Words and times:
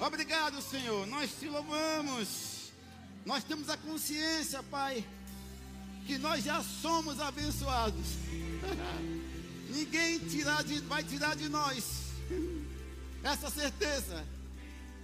Obrigado, 0.00 0.62
Senhor. 0.62 1.06
Nós 1.06 1.30
te 1.38 1.46
louvamos. 1.46 2.72
Nós 3.26 3.44
temos 3.44 3.68
a 3.68 3.76
consciência, 3.76 4.62
Pai, 4.62 5.04
que 6.06 6.16
nós 6.16 6.42
já 6.42 6.62
somos 6.62 7.20
abençoados. 7.20 8.06
Ninguém 9.68 10.18
tirar 10.20 10.64
de, 10.64 10.80
vai 10.80 11.04
tirar 11.04 11.36
de 11.36 11.50
nós 11.50 11.84
essa 13.22 13.50
certeza 13.50 14.24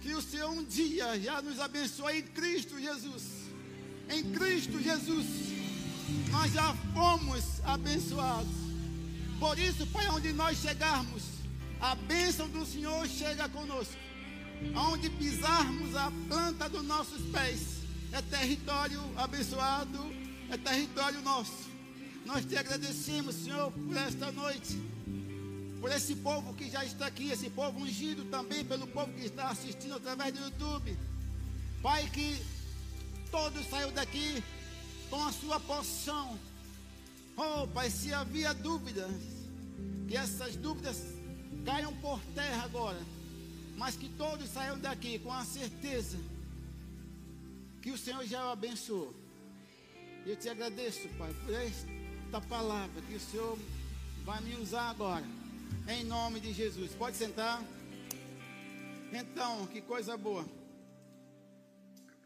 que 0.01 0.15
o 0.15 0.21
Senhor 0.21 0.49
um 0.49 0.63
dia 0.63 1.19
já 1.19 1.43
nos 1.43 1.59
abençoou 1.59 2.09
em 2.09 2.23
Cristo 2.23 2.79
Jesus. 2.79 3.23
Em 4.09 4.23
Cristo 4.31 4.81
Jesus, 4.81 5.27
nós 6.31 6.51
já 6.51 6.73
fomos 6.95 7.43
abençoados. 7.63 8.51
Por 9.39 9.59
isso, 9.59 9.85
Pai, 9.87 10.07
onde 10.09 10.33
nós 10.33 10.57
chegarmos, 10.57 11.21
a 11.79 11.93
bênção 11.93 12.49
do 12.49 12.65
Senhor 12.65 13.07
chega 13.07 13.47
conosco. 13.47 14.06
Onde 14.75 15.09
pisarmos 15.09 15.95
a 15.95 16.11
planta 16.27 16.69
dos 16.69 16.83
nossos 16.83 17.21
pés, 17.31 17.77
é 18.11 18.21
território 18.21 19.01
abençoado, 19.15 19.99
é 20.49 20.57
território 20.57 21.21
nosso. 21.21 21.67
Nós 22.25 22.45
te 22.45 22.57
agradecemos, 22.57 23.35
Senhor, 23.35 23.71
por 23.71 23.95
esta 23.95 24.31
noite, 24.31 24.77
por 25.79 25.91
esse 25.91 26.15
povo 26.15 26.53
que 26.53 26.69
já 26.69 26.83
está 26.83 27.07
aqui, 27.07 27.31
esse 27.31 27.49
povo 27.49 27.79
ungido 27.79 28.25
também 28.25 28.65
pelo 28.65 28.87
povo 28.87 29.11
que 29.13 29.25
está 29.25 29.49
assistindo 29.49 29.95
através 29.95 30.33
do 30.33 30.41
YouTube. 30.41 30.97
Pai, 31.81 32.09
que 32.11 32.41
todos 33.31 33.65
saiam 33.67 33.91
daqui 33.91 34.43
com 35.09 35.25
a 35.25 35.31
sua 35.31 35.59
porção. 35.59 36.37
Oh, 37.35 37.67
Pai, 37.67 37.89
se 37.89 38.13
havia 38.13 38.53
dúvidas, 38.53 39.11
que 40.07 40.17
essas 40.17 40.55
dúvidas 40.55 40.97
caiam 41.63 41.93
por 41.97 42.19
terra 42.33 42.63
agora, 42.63 42.99
mas 43.77 43.95
que 43.95 44.09
todos 44.09 44.49
saiam 44.49 44.77
daqui 44.79 45.19
com 45.19 45.31
a 45.31 45.45
certeza 45.45 46.17
que 47.81 47.91
o 47.91 47.97
Senhor 47.97 48.25
já 48.25 48.47
o 48.47 48.49
abençoou. 48.49 49.13
Eu 50.25 50.35
te 50.35 50.49
agradeço, 50.49 51.07
Pai, 51.17 51.31
por 51.45 51.53
esta 51.53 52.41
palavra 52.49 53.01
que 53.03 53.13
o 53.13 53.19
Senhor 53.19 53.57
vai 54.25 54.41
me 54.41 54.55
usar 54.55 54.89
agora, 54.89 55.23
em 55.87 56.03
nome 56.03 56.39
de 56.39 56.51
Jesus. 56.51 56.91
Pode 56.95 57.15
sentar. 57.15 57.63
Então, 59.13 59.67
que 59.67 59.79
coisa 59.79 60.17
boa. 60.17 60.45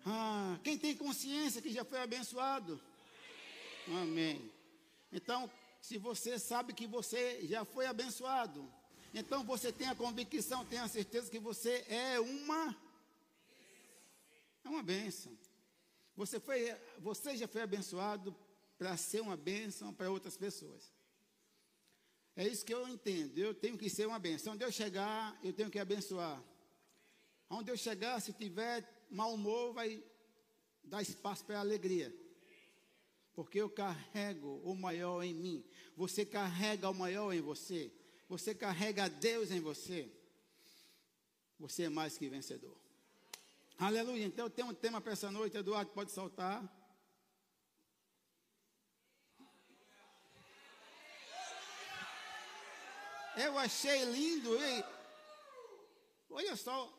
Ah, 0.06 0.58
quem 0.64 0.78
tem 0.78 0.96
consciência 0.96 1.62
que 1.62 1.72
já 1.72 1.84
foi 1.84 2.02
abençoado? 2.02 2.80
Amém. 4.02 4.50
Então, 5.12 5.52
se 5.82 5.98
você 5.98 6.40
sabe 6.40 6.74
que 6.74 6.88
você 6.88 7.46
já 7.46 7.66
foi 7.66 7.86
abençoado, 7.86 8.68
então 9.14 9.44
você 9.44 9.72
tem 9.72 9.88
a 9.88 9.95
convicção, 9.95 10.66
tem 10.66 10.80
a 10.80 10.88
certeza 10.88 11.30
que 11.30 11.40
você 11.40 11.86
é 11.88 12.20
uma 12.20 12.76
é 14.64 14.70
uma 14.70 14.84
bênção. 14.84 15.38
Você 16.16 16.40
foi, 16.40 16.76
você 17.00 17.36
já 17.36 17.48
foi 17.48 17.62
abençoado 17.62 18.36
para 18.78 18.95
ser 18.98 19.22
uma 19.22 19.38
bênção 19.38 19.94
para 19.94 20.12
outras 20.12 20.38
pessoas. 20.38 20.92
É 22.36 22.48
isso 22.48 22.66
que 22.66 22.73
eu 22.73 22.88
entendo. 22.88 23.38
Eu 23.38 23.53
tenho 23.53 23.78
que 23.78 23.90
ser 23.90 24.08
uma 24.08 24.20
bênção. 24.20 24.53
Onde 24.53 24.64
eu 24.64 24.72
chegar, 24.72 25.38
eu 25.44 25.53
tenho 25.53 25.70
que 25.70 25.80
abençoar. 25.80 26.42
Onde 27.50 27.70
eu 27.70 27.78
chegar, 27.78 28.20
se 28.22 28.31
tiver 28.34 28.88
mau 29.09 29.34
humor, 29.34 29.73
vai 29.73 30.03
dar 30.84 31.02
espaço 31.02 31.46
para 31.46 31.59
alegria. 31.59 32.16
Porque 33.34 33.59
eu 33.59 33.70
carrego 33.70 34.62
o 34.64 34.75
maior 34.75 35.23
em 35.23 35.34
mim. 35.34 35.66
Você 35.96 36.25
carrega 36.25 36.90
o 36.90 36.94
maior 36.94 37.34
em 37.34 37.42
você. 37.42 37.92
Você 38.32 38.56
carrega 38.56 39.10
Deus 39.10 39.52
em 39.52 39.60
você. 39.60 40.10
Você 41.60 41.84
é 41.84 41.90
mais 41.90 42.18
que 42.18 42.30
vencedor. 42.30 42.78
Aleluia. 43.78 44.24
Então 44.24 44.50
tenho 44.50 44.70
um 44.70 44.74
tema 44.74 45.02
para 45.02 45.12
essa 45.12 45.30
noite, 45.30 45.58
Eduardo, 45.58 45.92
pode 45.92 46.12
soltar. 46.12 46.64
Eu 53.36 53.58
achei 53.58 54.06
lindo. 54.06 54.58
E, 54.58 54.86
olha 56.30 56.56
só. 56.56 56.90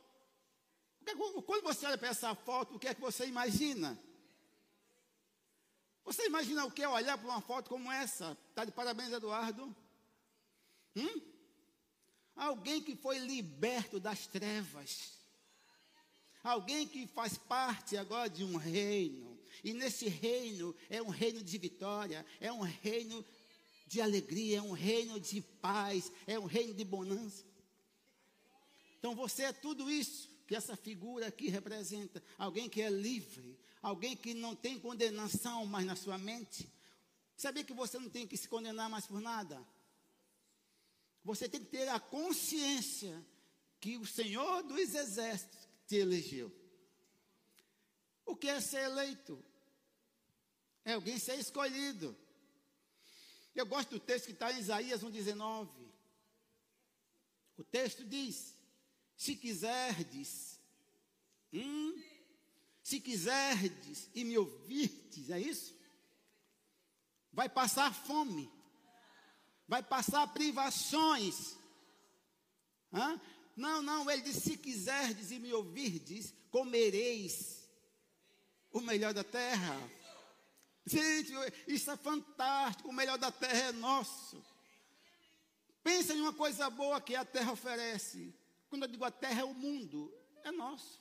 Quando 1.46 1.62
você 1.62 1.86
olha 1.86 1.96
para 1.96 2.08
essa 2.08 2.34
foto, 2.34 2.74
o 2.74 2.78
que 2.78 2.88
é 2.88 2.94
que 2.94 3.00
você 3.00 3.24
imagina? 3.24 3.98
Você 6.04 6.26
imagina 6.26 6.66
o 6.66 6.70
que 6.70 6.82
é 6.82 6.88
olhar 6.90 7.16
para 7.16 7.26
uma 7.26 7.40
foto 7.40 7.70
como 7.70 7.90
essa? 7.90 8.36
Está 8.50 8.66
de 8.66 8.70
parabéns, 8.70 9.10
Eduardo. 9.12 9.74
Hum? 10.96 11.20
Alguém 12.34 12.82
que 12.82 12.96
foi 12.96 13.18
liberto 13.18 14.00
das 14.00 14.26
trevas. 14.26 15.18
Alguém 16.42 16.86
que 16.88 17.06
faz 17.06 17.38
parte 17.38 17.96
agora 17.96 18.28
de 18.28 18.44
um 18.44 18.56
reino. 18.56 19.38
E 19.62 19.72
nesse 19.72 20.08
reino 20.08 20.74
é 20.88 21.00
um 21.02 21.08
reino 21.08 21.42
de 21.42 21.58
vitória, 21.58 22.24
é 22.40 22.52
um 22.52 22.62
reino 22.62 23.24
de 23.86 24.00
alegria, 24.00 24.58
é 24.58 24.62
um 24.62 24.72
reino 24.72 25.20
de 25.20 25.40
paz, 25.40 26.10
é 26.26 26.38
um 26.38 26.46
reino 26.46 26.74
de 26.74 26.84
bonança. 26.84 27.44
Então 28.98 29.14
você 29.14 29.42
é 29.44 29.52
tudo 29.52 29.90
isso 29.90 30.30
que 30.46 30.56
essa 30.56 30.76
figura 30.76 31.26
aqui 31.26 31.48
representa. 31.48 32.22
Alguém 32.38 32.68
que 32.68 32.80
é 32.80 32.88
livre, 32.88 33.58
alguém 33.80 34.16
que 34.16 34.32
não 34.34 34.54
tem 34.54 34.78
condenação 34.78 35.66
mais 35.66 35.86
na 35.86 35.94
sua 35.96 36.18
mente. 36.18 36.68
Sabia 37.36 37.64
que 37.64 37.72
você 37.72 37.98
não 37.98 38.08
tem 38.08 38.26
que 38.26 38.36
se 38.36 38.48
condenar 38.48 38.88
mais 38.88 39.06
por 39.06 39.20
nada? 39.20 39.62
Você 41.24 41.48
tem 41.48 41.60
que 41.60 41.70
ter 41.70 41.88
a 41.88 42.00
consciência 42.00 43.24
que 43.80 43.96
o 43.96 44.06
Senhor 44.06 44.62
dos 44.62 44.94
Exércitos 44.94 45.68
te 45.86 45.96
elegeu. 45.96 46.52
O 48.24 48.36
que 48.36 48.48
é 48.48 48.60
ser 48.60 48.84
eleito? 48.84 49.42
É 50.84 50.94
alguém 50.94 51.18
ser 51.18 51.38
escolhido. 51.38 52.16
Eu 53.54 53.66
gosto 53.66 53.90
do 53.90 54.00
texto 54.00 54.26
que 54.26 54.32
está 54.32 54.52
em 54.52 54.58
Isaías 54.58 55.02
1,19. 55.02 55.68
O 57.56 57.64
texto 57.64 58.04
diz: 58.04 58.56
Se 59.16 59.36
quiserdes, 59.36 60.58
hum, 61.52 62.02
se 62.82 63.00
quiserdes 63.00 64.08
e 64.14 64.24
me 64.24 64.38
ouvirdes, 64.38 65.30
é 65.30 65.40
isso? 65.40 65.76
Vai 67.32 67.48
passar 67.48 67.94
fome 67.94 68.50
vai 69.72 69.82
passar 69.82 70.26
privações. 70.26 71.56
Hã? 72.92 73.18
Não, 73.56 73.80
não, 73.80 74.10
ele 74.10 74.20
disse: 74.20 74.50
se 74.50 74.58
quiserdes 74.58 75.30
e 75.30 75.38
me 75.38 75.50
ouvirdes, 75.54 76.34
comereis 76.50 77.66
o 78.70 78.82
melhor 78.82 79.14
da 79.14 79.24
terra. 79.24 79.74
Gente, 80.84 81.32
isso 81.66 81.90
é 81.90 81.96
fantástico, 81.96 82.90
o 82.90 82.92
melhor 82.92 83.16
da 83.16 83.32
terra 83.32 83.68
é 83.68 83.72
nosso. 83.72 84.44
Pensa 85.82 86.12
em 86.12 86.20
uma 86.20 86.34
coisa 86.34 86.68
boa 86.68 87.00
que 87.00 87.16
a 87.16 87.24
terra 87.24 87.52
oferece. 87.52 88.34
Quando 88.68 88.82
eu 88.82 88.88
digo 88.88 89.06
a 89.06 89.10
terra 89.10 89.40
é 89.40 89.44
o 89.44 89.54
mundo, 89.54 90.12
é 90.44 90.50
nosso. 90.50 91.00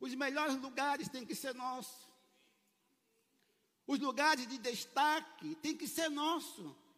Os 0.00 0.12
melhores 0.16 0.56
lugares 0.56 1.08
têm 1.08 1.24
que 1.24 1.36
ser 1.36 1.54
nossos. 1.54 2.10
Os 3.86 4.00
lugares 4.00 4.48
de 4.48 4.58
destaque 4.58 5.54
têm 5.62 5.76
que 5.76 5.86
ser 5.86 6.08
nossos. 6.08 6.89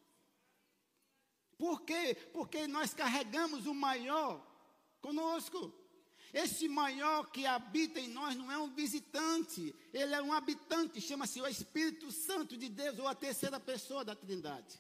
Por 1.63 1.83
quê? 1.83 2.17
Porque 2.33 2.67
nós 2.67 2.93
carregamos 2.93 3.67
o 3.67 3.73
maior 3.73 4.45
conosco. 5.01 5.73
Esse 6.35 6.67
maior 6.67 7.31
que 7.31 7.47
habita 7.47 8.01
em 8.01 8.09
nós 8.09 8.35
não 8.35 8.51
é 8.51 8.59
um 8.59 8.75
visitante, 8.75 9.73
ele 9.93 10.13
é 10.13 10.21
um 10.21 10.33
habitante, 10.33 11.01
chama-se 11.01 11.41
o 11.41 11.47
Espírito 11.47 12.11
Santo 12.11 12.57
de 12.57 12.69
Deus, 12.69 12.99
ou 12.99 13.07
a 13.07 13.15
terceira 13.15 13.61
pessoa 13.61 14.05
da 14.05 14.17
Trindade. 14.17 14.77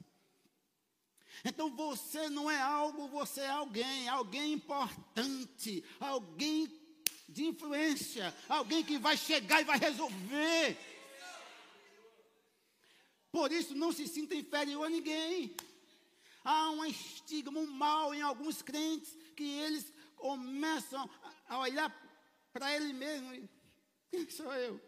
Então 1.44 1.70
você 1.70 2.28
não 2.28 2.50
é 2.50 2.60
algo, 2.60 3.06
você 3.06 3.42
é 3.42 3.50
alguém, 3.50 4.08
alguém 4.08 4.52
importante, 4.52 5.84
alguém 6.00 6.68
de 7.28 7.44
influência, 7.46 8.34
alguém 8.48 8.82
que 8.82 8.98
vai 8.98 9.16
chegar 9.16 9.60
e 9.60 9.64
vai 9.64 9.78
resolver. 9.78 10.76
Por 13.30 13.52
isso 13.52 13.72
não 13.72 13.92
se 13.92 14.08
sinta 14.08 14.34
inferior 14.34 14.84
a 14.84 14.90
ninguém. 14.90 15.54
Há 16.44 16.70
um 16.70 16.84
estigma, 16.84 17.58
um 17.60 17.66
mal 17.66 18.14
em 18.14 18.22
alguns 18.22 18.62
crentes 18.62 19.16
que 19.36 19.44
eles 19.44 19.92
começam 20.16 21.08
a 21.48 21.58
olhar 21.58 21.90
para 22.52 22.74
ele 22.74 22.92
mesmo. 22.92 23.48
Quem 24.10 24.28
sou 24.28 24.52
eu? 24.54 24.80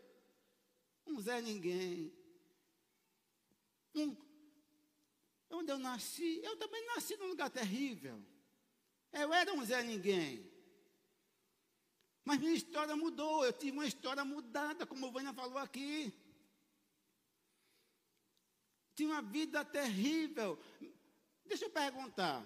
Um 1.07 1.21
Zé 1.21 1.41
Ninguém. 1.41 2.13
Um, 3.95 4.17
onde 5.51 5.71
eu 5.71 5.79
nasci, 5.79 6.41
eu 6.43 6.57
também 6.57 6.85
nasci 6.87 7.17
num 7.17 7.29
lugar 7.29 7.51
terrível. 7.51 8.21
Eu 9.13 9.33
era 9.33 9.53
um 9.53 9.65
Zé 9.65 9.83
Ninguém. 9.83 10.51
Mas 12.25 12.41
minha 12.41 12.55
história 12.55 12.97
mudou, 12.97 13.45
eu 13.45 13.53
tive 13.53 13.73
uma 13.73 13.87
história 13.87 14.25
mudada, 14.25 14.87
como 14.87 15.07
o 15.07 15.13
Vânia 15.13 15.33
falou 15.33 15.59
aqui. 15.59 16.13
Tinha 18.95 19.11
uma 19.11 19.23
vida 19.23 19.65
terrível. 19.65 20.59
Deixa 21.45 21.67
eu 21.67 21.71
perguntar. 21.71 22.45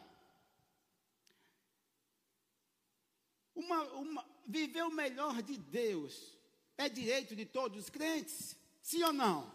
Uma, 3.54 3.82
uma, 3.94 4.24
viver 4.46 4.82
o 4.82 4.90
melhor 4.90 5.42
de 5.42 5.56
Deus 5.56 6.36
é 6.76 6.88
direito 6.88 7.34
de 7.34 7.44
todos 7.44 7.84
os 7.84 7.90
crentes? 7.90 8.56
Sim 8.82 9.02
ou 9.02 9.12
não? 9.12 9.52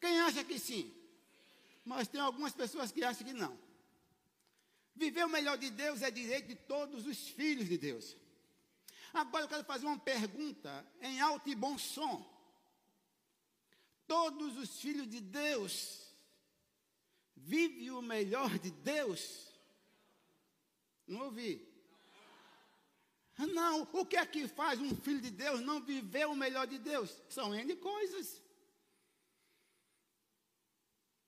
Quem 0.00 0.20
acha 0.20 0.44
que 0.44 0.58
sim? 0.58 0.94
Mas 1.84 2.08
tem 2.08 2.20
algumas 2.20 2.52
pessoas 2.52 2.92
que 2.92 3.02
acham 3.02 3.26
que 3.26 3.32
não. 3.32 3.58
Viver 4.94 5.24
o 5.24 5.28
melhor 5.28 5.56
de 5.56 5.70
Deus 5.70 6.02
é 6.02 6.10
direito 6.10 6.48
de 6.48 6.56
todos 6.56 7.06
os 7.06 7.28
filhos 7.28 7.68
de 7.68 7.78
Deus. 7.78 8.16
Agora 9.12 9.44
eu 9.44 9.48
quero 9.48 9.64
fazer 9.64 9.86
uma 9.86 9.98
pergunta 9.98 10.86
em 11.00 11.20
alto 11.20 11.48
e 11.48 11.54
bom 11.54 11.78
som. 11.78 12.26
Todos 14.06 14.56
os 14.56 14.80
filhos 14.80 15.08
de 15.08 15.20
Deus 15.20 16.07
vivem 17.38 17.90
o 17.90 18.02
melhor 18.02 18.58
de 18.58 18.70
Deus? 18.70 19.48
Não 21.06 21.26
ouvi. 21.26 21.66
Não, 23.38 23.88
o 23.92 24.04
que 24.04 24.16
é 24.16 24.26
que 24.26 24.48
faz 24.48 24.80
um 24.80 24.94
filho 24.96 25.20
de 25.20 25.30
Deus 25.30 25.60
não 25.60 25.80
viver 25.80 26.26
o 26.26 26.34
melhor 26.34 26.66
de 26.66 26.78
Deus? 26.78 27.22
São 27.28 27.54
N 27.54 27.76
coisas. 27.76 28.42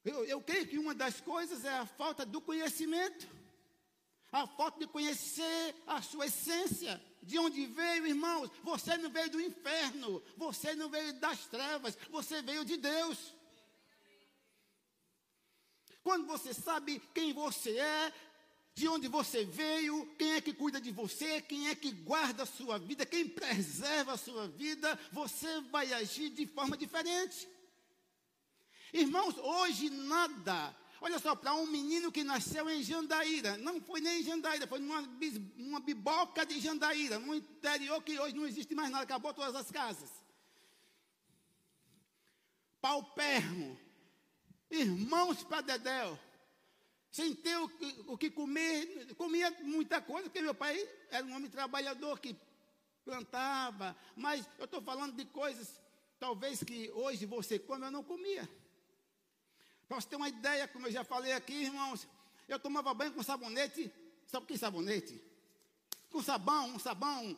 Eu, 0.05 0.25
eu 0.25 0.41
creio 0.41 0.67
que 0.67 0.79
uma 0.79 0.95
das 0.95 1.21
coisas 1.21 1.65
é 1.65 1.79
a 1.79 1.87
falta 1.87 2.27
do 2.27 2.41
conhecimento, 2.41 3.29
a 4.33 4.47
falta 4.47 4.81
de 4.81 4.87
conhecer 4.87 5.75
a 5.87 6.01
sua 6.03 6.27
essência, 6.27 7.01
de 7.23 7.39
onde 7.39 7.67
veio, 7.67 8.07
irmãos. 8.07 8.51
Você 8.63 8.97
não 8.97 9.11
veio 9.11 9.31
do 9.31 9.41
inferno, 9.41 10.23
você 10.37 10.75
não 10.75 10.89
veio 10.89 11.13
das 11.21 11.47
trevas, 11.47 11.97
você 12.11 12.43
veio 12.43 12.65
de 12.65 12.77
Deus. 12.77 13.35
Quando 16.03 16.27
você 16.27 16.55
sabe 16.55 17.01
quem 17.15 17.33
você 17.33 17.79
é, 17.79 18.13
de 18.75 18.89
onde 18.89 19.09
você 19.09 19.45
veio, 19.45 20.07
quem 20.19 20.33
é 20.33 20.41
que 20.41 20.55
cuida 20.55 20.81
de 20.81 20.91
você, 20.91 21.41
quem 21.43 21.69
é 21.69 21.75
que 21.75 21.91
guarda 21.93 22.45
a 22.45 22.47
sua 22.47 22.79
vida, 22.79 23.05
quem 23.05 23.29
preserva 23.29 24.13
a 24.13 24.17
sua 24.17 24.49
vida, 24.49 24.99
você 25.13 25.61
vai 25.63 25.93
agir 25.93 26.31
de 26.31 26.47
forma 26.47 26.77
diferente. 26.77 27.49
Irmãos, 28.93 29.37
hoje 29.37 29.91
nada. 29.91 30.75
Olha 31.03 31.19
só, 31.19 31.35
para 31.35 31.55
um 31.55 31.67
menino 31.67 32.13
que 32.13 32.23
nasceu 32.23 32.69
em 32.69 32.83
Jandaíra, 32.83 33.57
não 33.57 33.81
foi 33.81 34.01
nem 34.01 34.21
em 34.21 34.25
Jandaíra, 34.25 34.67
foi 34.67 34.79
numa, 34.79 35.01
numa 35.57 35.81
biboca 35.81 36.45
de 36.45 36.61
Jandaíra, 36.61 37.19
no 37.19 37.35
interior 37.35 38.03
que 38.03 38.19
hoje 38.19 38.35
não 38.35 38.47
existe 38.47 38.75
mais 38.75 38.91
nada, 38.91 39.05
acabou 39.05 39.33
todas 39.33 39.55
as 39.55 39.71
casas. 39.71 40.11
Paupermo, 42.81 43.79
irmãos 44.71 45.43
para 45.43 45.61
Dedéu, 45.61 46.19
sem 47.11 47.35
ter 47.35 47.57
o 47.59 47.71
o 48.07 48.17
que 48.17 48.31
comer, 48.31 49.15
comia 49.17 49.51
muita 49.63 50.01
coisa, 50.01 50.29
porque 50.29 50.41
meu 50.41 50.55
pai 50.55 50.89
era 51.11 51.25
um 51.27 51.35
homem 51.35 51.51
trabalhador 51.51 52.21
que 52.21 52.37
plantava, 53.05 53.97
mas 54.17 54.47
eu 54.59 54.65
estou 54.65 54.81
falando 54.81 55.17
de 55.17 55.25
coisas, 55.25 55.81
talvez 56.19 56.63
que 56.63 56.91
hoje 56.93 57.27
você 57.27 57.59
come, 57.59 57.87
eu 57.87 57.91
não 57.91 58.05
comia. 58.05 58.49
Para 59.89 60.01
você 60.01 60.09
ter 60.09 60.17
uma 60.17 60.29
ideia, 60.29 60.69
como 60.69 60.87
eu 60.87 60.93
já 60.93 61.03
falei 61.03 61.33
aqui, 61.33 61.65
irmãos, 61.65 62.07
eu 62.49 62.59
tomava 62.59 62.95
banho 62.95 63.13
com 63.13 63.23
sabonete, 63.23 63.93
sabe 64.27 64.45
o 64.45 64.47
que 64.47 64.55
é 64.55 64.59
sabonete? 64.59 65.21
Com 66.11 66.23
sabão, 66.23 66.75
um 66.75 66.79
sabão. 66.79 67.37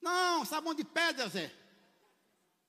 Não, 0.00 0.44
sabão 0.44 0.74
de 0.74 0.84
pedra, 0.84 1.28
Zé. 1.28 1.52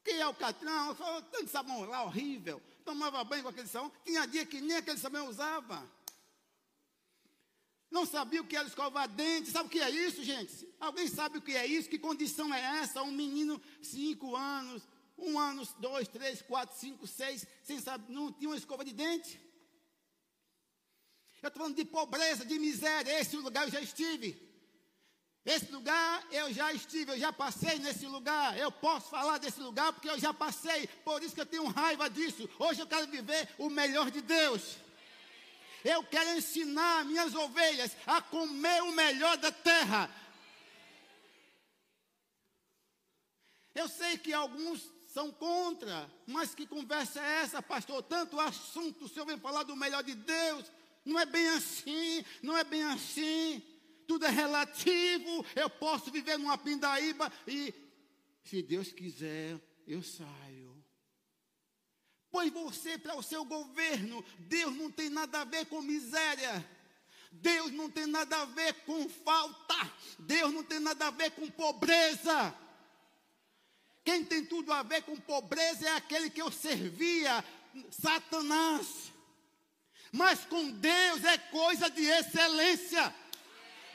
Que 0.09 0.15
é 0.15 0.27
o 0.27 0.33
catrão, 0.33 0.95
tanto 1.31 1.50
sabão 1.50 1.85
lá 1.85 2.03
horrível 2.03 2.59
tomava 2.89 3.23
banho 3.23 3.44
com 3.44 3.50
aquele 3.50 3.67
sabão. 3.67 3.91
Tinha 4.03 4.25
dia 4.25 4.45
que 4.45 4.59
nem 4.59 4.77
aquele 4.77 4.97
sabão 4.97 5.27
usava. 5.27 5.88
Não 7.91 8.06
sabia 8.06 8.41
o 8.41 8.45
que 8.45 8.56
era 8.56 8.67
escovar 8.67 9.07
dente. 9.07 9.51
Sabe 9.51 9.67
o 9.67 9.69
que 9.69 9.79
é 9.79 9.89
isso, 9.89 10.23
gente? 10.23 10.67
Alguém 10.79 11.07
sabe 11.07 11.38
o 11.38 11.41
que 11.41 11.56
é 11.56 11.65
isso? 11.67 11.89
Que 11.89 12.00
condição 12.00 12.51
é 12.53 12.59
essa? 12.81 13.03
Um 13.03 13.11
menino, 13.11 13.61
cinco 13.81 14.35
anos, 14.35 14.88
um 15.17 15.38
ano, 15.38 15.67
dois, 15.79 16.07
três, 16.07 16.41
quatro, 16.41 16.75
cinco, 16.77 17.06
seis, 17.06 17.45
sem 17.63 17.79
saber, 17.79 18.11
não 18.11 18.31
tinha 18.31 18.50
uma 18.50 18.57
escova 18.57 18.83
de 18.83 18.94
dente. 18.94 19.39
Eu 21.41 21.47
estou 21.47 21.61
falando 21.61 21.75
de 21.75 21.85
pobreza, 21.85 22.44
de 22.44 22.57
miséria. 22.57 23.19
Esse 23.19 23.35
lugar 23.38 23.65
eu 23.65 23.71
já 23.71 23.81
estive. 23.81 24.48
Esse 25.45 25.71
lugar 25.71 26.27
eu 26.31 26.53
já 26.53 26.74
estive, 26.74 27.13
eu 27.13 27.18
já 27.18 27.31
passei 27.31 27.80
nesse 27.80 28.06
lugar. 28.06 28.57
Eu 28.57 28.71
posso 28.71 29.09
falar 29.09 29.38
desse 29.38 29.59
lugar 29.59 29.94
porque 29.94 30.09
eu 30.09 30.19
já 30.19 30.33
passei. 30.33 30.88
Por 31.03 31.24
isso 31.24 31.33
que 31.33 31.41
eu 31.41 31.45
tenho 31.45 31.65
raiva 31.68 32.09
disso. 32.09 32.50
Hoje 32.59 32.81
eu 32.81 32.88
quero 32.88 33.07
viver 33.07 33.47
o 33.57 33.69
melhor 33.69 34.12
de 34.12 34.21
Deus. 34.21 34.77
Eu 35.83 36.03
quero 36.03 36.38
ensinar 36.38 37.06
minhas 37.06 37.33
ovelhas 37.33 37.95
a 38.06 38.21
comer 38.21 38.83
o 38.83 38.91
melhor 38.91 39.38
da 39.38 39.51
terra. 39.51 40.13
Eu 43.74 43.88
sei 43.88 44.18
que 44.18 44.33
alguns 44.33 44.92
são 45.07 45.31
contra, 45.31 46.12
mas 46.27 46.53
que 46.53 46.68
conversa 46.68 47.21
é 47.21 47.42
essa, 47.44 47.62
pastor? 47.62 48.03
Tanto 48.03 48.39
assunto, 48.39 49.06
o 49.06 49.07
senhor 49.07 49.25
vem 49.25 49.39
falar 49.39 49.63
do 49.63 49.75
melhor 49.75 50.03
de 50.03 50.15
Deus. 50.15 50.69
Não 51.06 51.18
é 51.18 51.25
bem 51.25 51.47
assim, 51.50 52.25
não 52.44 52.57
é 52.57 52.63
bem 52.65 52.83
assim 52.83 53.63
tudo 54.09 54.25
é 54.25 54.29
relativo, 54.31 55.45
eu 55.56 55.69
posso 55.69 56.09
viver 56.09 56.39
numa 56.39 56.57
pindaíba 56.57 57.31
e, 57.47 57.71
se 58.44 58.63
Deus 58.63 58.91
quiser, 58.91 59.61
eu 59.85 60.01
saio. 60.01 60.83
Pois 62.31 62.51
você, 62.51 62.97
para 62.97 63.15
o 63.15 63.21
seu 63.21 63.45
governo, 63.45 64.25
Deus 64.39 64.75
não 64.75 64.89
tem 64.89 65.11
nada 65.11 65.41
a 65.41 65.44
ver 65.44 65.67
com 65.67 65.83
miséria. 65.83 66.67
Deus 67.31 67.71
não 67.71 67.88
tem 67.88 68.07
nada 68.07 68.41
a 68.41 68.45
ver 68.45 68.73
com 68.83 69.07
falta. 69.07 69.75
Deus 70.17 70.51
não 70.51 70.63
tem 70.63 70.79
nada 70.79 71.06
a 71.06 71.11
ver 71.11 71.29
com 71.31 71.47
pobreza. 71.51 72.56
Quem 74.03 74.25
tem 74.25 74.44
tudo 74.44 74.73
a 74.73 74.81
ver 74.81 75.03
com 75.03 75.15
pobreza 75.17 75.88
é 75.88 75.95
aquele 75.95 76.31
que 76.31 76.41
eu 76.41 76.51
servia, 76.51 77.45
Satanás. 77.91 79.11
Mas 80.11 80.45
com 80.45 80.71
Deus 80.71 81.23
é 81.23 81.38
coisa 81.38 81.91
de 81.91 82.03
excelência. 82.03 83.13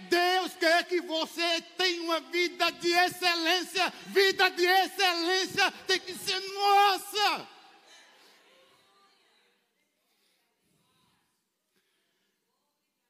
Deus 0.01 0.55
quer 0.57 0.85
que 0.85 1.01
você 1.01 1.61
tenha 1.77 2.03
uma 2.03 2.21
vida 2.21 2.71
de 2.73 2.91
excelência. 2.91 3.91
Vida 4.07 4.51
de 4.51 4.65
excelência 4.65 5.71
tem 5.87 6.01
que 6.01 6.15
ser 6.15 6.41
nossa. 6.41 7.49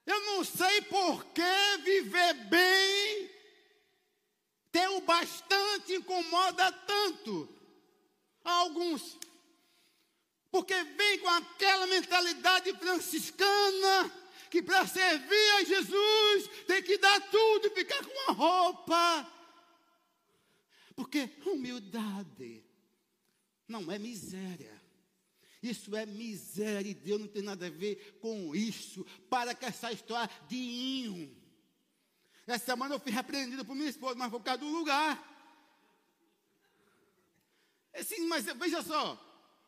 Eu 0.06 0.20
não 0.26 0.44
sei 0.44 0.82
por 0.82 1.24
que 1.26 1.78
viver 1.82 2.34
bem, 2.34 3.30
ter 4.70 4.88
o 4.90 5.00
bastante 5.00 5.94
incomoda 5.94 6.70
tanto 6.70 7.48
alguns. 8.44 9.18
Porque 10.50 10.74
vem 10.74 11.18
com 11.18 11.28
aquela 11.30 11.86
mentalidade 11.86 12.72
franciscana 12.74 14.23
que 14.54 14.62
para 14.62 14.86
servir 14.86 15.50
a 15.58 15.64
Jesus 15.64 16.48
tem 16.64 16.80
que 16.80 16.96
dar 16.96 17.20
tudo 17.28 17.66
e 17.66 17.70
ficar 17.70 18.04
com 18.04 18.30
a 18.30 18.32
roupa. 18.32 19.32
Porque 20.94 21.28
humildade 21.44 22.64
não 23.66 23.90
é 23.90 23.98
miséria. 23.98 24.80
Isso 25.60 25.96
é 25.96 26.06
miséria 26.06 26.88
e 26.88 26.94
Deus 26.94 27.20
não 27.20 27.26
tem 27.26 27.42
nada 27.42 27.66
a 27.66 27.70
ver 27.70 28.16
com 28.20 28.54
isso. 28.54 29.04
Para 29.28 29.56
com 29.56 29.66
essa 29.66 29.90
história 29.90 30.32
de 30.46 30.56
inho. 30.56 31.36
Essa 32.46 32.66
semana 32.66 32.94
eu 32.94 33.00
fui 33.00 33.10
repreendido 33.10 33.64
por 33.64 33.74
minha 33.74 33.90
esposa, 33.90 34.14
mas 34.14 34.30
por 34.30 34.40
causa 34.40 34.60
do 34.60 34.68
lugar. 34.68 35.18
Assim, 37.92 38.24
mas 38.28 38.44
veja 38.44 38.84
só, 38.84 39.18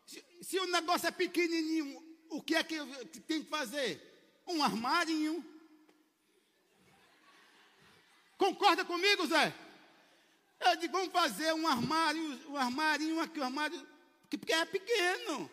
se, 0.04 0.24
se, 0.42 0.60
o 0.60 0.66
negócio 0.66 1.08
é 1.08 1.10
pequenininho, 1.10 2.00
o 2.30 2.40
que 2.40 2.54
é 2.54 2.62
que 2.62 2.78
tem 3.22 3.42
que 3.42 3.50
fazer? 3.50 4.15
Um 4.46 4.62
armarinho. 4.62 5.44
Concorda 8.38 8.84
comigo, 8.84 9.26
Zé? 9.26 9.54
Eu 10.60 10.76
digo, 10.76 10.92
vamos 10.92 11.12
fazer 11.12 11.52
um 11.54 11.66
armário, 11.66 12.50
um 12.50 12.56
armarinho 12.56 13.20
aqui, 13.20 13.40
um 13.40 13.44
armário, 13.44 13.86
porque 14.30 14.52
é 14.52 14.64
pequeno. 14.64 15.50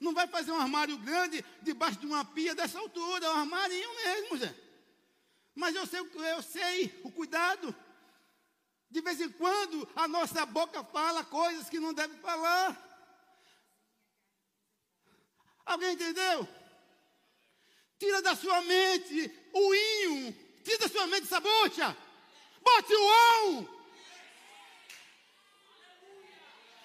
Não 0.00 0.12
vai 0.12 0.26
fazer 0.26 0.50
um 0.52 0.60
armário 0.60 0.98
grande 0.98 1.44
debaixo 1.62 1.98
de 1.98 2.06
uma 2.06 2.24
pia 2.24 2.54
dessa 2.54 2.78
altura, 2.78 3.26
é 3.26 3.30
um 3.30 3.40
armarinho 3.40 3.94
mesmo, 3.96 4.38
Zé. 4.38 4.54
Mas 5.54 5.74
eu 5.74 5.86
sei, 5.86 6.00
eu 6.00 6.42
sei 6.42 7.00
o 7.04 7.10
cuidado. 7.12 7.74
De 8.90 9.00
vez 9.00 9.20
em 9.20 9.30
quando 9.30 9.88
a 9.96 10.06
nossa 10.06 10.44
boca 10.46 10.84
fala 10.84 11.24
coisas 11.24 11.68
que 11.68 11.80
não 11.80 11.94
deve 11.94 12.16
falar. 12.18 12.80
Alguém 15.64 15.94
entendeu? 15.94 16.46
Tira 18.04 18.20
da 18.20 18.36
sua 18.36 18.60
mente 18.60 19.32
o 19.50 19.74
inho. 19.74 20.36
Tira 20.62 20.76
da 20.80 20.88
sua 20.88 21.06
mente 21.06 21.22
essa 21.22 21.40
bucha. 21.40 21.96
Bote 22.60 22.94
o 22.94 23.08
ão. 23.08 23.68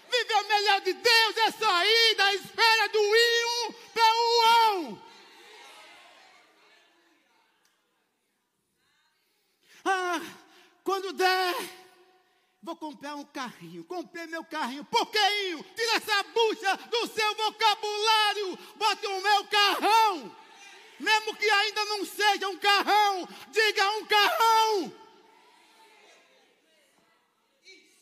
Viver 0.10 0.34
o 0.34 0.48
melhor 0.48 0.80
de 0.80 0.94
Deus 0.94 1.38
é 1.38 1.52
sair 1.52 2.16
da 2.16 2.34
espera 2.36 2.88
do 2.88 3.00
inho 3.00 3.74
para 3.94 4.16
o 4.16 4.42
ão. 4.46 5.04
Ah, 9.84 10.22
quando 10.86 11.12
der, 11.12 11.56
vou 12.64 12.78
comprar 12.78 13.16
um 13.18 13.26
carrinho. 13.26 13.84
Comprei 13.84 14.26
meu 14.28 14.46
carrinho. 14.46 14.86
Porquinho, 14.86 15.66
tira 15.76 15.96
essa 15.98 16.24
bucha 16.24 16.78
do 16.78 17.08
seu 17.08 17.36
vocabulário. 17.36 18.58
Bote 18.78 19.06
o 19.06 19.22
meu 19.22 19.44
carrão. 19.48 20.40
Mesmo 21.00 21.36
que 21.36 21.50
ainda 21.50 21.86
não 21.86 22.06
seja 22.06 22.50
um 22.50 22.58
carrão, 22.58 23.28
diga 23.50 23.90
um 23.92 24.06
carrão. 24.06 24.94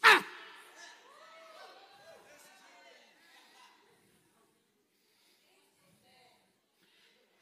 Ah! 0.01 0.23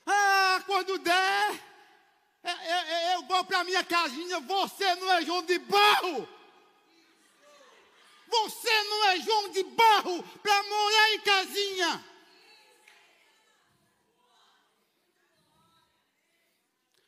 Ah, 0.07 0.63
quando 0.65 0.97
der, 0.99 1.63
eu, 2.43 2.51
eu, 2.51 3.11
eu 3.13 3.23
vou 3.23 3.43
para 3.45 3.63
minha 3.63 3.83
casinha. 3.83 4.39
Você 4.41 4.95
não 4.95 5.11
é 5.13 5.21
João 5.21 5.43
de 5.43 5.57
Barro. 5.57 6.29
Você 8.27 8.83
não 8.83 9.05
é 9.05 9.19
João 9.21 9.49
de 9.49 9.63
Barro 9.63 10.23
para 10.43 10.63
morar 10.63 11.13
em 11.13 11.19
casinha. 11.21 12.14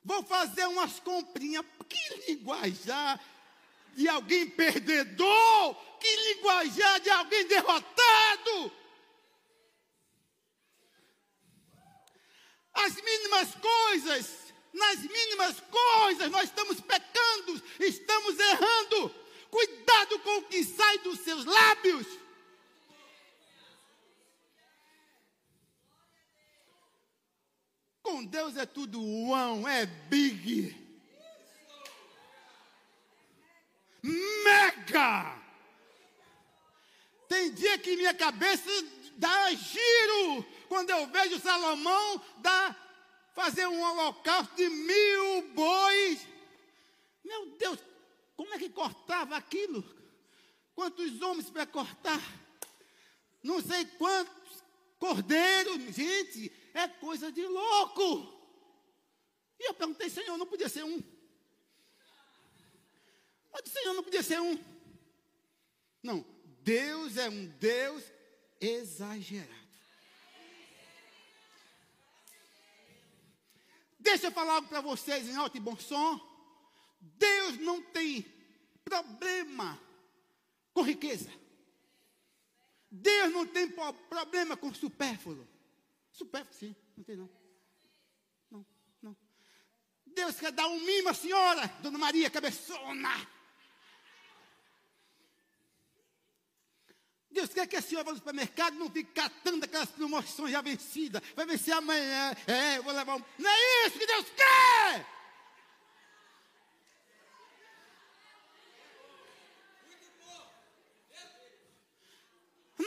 Vou 0.08 0.24
fazer 0.24 0.66
umas 0.68 1.02
comprinhas. 1.02 1.66
Que 1.90 2.32
linguajar 2.32 3.20
de 3.94 4.08
alguém 4.08 4.50
perdedor. 4.50 5.76
Que 6.00 6.16
linguajar 6.34 7.02
de 7.02 7.10
alguém 7.10 7.46
derrotado. 7.46 8.72
As 12.74 12.96
mínimas 13.02 13.50
coisas, 13.56 14.54
nas 14.72 15.00
mínimas 15.00 15.58
coisas, 15.60 16.32
nós 16.32 16.44
estamos 16.44 16.80
pecando, 16.80 17.62
estamos 17.80 18.40
errando. 18.40 19.14
Cuidado 19.50 20.20
com 20.20 20.38
o 20.38 20.44
que 20.44 20.64
sai 20.64 21.00
dos 21.00 21.20
seus 21.20 21.44
lábios. 21.44 22.08
Com 28.08 28.24
Deus 28.24 28.56
é 28.56 28.66
tudo 28.66 29.04
one, 29.04 29.66
é 29.66 29.86
big. 29.86 30.74
Mega. 34.02 35.38
Tem 37.28 37.52
dia 37.52 37.78
que 37.78 37.98
minha 37.98 38.14
cabeça 38.14 38.70
dá 39.18 39.52
giro 39.52 40.46
quando 40.70 40.90
eu 40.90 41.06
vejo 41.08 41.38
Salomão 41.42 42.22
dar, 42.38 42.74
fazer 43.36 43.68
um 43.68 43.82
holocausto 43.82 44.56
de 44.56 44.70
mil 44.70 45.42
bois. 45.54 46.26
Meu 47.26 47.58
Deus, 47.58 47.78
como 48.38 48.54
é 48.54 48.58
que 48.58 48.70
cortava 48.70 49.36
aquilo? 49.36 49.84
Quantos 50.74 51.22
homens 51.22 51.50
para 51.50 51.66
cortar? 51.66 52.22
Não 53.44 53.62
sei 53.62 53.84
quantos 53.84 54.64
cordeiros, 54.98 55.94
gente, 55.94 56.50
é 56.78 56.88
coisa 56.88 57.32
de 57.32 57.46
louco. 57.46 58.38
E 59.60 59.68
eu 59.68 59.74
perguntei, 59.74 60.10
Senhor, 60.10 60.38
não 60.38 60.46
podia 60.46 60.70
ser 60.70 60.84
um. 60.84 61.02
Eu 63.54 63.64
disse, 63.64 63.80
Senhor, 63.80 63.94
não 63.94 64.04
podia 64.04 64.22
ser 64.22 64.40
um. 64.40 64.58
Não, 66.04 66.24
Deus 66.62 67.18
é 67.18 67.28
um 67.28 67.48
Deus 67.48 68.04
exagerado. 68.62 69.68
Deixa 74.00 74.28
eu 74.28 74.32
falar 74.32 74.54
algo 74.54 74.68
para 74.68 74.80
vocês 74.80 75.28
em 75.28 75.36
alto 75.36 75.58
e 75.58 75.60
bom 75.60 75.76
som. 75.76 76.22
Deus 77.02 77.58
não 77.58 77.82
tem 77.82 78.22
problema 78.86 79.82
com 80.74 80.82
riqueza. 80.84 81.30
Deus 82.90 83.34
não 83.34 83.46
tem 83.46 83.70
problema 83.70 84.56
com 84.56 84.74
supérfluo. 84.74 85.57
Supérfluo, 86.18 86.58
sim, 86.58 86.76
não 86.98 87.04
tem 87.04 87.16
não. 87.16 87.30
Não, 88.50 88.66
não. 89.04 89.18
Deus 90.04 90.40
quer 90.40 90.52
dar 90.52 90.68
um 90.68 90.80
mimo 90.80 91.10
à 91.10 91.14
senhora, 91.14 91.68
Dona 91.80 92.00
Maria 92.00 92.28
Cabeçona. 92.28 93.28
Deus 97.30 97.54
quer 97.54 97.68
que 97.68 97.76
a 97.76 97.82
senhora 97.84 98.06
vá 98.06 98.12
no 98.14 98.18
supermercado 98.18 98.80
não 98.80 98.90
fique 98.90 99.12
catando 99.14 99.64
aquelas 99.64 99.92
promoções 99.92 100.52
já 100.52 100.60
vencidas. 100.60 101.22
Vai 101.36 101.46
vencer 101.46 101.76
amanhã. 101.76 102.36
É, 102.48 102.80
vou 102.82 102.92
levar 102.92 103.16
um. 103.16 103.24
Não 103.38 103.50
é 103.52 103.86
isso 103.86 104.00
que 104.00 104.08
Deus 104.08 104.26
quer! 104.32 105.06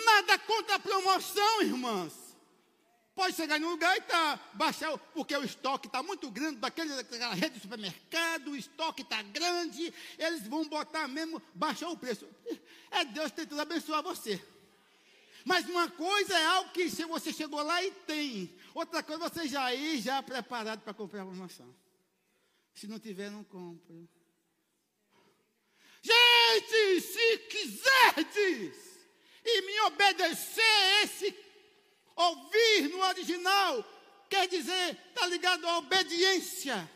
Nada 0.04 0.36
contra 0.40 0.74
a 0.74 0.80
promoção, 0.80 1.62
irmãs. 1.62 2.29
Pode 3.20 3.36
chegar 3.36 3.60
em 3.60 3.64
um 3.66 3.72
lugar 3.72 3.94
e 3.98 4.00
tá, 4.00 4.40
baixar, 4.54 4.96
porque 4.96 5.36
o 5.36 5.44
estoque 5.44 5.88
está 5.88 6.02
muito 6.02 6.30
grande, 6.30 6.56
daquele, 6.56 6.88
daquela 6.94 7.34
rede 7.34 7.56
de 7.56 7.60
supermercado, 7.60 8.48
o 8.48 8.56
estoque 8.56 9.02
está 9.02 9.20
grande, 9.20 9.92
eles 10.16 10.48
vão 10.48 10.66
botar 10.66 11.06
mesmo, 11.06 11.42
baixar 11.54 11.90
o 11.90 11.98
preço. 11.98 12.26
É 12.90 13.04
Deus 13.04 13.30
tentando 13.30 13.60
abençoar 13.60 14.02
você. 14.02 14.42
Mas 15.44 15.68
uma 15.68 15.90
coisa 15.90 16.32
é 16.34 16.46
algo 16.46 16.70
que 16.70 16.88
você 16.88 17.30
chegou 17.30 17.62
lá 17.62 17.84
e 17.84 17.90
tem. 17.90 18.58
Outra 18.74 19.02
coisa 19.02 19.28
você 19.28 19.46
já 19.46 19.74
ir 19.74 20.00
já 20.00 20.22
preparado 20.22 20.80
para 20.80 20.94
comprar 20.94 21.20
a 21.20 21.26
promoção. 21.26 21.76
Se 22.74 22.86
não 22.86 22.98
tiver, 22.98 23.30
não 23.30 23.44
compre. 23.44 24.08
Gente, 26.00 27.00
se 27.02 27.38
quiserdes 27.50 28.76
e 29.44 29.60
me 29.60 29.80
obedecer, 29.82 31.04
esse 31.04 31.49
ouvir 32.20 32.88
no 32.88 33.00
original 33.00 33.84
quer 34.28 34.46
dizer, 34.46 34.96
está 35.08 35.26
ligado 35.26 35.66
à 35.66 35.78
obediência. 35.78 36.88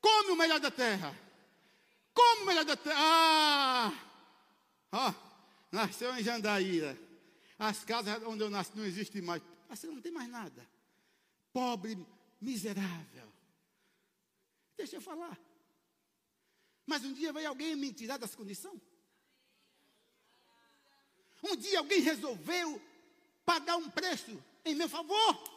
Come 0.00 0.32
o 0.32 0.36
melhor 0.36 0.60
da 0.60 0.70
terra. 0.70 1.16
Como 2.12 2.44
melhor 2.44 2.64
da 2.64 2.76
terra? 2.76 2.96
Ah! 2.98 3.92
Ó, 4.92 5.14
nasceu 5.70 6.14
em 6.16 6.22
Jandaíra. 6.22 6.98
As 7.58 7.84
casas 7.84 8.22
onde 8.24 8.42
eu 8.42 8.50
nasci 8.50 8.72
não 8.74 8.84
existem 8.84 9.22
mais. 9.22 9.42
Assim 9.70 9.86
não 9.86 10.02
tem 10.02 10.12
mais 10.12 10.28
nada. 10.28 10.68
Pobre, 11.52 11.96
miserável. 12.40 13.32
Deixa 14.76 14.96
eu 14.96 15.00
falar. 15.00 15.38
Mas 16.84 17.04
um 17.04 17.12
dia 17.12 17.32
veio 17.32 17.48
alguém 17.48 17.76
me 17.76 17.92
tirar 17.92 18.18
dessa 18.18 18.36
condição. 18.36 18.78
Um 21.42 21.56
dia 21.56 21.78
alguém 21.78 22.00
resolveu 22.00 22.80
pagar 23.44 23.76
um 23.76 23.90
preço 23.90 24.42
em 24.64 24.74
meu 24.74 24.88
favor. 24.88 25.52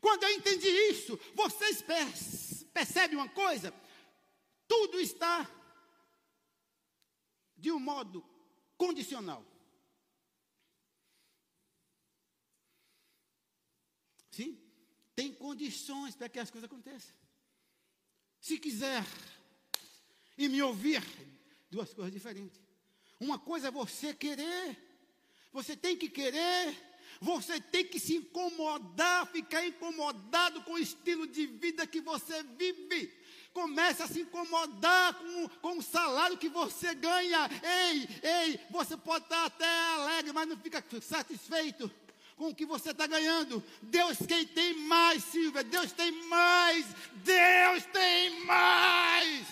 Quando 0.00 0.24
eu 0.24 0.30
entendi 0.30 0.68
isso, 0.68 1.18
vocês 1.34 1.82
percebem 2.72 3.16
uma 3.16 3.28
coisa? 3.28 3.72
Tudo 4.68 5.00
está 5.00 5.48
de 7.56 7.70
um 7.70 7.78
modo 7.78 8.24
condicional. 8.76 9.44
Sim? 14.30 14.58
Tem 15.14 15.34
condições 15.34 16.14
para 16.16 16.28
que 16.28 16.38
as 16.38 16.50
coisas 16.50 16.70
aconteçam. 16.70 17.14
Se 18.40 18.58
quiser 18.58 19.04
e 20.38 20.48
me 20.48 20.62
ouvir, 20.62 21.02
duas 21.70 21.92
coisas 21.92 22.12
diferentes. 22.12 22.59
Uma 23.20 23.38
coisa 23.38 23.68
é 23.68 23.70
você 23.70 24.14
querer, 24.14 24.78
você 25.52 25.76
tem 25.76 25.94
que 25.94 26.08
querer, 26.08 26.74
você 27.20 27.60
tem 27.60 27.84
que 27.84 28.00
se 28.00 28.16
incomodar, 28.16 29.26
ficar 29.26 29.66
incomodado 29.66 30.62
com 30.62 30.72
o 30.72 30.78
estilo 30.78 31.26
de 31.26 31.46
vida 31.46 31.86
que 31.86 32.00
você 32.00 32.42
vive. 32.42 33.12
Comece 33.52 34.02
a 34.02 34.06
se 34.06 34.20
incomodar 34.20 35.12
com, 35.14 35.48
com 35.60 35.78
o 35.78 35.82
salário 35.82 36.38
que 36.38 36.48
você 36.48 36.94
ganha. 36.94 37.50
Ei, 37.62 38.08
ei, 38.22 38.60
você 38.70 38.96
pode 38.96 39.24
estar 39.24 39.44
até 39.44 39.68
alegre, 39.94 40.32
mas 40.32 40.48
não 40.48 40.56
fica 40.56 40.82
satisfeito 41.02 41.90
com 42.36 42.48
o 42.48 42.54
que 42.54 42.64
você 42.64 42.92
está 42.92 43.06
ganhando. 43.06 43.62
Deus 43.82 44.16
quem 44.26 44.46
tem 44.46 44.72
mais, 44.86 45.22
Silvia. 45.24 45.62
Deus 45.62 45.92
tem 45.92 46.10
mais. 46.28 46.86
Deus 47.22 47.84
tem 47.92 48.46
mais. 48.46 49.46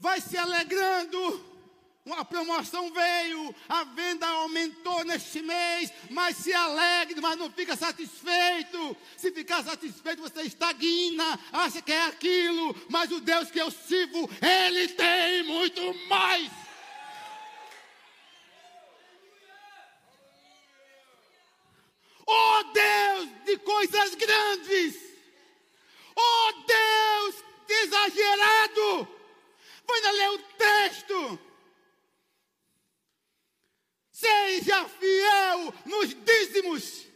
Vai 0.00 0.20
se 0.20 0.36
alegrando 0.36 1.50
uma 2.04 2.24
promoção 2.24 2.90
veio, 2.90 3.54
a 3.68 3.84
venda 3.84 4.26
aumentou 4.26 5.04
neste 5.04 5.42
mês, 5.42 5.92
mas 6.08 6.36
se 6.38 6.52
alegre, 6.52 7.20
mas 7.20 7.38
não 7.38 7.50
fica 7.50 7.76
satisfeito. 7.76 8.96
Se 9.16 9.30
ficar 9.30 9.62
satisfeito, 9.62 10.22
você 10.22 10.42
estagna, 10.42 11.38
acha 11.52 11.82
que 11.82 11.92
é 11.92 12.06
aquilo, 12.06 12.74
mas 12.88 13.12
o 13.12 13.20
Deus 13.20 13.50
que 13.50 13.60
eu 13.60 13.70
sirvo, 13.70 14.28
Ele 14.42 14.88
tem 14.88 15.42
muito 15.44 15.80
mais. 16.08 16.50
Oh 22.26 22.64
Deus 22.72 23.28
de 23.44 23.58
coisas 23.58 24.14
grandes. 24.14 24.96
Oh 26.16 26.52
Deus 26.66 27.44
exagerado. 27.68 28.59
Vai 29.90 30.12
ler 30.12 30.30
o 30.30 30.38
texto. 30.38 31.38
Seja 34.10 34.88
fiel 34.88 35.74
nos 35.84 36.14
dízimos 36.14 37.06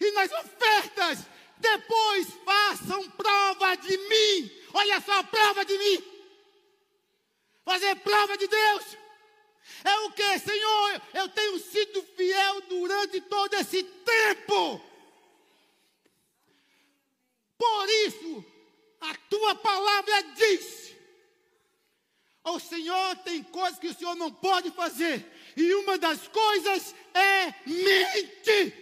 e 0.00 0.10
nas 0.12 0.32
ofertas. 0.32 1.18
Depois 1.58 2.26
façam 2.44 3.10
prova 3.10 3.76
de 3.76 3.96
mim. 3.96 4.50
Olha 4.72 5.00
só 5.00 5.22
prova 5.22 5.64
de 5.64 5.76
mim. 5.78 6.04
Fazer 7.64 7.94
prova 7.96 8.36
de 8.36 8.46
Deus. 8.46 8.84
É 9.84 9.98
o 10.00 10.12
que, 10.12 10.38
Senhor? 10.38 11.02
Eu 11.14 11.28
tenho 11.28 11.58
sido 11.58 12.02
fiel 12.16 12.60
durante 12.62 13.20
todo 13.22 13.54
esse 13.54 13.82
tempo. 13.82 14.80
Por 17.56 17.88
isso, 18.06 18.44
a 19.00 19.14
tua 19.28 19.54
palavra 19.56 20.22
diz: 20.34 20.87
o 22.50 22.60
Senhor 22.60 23.16
tem 23.18 23.42
coisas 23.42 23.78
que 23.78 23.88
o 23.88 23.94
Senhor 23.94 24.14
não 24.14 24.32
pode 24.32 24.70
fazer, 24.70 25.26
e 25.56 25.74
uma 25.74 25.98
das 25.98 26.28
coisas 26.28 26.94
é 27.14 27.54
mente. 27.66 28.74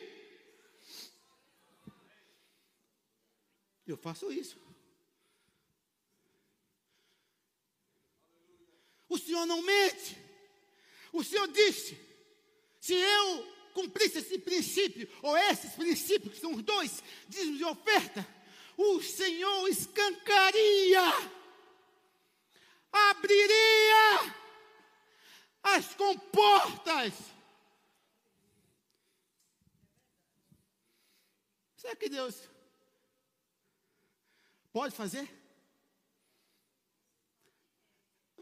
Eu 3.87 3.97
faço 3.97 4.33
isso. 4.33 4.59
O 9.09 9.17
Senhor 9.17 9.47
não 9.47 9.63
mente. 9.63 10.19
O 11.13 11.23
Senhor 11.23 11.47
disse: 11.49 11.99
se 12.81 12.95
eu 12.95 13.57
cumprisse 13.73 14.19
esse 14.19 14.39
princípio, 14.39 15.09
ou 15.23 15.37
esses 15.37 15.73
princípios, 15.73 16.35
que 16.35 16.41
são 16.41 16.55
os 16.55 16.63
dois, 16.63 17.03
dízimos 17.29 17.59
de 17.59 17.65
oferta, 17.65 18.27
o 18.77 19.01
Senhor 19.03 19.69
escancaria, 19.69 21.03
abriria 23.11 24.35
as 25.63 25.95
comportas. 25.95 27.15
Será 31.77 31.95
que 31.95 32.09
Deus 32.09 32.49
pode 34.73 34.95
fazer? 34.95 35.29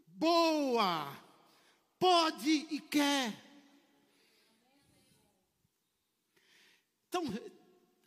Boa! 0.06 1.24
Pode 1.98 2.50
e 2.50 2.80
quer. 2.80 3.44
Então, 7.08 7.24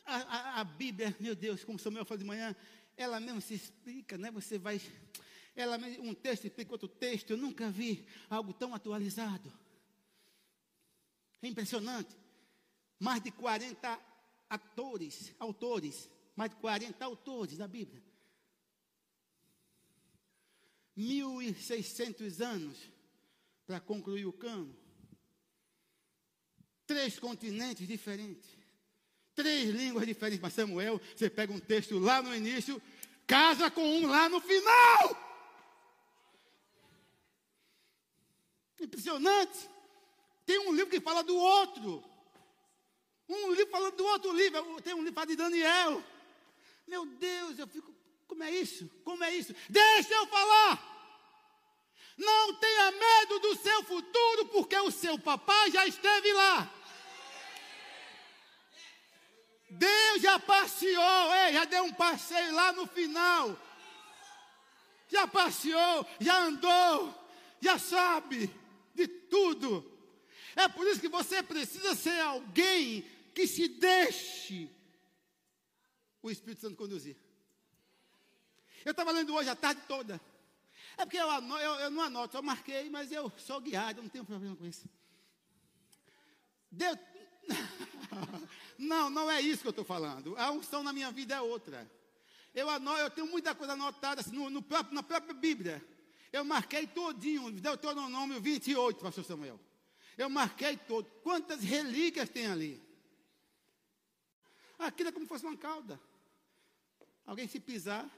a, 0.04 0.16
a, 0.16 0.60
a, 0.60 0.64
Bíblia, 0.64 1.16
meu 1.18 1.34
Deus, 1.34 1.64
como 1.64 1.78
Samuel 1.78 2.04
falou 2.04 2.18
de 2.18 2.24
manhã, 2.24 2.54
ela 2.96 3.18
mesmo 3.18 3.40
se 3.40 3.54
explica, 3.54 4.18
né? 4.18 4.30
Você 4.30 4.58
vai. 4.58 4.80
Ela, 5.60 5.76
um 6.00 6.14
texto 6.14 6.46
explica 6.46 6.72
outro 6.72 6.88
texto. 6.88 7.30
Eu 7.30 7.36
nunca 7.36 7.70
vi 7.70 8.06
algo 8.30 8.52
tão 8.52 8.74
atualizado. 8.74 9.52
É 11.42 11.48
impressionante. 11.48 12.16
Mais 12.98 13.22
de 13.22 13.30
40 13.30 14.00
atores, 14.48 15.34
autores, 15.38 16.10
mais 16.36 16.50
de 16.50 16.56
40 16.56 17.04
autores 17.04 17.58
da 17.58 17.66
Bíblia. 17.66 18.02
1.600 20.96 22.40
anos 22.44 22.78
para 23.66 23.80
concluir 23.80 24.26
o 24.26 24.32
cano. 24.32 24.74
Três 26.86 27.18
continentes 27.18 27.86
diferentes 27.86 28.58
três 29.38 29.70
línguas 29.70 30.04
diferentes. 30.04 30.40
Mas 30.42 30.52
Samuel, 30.52 31.00
você 31.14 31.30
pega 31.30 31.52
um 31.52 31.60
texto 31.60 31.96
lá 31.96 32.20
no 32.20 32.34
início, 32.34 32.82
casa 33.24 33.70
com 33.70 33.82
um 33.82 34.08
lá 34.08 34.28
no 34.28 34.40
final. 34.40 35.27
Impressionante. 38.80 39.68
Tem 40.46 40.58
um 40.60 40.72
livro 40.72 40.90
que 40.90 41.00
fala 41.00 41.22
do 41.22 41.36
outro. 41.36 42.02
Um 43.28 43.52
livro 43.52 43.70
falando 43.70 43.96
do 43.96 44.06
outro 44.06 44.32
livro. 44.32 44.80
Tem 44.80 44.94
um 44.94 45.02
livro 45.02 45.26
de 45.26 45.36
Daniel. 45.36 46.02
Meu 46.86 47.04
Deus, 47.04 47.58
eu 47.58 47.66
fico. 47.66 47.94
Como 48.26 48.42
é 48.42 48.50
isso? 48.50 48.88
Como 49.04 49.22
é 49.24 49.34
isso? 49.34 49.54
Deixa 49.68 50.14
eu 50.14 50.26
falar. 50.26 50.96
Não 52.16 52.54
tenha 52.54 52.90
medo 52.92 53.38
do 53.40 53.56
seu 53.56 53.82
futuro, 53.84 54.46
porque 54.46 54.76
o 54.78 54.90
seu 54.90 55.18
papai 55.18 55.70
já 55.70 55.86
esteve 55.86 56.32
lá. 56.32 56.74
Deus 59.70 60.22
já 60.22 60.38
passeou, 60.38 61.34
ei, 61.34 61.52
já 61.52 61.64
deu 61.66 61.84
um 61.84 61.92
passeio 61.92 62.54
lá 62.54 62.72
no 62.72 62.86
final. 62.86 63.56
Já 65.08 65.26
passeou, 65.26 66.06
já 66.18 66.38
andou, 66.38 67.14
já 67.60 67.78
sabe 67.78 68.50
de 68.98 69.08
tudo. 69.08 69.98
É 70.56 70.68
por 70.68 70.86
isso 70.86 71.00
que 71.00 71.08
você 71.08 71.42
precisa 71.42 71.94
ser 71.94 72.20
alguém 72.20 73.04
que 73.34 73.46
se 73.46 73.68
deixe 73.68 74.68
o 76.20 76.30
Espírito 76.30 76.60
Santo 76.60 76.76
conduzir. 76.76 77.16
Eu 78.84 78.90
estava 78.90 79.12
lendo 79.12 79.34
hoje 79.34 79.48
a 79.48 79.56
tarde 79.56 79.80
toda. 79.86 80.20
É 80.96 81.04
porque 81.04 81.16
eu, 81.16 81.28
eu, 81.28 81.74
eu 81.74 81.90
não 81.90 82.02
anoto, 82.02 82.36
eu 82.36 82.42
marquei, 82.42 82.90
mas 82.90 83.12
eu 83.12 83.32
sou 83.38 83.60
guiado, 83.60 84.00
eu 84.00 84.02
não 84.02 84.10
tenho 84.10 84.24
problema 84.24 84.56
com 84.56 84.66
isso. 84.66 84.88
Deus, 86.70 86.98
não, 88.76 89.08
não 89.08 89.30
é 89.30 89.40
isso 89.40 89.62
que 89.62 89.68
eu 89.68 89.70
estou 89.70 89.84
falando. 89.84 90.36
A 90.36 90.50
unção 90.50 90.82
na 90.82 90.92
minha 90.92 91.12
vida 91.12 91.34
é 91.34 91.40
outra. 91.40 91.88
Eu, 92.52 92.68
anoto, 92.68 92.98
eu 92.98 93.10
tenho 93.10 93.28
muita 93.28 93.54
coisa 93.54 93.74
anotada 93.74 94.20
assim, 94.20 94.32
no, 94.32 94.50
no 94.50 94.60
próprio, 94.60 94.94
na 94.94 95.02
própria 95.02 95.34
Bíblia. 95.34 95.84
Eu 96.32 96.44
marquei 96.44 96.86
todinho, 96.86 97.50
Deuteronômio 97.50 98.40
28, 98.40 99.00
pastor 99.00 99.24
Samuel. 99.24 99.58
Eu 100.16 100.28
marquei 100.28 100.76
todo. 100.76 101.08
Quantas 101.22 101.62
relíquias 101.62 102.28
tem 102.28 102.46
ali? 102.46 102.82
Aquilo 104.78 105.08
é 105.08 105.12
como 105.12 105.24
se 105.24 105.28
fosse 105.28 105.46
uma 105.46 105.56
cauda. 105.56 106.00
Alguém 107.26 107.48
se 107.48 107.60
pisar, 107.60 108.08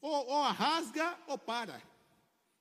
ou, 0.00 0.26
ou 0.26 0.42
rasga 0.44 1.18
ou 1.26 1.38
para. 1.38 1.82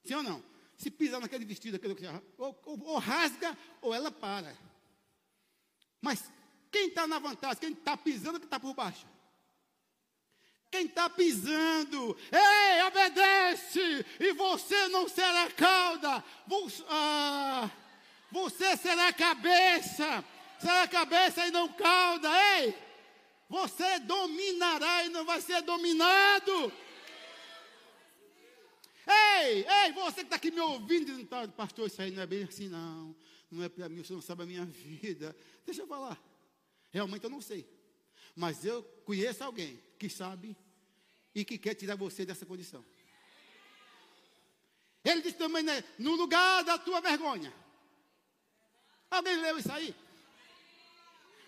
Sim 0.03 0.15
ou 0.15 0.23
não? 0.23 0.43
Se 0.77 0.89
pisar 0.89 1.19
naquele 1.19 1.45
vestido, 1.45 1.75
aquele, 1.75 1.95
ou, 2.37 2.61
ou, 2.65 2.83
ou 2.87 2.97
rasga 2.99 3.57
ou 3.81 3.93
ela 3.93 4.11
para. 4.11 4.57
Mas 6.01 6.31
quem 6.71 6.87
está 6.87 7.07
na 7.07 7.19
vantagem? 7.19 7.59
Quem 7.59 7.71
está 7.71 7.95
pisando 7.95 8.39
que 8.39 8.45
está 8.45 8.59
por 8.59 8.73
baixo? 8.73 9.07
Quem 10.73 10.87
está 10.87 11.07
pisando, 11.07 12.17
ei, 12.31 12.81
obedece, 12.81 14.03
e 14.19 14.33
você 14.33 14.87
não 14.87 15.07
será 15.07 15.47
cauda, 15.51 16.23
você, 16.47 16.83
ah, 16.89 17.69
você 18.31 18.75
será 18.77 19.13
cabeça, 19.13 20.25
será 20.59 20.87
cabeça 20.87 21.45
e 21.45 21.51
não 21.51 21.71
cauda, 21.73 22.27
ei, 22.57 22.75
você 23.47 23.99
dominará 23.99 25.05
e 25.05 25.09
não 25.09 25.23
vai 25.23 25.41
ser 25.41 25.61
dominado. 25.61 26.73
Ei, 29.05 29.63
ei, 29.67 29.91
você 29.91 30.15
que 30.15 30.21
está 30.21 30.37
aqui 30.37 30.49
me 30.49 30.59
ouvindo, 30.59 31.05
dizendo, 31.05 31.27
tá, 31.27 31.47
pastor, 31.49 31.85
isso 31.85 32.01
aí 32.01 32.09
não 32.09 32.23
é 32.23 32.25
bem 32.25 32.45
assim, 32.45 32.67
não 32.67 33.15
não 33.51 33.63
é 33.63 33.69
para 33.69 33.87
mim, 33.89 34.03
senhor 34.03 34.17
não 34.17 34.23
sabe 34.23 34.41
a 34.41 34.47
minha 34.47 34.65
vida. 34.73 35.37
Deixa 35.63 35.83
eu 35.83 35.87
falar. 35.87 36.19
Realmente 36.89 37.25
eu 37.25 37.29
não 37.29 37.41
sei. 37.41 37.69
Mas 38.35 38.65
eu 38.65 38.83
conheço 39.05 39.43
alguém 39.43 39.81
que 39.99 40.09
sabe 40.09 40.55
e 41.33 41.43
que 41.45 41.57
quer 41.57 41.75
tirar 41.75 41.95
você 41.95 42.25
dessa 42.25 42.45
condição. 42.45 42.83
Ele 45.03 45.21
disse 45.21 45.37
também, 45.37 45.63
né, 45.63 45.83
no 45.99 46.15
lugar 46.15 46.63
da 46.63 46.77
tua 46.77 47.01
vergonha. 47.01 47.53
Alguém 49.11 49.35
leu 49.37 49.57
isso 49.57 49.71
aí? 49.71 49.93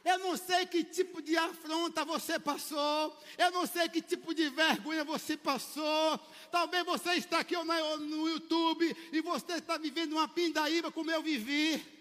Eu 0.03 0.19
não 0.19 0.37
sei 0.37 0.67
que 0.67 0.83
tipo 0.83 1.19
de 1.21 1.35
afronta 1.35 2.05
você 2.05 2.37
passou. 2.37 3.17
Eu 3.37 3.49
não 3.51 3.65
sei 3.65 3.89
que 3.89 4.01
tipo 4.01 4.35
de 4.35 4.49
vergonha 4.49 5.03
você 5.03 5.35
passou. 5.35 6.19
Talvez 6.51 6.85
você 6.85 7.13
está 7.13 7.39
aqui 7.39 7.55
no 7.55 8.29
YouTube 8.29 8.95
e 9.11 9.21
você 9.21 9.53
está 9.53 9.77
vivendo 9.77 10.13
uma 10.13 10.27
pindaíba 10.27 10.91
como 10.91 11.09
eu 11.09 11.23
vivi 11.23 11.95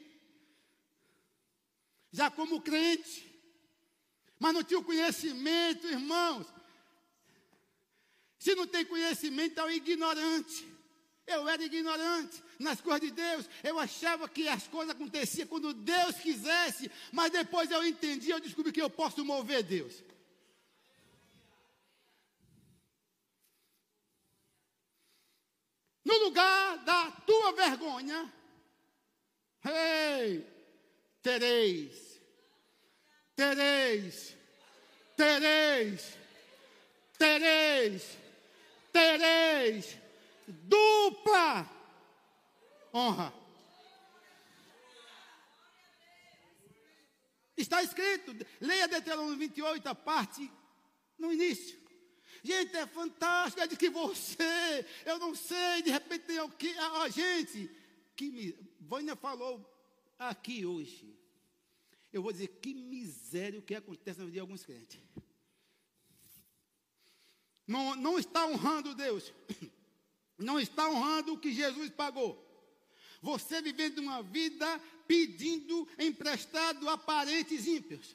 já 2.14 2.30
como 2.30 2.60
crente, 2.60 3.28
mas 4.44 4.52
não 4.52 4.62
tinha 4.62 4.78
o 4.78 4.84
conhecimento, 4.84 5.86
irmãos. 5.86 6.46
Se 8.38 8.54
não 8.54 8.66
tem 8.66 8.84
conhecimento, 8.84 9.58
é 9.58 9.64
um 9.64 9.70
ignorante. 9.70 10.68
Eu 11.26 11.48
era 11.48 11.64
ignorante 11.64 12.44
nas 12.58 12.78
coisas 12.78 13.00
de 13.00 13.10
Deus. 13.10 13.48
Eu 13.62 13.78
achava 13.78 14.28
que 14.28 14.46
as 14.46 14.68
coisas 14.68 14.94
aconteciam 14.94 15.48
quando 15.48 15.72
Deus 15.72 16.16
quisesse, 16.16 16.90
mas 17.10 17.32
depois 17.32 17.70
eu 17.70 17.86
entendi, 17.86 18.28
eu 18.28 18.38
descobri 18.38 18.70
que 18.70 18.82
eu 18.82 18.90
posso 18.90 19.24
mover 19.24 19.62
Deus. 19.62 20.04
No 26.04 26.18
lugar 26.18 26.84
da 26.84 27.12
tua 27.12 27.52
vergonha, 27.52 28.30
ei, 29.64 30.46
tereis 31.22 32.13
tereis, 33.36 34.36
tereis, 35.16 36.18
tereis, 37.18 38.18
tereis 38.92 39.96
dupla 40.46 41.70
honra. 42.92 43.32
Está 47.56 47.82
escrito, 47.82 48.34
leia 48.60 48.88
Deuteronômio 48.88 49.36
28, 49.36 49.88
a 49.88 49.94
parte 49.94 50.50
no 51.18 51.32
início. 51.32 51.82
Gente, 52.42 52.76
é 52.76 52.86
fantástico, 52.86 53.62
é 53.62 53.66
de 53.66 53.76
que 53.76 53.88
você, 53.88 54.86
eu 55.06 55.18
não 55.18 55.34
sei, 55.34 55.82
de 55.82 55.90
repente 55.90 56.26
tem 56.26 56.38
alguém, 56.38 56.76
a, 56.78 57.08
gente, 57.08 57.70
que 58.14 58.30
me, 58.30 58.54
Vânia 58.80 59.16
falou 59.16 59.64
aqui 60.18 60.66
hoje, 60.66 61.13
eu 62.14 62.22
vou 62.22 62.32
dizer, 62.32 62.46
que 62.46 62.72
miséria 62.72 63.58
o 63.58 63.62
que 63.62 63.74
acontece 63.74 64.20
na 64.20 64.24
vida 64.24 64.34
de 64.34 64.40
alguns 64.40 64.64
crentes. 64.64 65.00
Não, 67.66 67.96
não 67.96 68.18
está 68.18 68.46
honrando 68.46 68.94
Deus, 68.94 69.32
não 70.38 70.60
está 70.60 70.88
honrando 70.88 71.34
o 71.34 71.38
que 71.38 71.52
Jesus 71.52 71.90
pagou. 71.90 72.40
Você 73.20 73.60
vivendo 73.60 73.98
uma 73.98 74.22
vida 74.22 74.80
pedindo 75.08 75.88
emprestado 75.98 76.88
a 76.88 76.96
parentes 76.96 77.66
ímpios. 77.66 78.14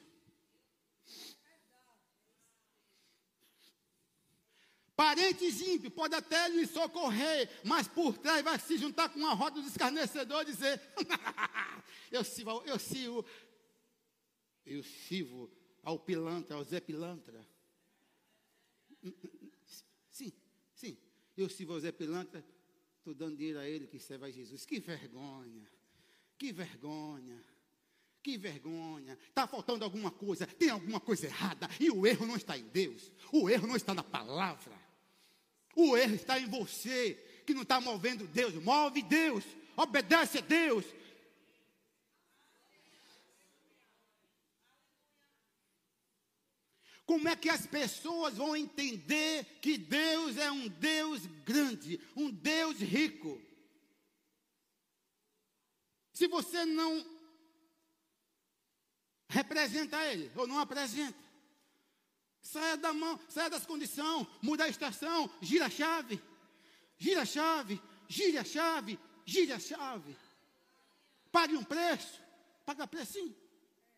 Parentes 4.96 5.60
ímpios 5.60 5.92
pode 5.92 6.14
até 6.14 6.48
lhe 6.48 6.66
socorrer, 6.66 7.50
mas 7.64 7.88
por 7.88 8.16
trás 8.18 8.42
vai 8.42 8.58
se 8.58 8.76
juntar 8.78 9.08
com 9.08 9.18
uma 9.18 9.34
roda 9.34 9.60
dos 9.60 9.70
escarnecedores 9.70 10.54
e 10.54 10.56
dizer: 10.56 10.80
eu 12.12 12.22
sirvo, 12.22 12.62
eu 12.66 12.78
sirvo, 12.78 13.24
eu 14.66 14.82
sirvo 14.82 15.50
ao 15.82 15.98
pilantra, 15.98 16.56
ao 16.56 16.64
Zé 16.64 16.80
Pilantra. 16.80 17.46
Sim, 20.10 20.32
sim, 20.74 20.96
eu 21.36 21.48
sirvo 21.48 21.74
ao 21.74 21.80
Zé 21.80 21.92
Pilantra, 21.92 22.44
estou 22.98 23.14
dando 23.14 23.36
dinheiro 23.36 23.58
a 23.58 23.68
ele 23.68 23.86
que 23.86 23.98
serve 23.98 24.26
a 24.26 24.30
Jesus. 24.30 24.64
Que 24.64 24.80
vergonha, 24.80 25.70
que 26.38 26.52
vergonha. 26.52 27.44
Que 28.22 28.36
vergonha, 28.36 29.16
está 29.28 29.46
faltando 29.46 29.82
alguma 29.82 30.10
coisa, 30.10 30.46
tem 30.46 30.68
alguma 30.68 31.00
coisa 31.00 31.24
errada, 31.24 31.66
e 31.80 31.90
o 31.90 32.06
erro 32.06 32.26
não 32.26 32.36
está 32.36 32.58
em 32.58 32.68
Deus, 32.68 33.10
o 33.32 33.48
erro 33.48 33.66
não 33.66 33.76
está 33.76 33.94
na 33.94 34.02
palavra. 34.02 34.78
O 35.74 35.96
erro 35.96 36.14
está 36.14 36.38
em 36.38 36.46
você, 36.46 37.14
que 37.46 37.54
não 37.54 37.62
está 37.62 37.80
movendo 37.80 38.26
Deus. 38.26 38.54
Move 38.54 39.02
Deus, 39.02 39.44
obedece 39.76 40.38
a 40.38 40.40
Deus. 40.42 40.84
Como 47.10 47.28
é 47.28 47.34
que 47.34 47.48
as 47.48 47.66
pessoas 47.66 48.36
vão 48.36 48.54
entender 48.54 49.44
que 49.60 49.76
Deus 49.76 50.36
é 50.36 50.48
um 50.48 50.68
Deus 50.68 51.26
grande, 51.44 52.00
um 52.14 52.30
Deus 52.30 52.78
rico? 52.78 53.42
Se 56.12 56.28
você 56.28 56.64
não 56.64 57.04
representa 59.28 60.06
Ele, 60.06 60.30
ou 60.36 60.46
não 60.46 60.60
apresenta. 60.60 61.18
Saia 62.40 62.76
da 62.76 62.92
mão, 62.92 63.18
saia 63.28 63.50
das 63.50 63.66
condições, 63.66 64.28
muda 64.40 64.62
a 64.62 64.68
estação, 64.68 65.28
gira 65.42 65.66
a 65.66 65.70
chave, 65.70 66.22
gira 66.96 67.22
a 67.22 67.26
chave, 67.26 67.82
gira 68.06 68.42
a 68.42 68.44
chave, 68.44 68.96
gira 69.26 69.56
a 69.56 69.58
chave. 69.58 70.16
Pague 71.32 71.56
um 71.56 71.64
preço, 71.64 72.22
paga 72.64 72.86
preço 72.86 73.14
sim. 73.14 73.34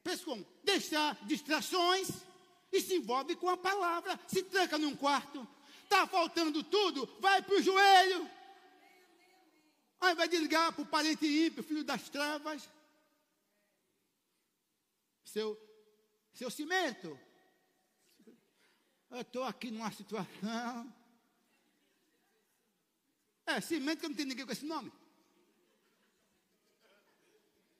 Preço 0.02 0.24
como? 0.24 0.46
Deixar 0.64 1.22
distrações 1.26 2.31
e 2.72 2.80
se 2.80 2.96
envolve 2.96 3.36
com 3.36 3.48
a 3.48 3.56
palavra. 3.56 4.18
Se 4.26 4.42
tranca 4.42 4.78
num 4.78 4.96
quarto, 4.96 5.46
está 5.84 6.06
faltando 6.06 6.64
tudo, 6.64 7.06
vai 7.20 7.42
para 7.42 7.54
o 7.54 7.62
joelho. 7.62 8.28
Aí 10.00 10.14
vai 10.14 10.26
ligar 10.26 10.72
para 10.72 10.82
o 10.82 10.86
parente 10.86 11.26
ímpio, 11.26 11.62
filho 11.62 11.84
das 11.84 12.08
trevas. 12.08 12.68
Seu, 15.24 15.56
seu 16.32 16.50
cimento, 16.50 17.18
eu 19.10 19.20
estou 19.20 19.44
aqui 19.44 19.70
numa 19.70 19.92
situação. 19.92 20.92
É, 23.44 23.60
cimento 23.60 24.00
que 24.00 24.08
não 24.08 24.14
tem 24.14 24.24
ninguém 24.24 24.46
com 24.46 24.52
esse 24.52 24.64
nome. 24.64 24.92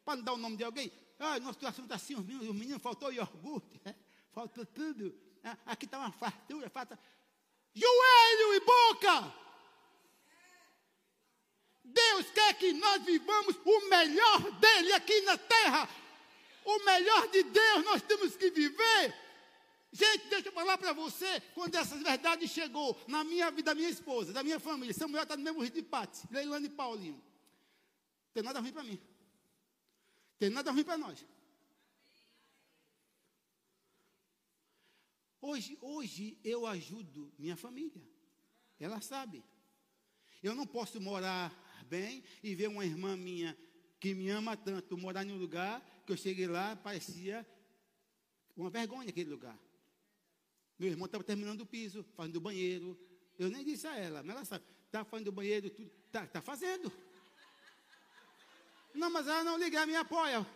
Para 0.05 0.17
não 0.17 0.25
dar 0.25 0.33
o 0.33 0.37
nome 0.37 0.57
de 0.57 0.65
alguém. 0.65 0.93
Ah, 1.19 1.39
nossa 1.39 1.55
situação 1.55 1.85
está 1.85 1.95
assim, 1.95 2.15
os 2.15 2.25
meninos, 2.25 2.49
os 2.49 2.55
meninos 2.55 2.83
faltou 2.83 3.13
iogurte, 3.13 3.81
é, 3.85 3.95
faltou 4.33 4.67
tudo. 4.67 5.15
É, 5.45 5.57
aqui 5.67 5.85
está 5.85 5.99
uma 5.99 6.13
fartura, 6.13 6.69
falta 6.71 6.99
joelho 7.75 8.55
e 8.55 8.61
boca. 8.61 9.35
Deus 11.85 12.31
quer 12.31 12.55
que 12.55 12.73
nós 12.73 13.03
vivamos 13.03 13.57
o 13.65 13.89
melhor 13.89 14.51
dele 14.53 14.93
aqui 14.93 15.21
na 15.23 15.37
terra. 15.37 15.89
O 16.65 16.85
melhor 16.85 17.29
de 17.29 17.43
Deus 17.43 17.85
nós 17.85 18.03
temos 18.03 18.37
que 18.37 18.51
viver. 18.51 19.15
Gente, 19.91 20.29
deixa 20.29 20.49
eu 20.49 20.53
falar 20.53 20.79
para 20.79 20.93
você, 20.93 21.41
quando 21.55 21.75
essa 21.75 21.97
verdade 21.97 22.49
chegou 22.49 22.99
na 23.07 23.23
minha 23.25 23.51
vida, 23.51 23.73
da 23.73 23.75
minha 23.75 23.91
esposa, 23.91 24.33
da 24.33 24.43
minha 24.43 24.59
família, 24.59 24.95
Samuel 24.95 25.25
está 25.25 25.37
no 25.37 25.43
mesmo 25.43 25.61
rio 25.61 25.71
de 25.71 25.83
Pati, 25.83 26.23
Leilane 26.31 26.67
e 26.67 26.71
Paulinho. 26.71 27.23
Tem 28.33 28.43
nada 28.43 28.61
ruim 28.61 28.73
para 28.73 28.85
mim. 28.85 28.99
Tem 30.39 30.49
nada 30.49 30.71
ruim 30.71 30.85
para 30.85 30.97
nós. 30.97 31.23
Hoje, 35.45 35.77
hoje 35.81 36.39
eu 36.45 36.69
ajudo 36.69 37.33
minha 37.37 37.57
família. 37.57 38.01
Ela 38.79 39.01
sabe. 39.01 39.45
Eu 40.41 40.55
não 40.55 40.65
posso 40.65 41.01
morar 41.01 41.53
bem 41.89 42.23
e 42.45 42.55
ver 42.55 42.69
uma 42.69 42.87
irmã 42.87 43.17
minha 43.17 43.59
que 43.99 44.15
me 44.15 44.31
ama 44.31 44.57
tanto 44.57 44.97
morar 44.97 45.27
em 45.27 45.33
um 45.33 45.37
lugar 45.37 45.85
que 46.07 46.13
eu 46.13 46.17
cheguei 46.17 46.47
lá, 46.47 46.77
parecia 46.77 47.45
uma 48.57 48.71
vergonha 48.71 49.09
aquele 49.09 49.31
lugar. 49.31 49.59
Meu 50.79 50.89
irmão 50.89 51.07
estava 51.07 51.25
terminando 51.25 51.63
o 51.63 51.67
piso, 51.67 52.05
fazendo 52.17 52.37
o 52.37 52.41
banheiro. 52.41 52.97
Eu 53.37 53.51
nem 53.51 53.65
disse 53.65 53.89
a 53.89 53.97
ela, 53.97 54.23
mas 54.23 54.37
ela 54.37 54.45
sabe. 54.45 54.65
Está 54.87 55.05
fazendo 55.05 55.29
o 55.29 55.33
banheiro, 55.33 55.71
tudo. 55.71 55.91
Está 56.07 56.25
tá 56.25 56.41
fazendo. 56.41 56.93
Não, 58.95 59.11
mas 59.11 59.27
ela 59.27 59.43
não 59.43 59.59
liga, 59.59 59.87
me 59.87 59.97
apoia. 59.97 60.47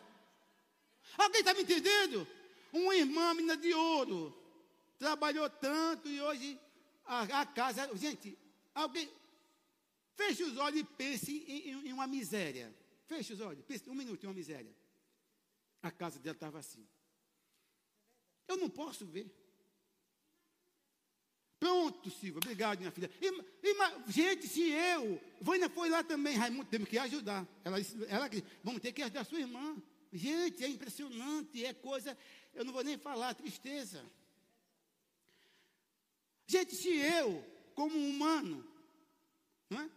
Alguém 1.19 1.41
está 1.41 1.53
me 1.55 1.63
entendendo? 1.63 2.27
Uma 2.73 2.95
irmã, 2.95 3.35
menina 3.35 3.57
de 3.57 3.73
ouro, 3.75 4.46
trabalhou 4.99 5.49
tanto 5.49 6.09
e 6.09 6.21
hoje 6.21 6.59
a, 7.05 7.41
a 7.41 7.47
casa. 7.47 7.91
Gente, 7.97 8.37
alguém. 8.75 9.09
Feche 10.15 10.45
os 10.45 10.57
olhos 10.57 10.81
e 10.81 10.85
pense 10.85 11.31
em, 11.31 11.71
em, 11.71 11.89
em 11.89 11.93
uma 11.93 12.07
miséria. 12.07 12.75
Feche 13.07 13.35
os 13.35 13.41
olhos, 13.41 13.65
pense 13.65 13.89
um 13.89 13.95
minuto 13.95 14.25
em 14.25 14.27
uma 14.27 14.35
miséria. 14.35 14.75
A 15.83 15.91
casa 15.91 16.19
dela 16.19 16.35
estava 16.35 16.59
assim. 16.59 16.87
Eu 18.49 18.57
não 18.57 18.71
posso 18.71 19.05
ver. 19.05 19.31
Pronto, 21.59 22.11
Silva, 22.11 22.39
obrigado, 22.39 22.79
minha 22.79 22.91
filha. 22.91 23.11
E, 23.21 23.27
e, 23.63 24.13
gente, 24.13 24.47
se 24.47 24.71
eu, 24.71 25.21
Vânia 25.41 25.69
foi 25.69 25.89
lá 25.89 26.03
também, 26.03 26.37
Raimundo, 26.37 26.67
temos 26.67 26.89
que 26.89 26.99
ajudar. 26.99 27.47
Ela, 27.65 27.79
ela 28.09 28.31
vamos 28.63 28.81
ter 28.81 28.93
que 28.93 29.03
ajudar 29.03 29.25
sua 29.25 29.41
irmã. 29.41 29.77
Gente, 30.13 30.65
é 30.65 30.69
impressionante, 30.69 31.65
é 31.65 31.75
coisa, 31.75 32.17
eu 32.55 32.65
não 32.65 32.73
vou 32.73 32.85
nem 32.85 32.97
falar, 32.97 33.35
tristeza. 33.35 34.05
Gente, 36.47 36.75
se 36.77 36.89
eu, 36.89 37.45
como 37.75 37.99
humano, 37.99 38.65
é? 39.71 39.91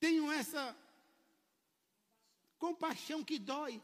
tenho 0.00 0.30
essa 0.30 0.76
compaixão 2.58 3.22
que 3.22 3.38
dói, 3.38 3.80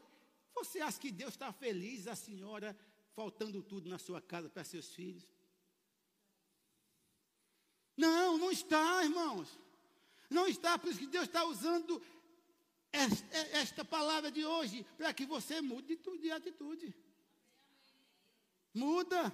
você 0.53 0.81
acha 0.81 0.99
que 0.99 1.11
Deus 1.11 1.33
está 1.33 1.53
feliz, 1.53 2.07
a 2.07 2.15
senhora 2.15 2.77
faltando 3.13 3.63
tudo 3.63 3.89
na 3.89 3.97
sua 3.97 4.21
casa 4.21 4.49
para 4.49 4.63
seus 4.63 4.93
filhos? 4.93 5.25
Não, 7.95 8.37
não 8.37 8.51
está, 8.51 9.03
irmãos. 9.03 9.59
Não 10.29 10.47
está, 10.47 10.77
por 10.77 10.89
isso 10.89 10.99
que 10.99 11.07
Deus 11.07 11.25
está 11.25 11.43
usando 11.45 12.01
esta, 12.91 13.37
esta 13.57 13.85
palavra 13.85 14.31
de 14.31 14.45
hoje 14.45 14.85
para 14.97 15.13
que 15.13 15.25
você 15.25 15.61
mude 15.61 15.95
de 15.95 16.31
atitude. 16.31 16.93
Muda. 18.73 19.33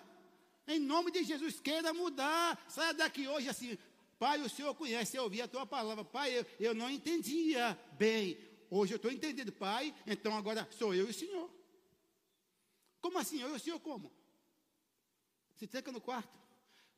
Em 0.68 0.80
nome 0.80 1.12
de 1.12 1.24
Jesus, 1.24 1.60
queira 1.60 1.94
mudar. 1.94 2.64
Saia 2.68 2.94
daqui 2.94 3.28
hoje 3.28 3.50
assim. 3.50 3.78
Pai, 4.18 4.42
o 4.42 4.50
Senhor 4.50 4.74
conhece, 4.76 5.18
eu 5.18 5.24
ouvi 5.24 5.42
a 5.42 5.48
tua 5.48 5.66
palavra. 5.66 6.04
Pai, 6.04 6.40
eu, 6.40 6.46
eu 6.60 6.74
não 6.74 6.90
entendia 6.90 7.78
bem. 7.94 8.38
Hoje 8.70 8.94
eu 8.94 8.98
estou 8.98 9.12
entendendo, 9.12 9.52
Pai. 9.52 9.94
Então 10.08 10.36
agora 10.36 10.68
sou 10.72 10.94
eu 10.94 11.08
e 11.08 11.12
o 11.12 11.14
Senhor. 11.14 11.54
Como 13.02 13.20
assim? 13.20 13.40
Eu 13.40 13.50
e 13.50 13.56
o 13.56 13.60
Senhor 13.60 13.80
como? 13.80 14.12
Se 15.56 15.68
tranca 15.68 15.92
no 15.92 16.02
quarto. 16.02 16.40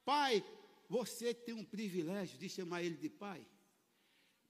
Pai, 0.06 0.44
você 0.88 1.34
tem 1.34 1.54
um 1.54 1.66
privilégio 1.66 2.38
de 2.38 2.48
chamar 2.48 2.82
ele 2.82 2.96
de 2.96 3.10
pai. 3.10 3.46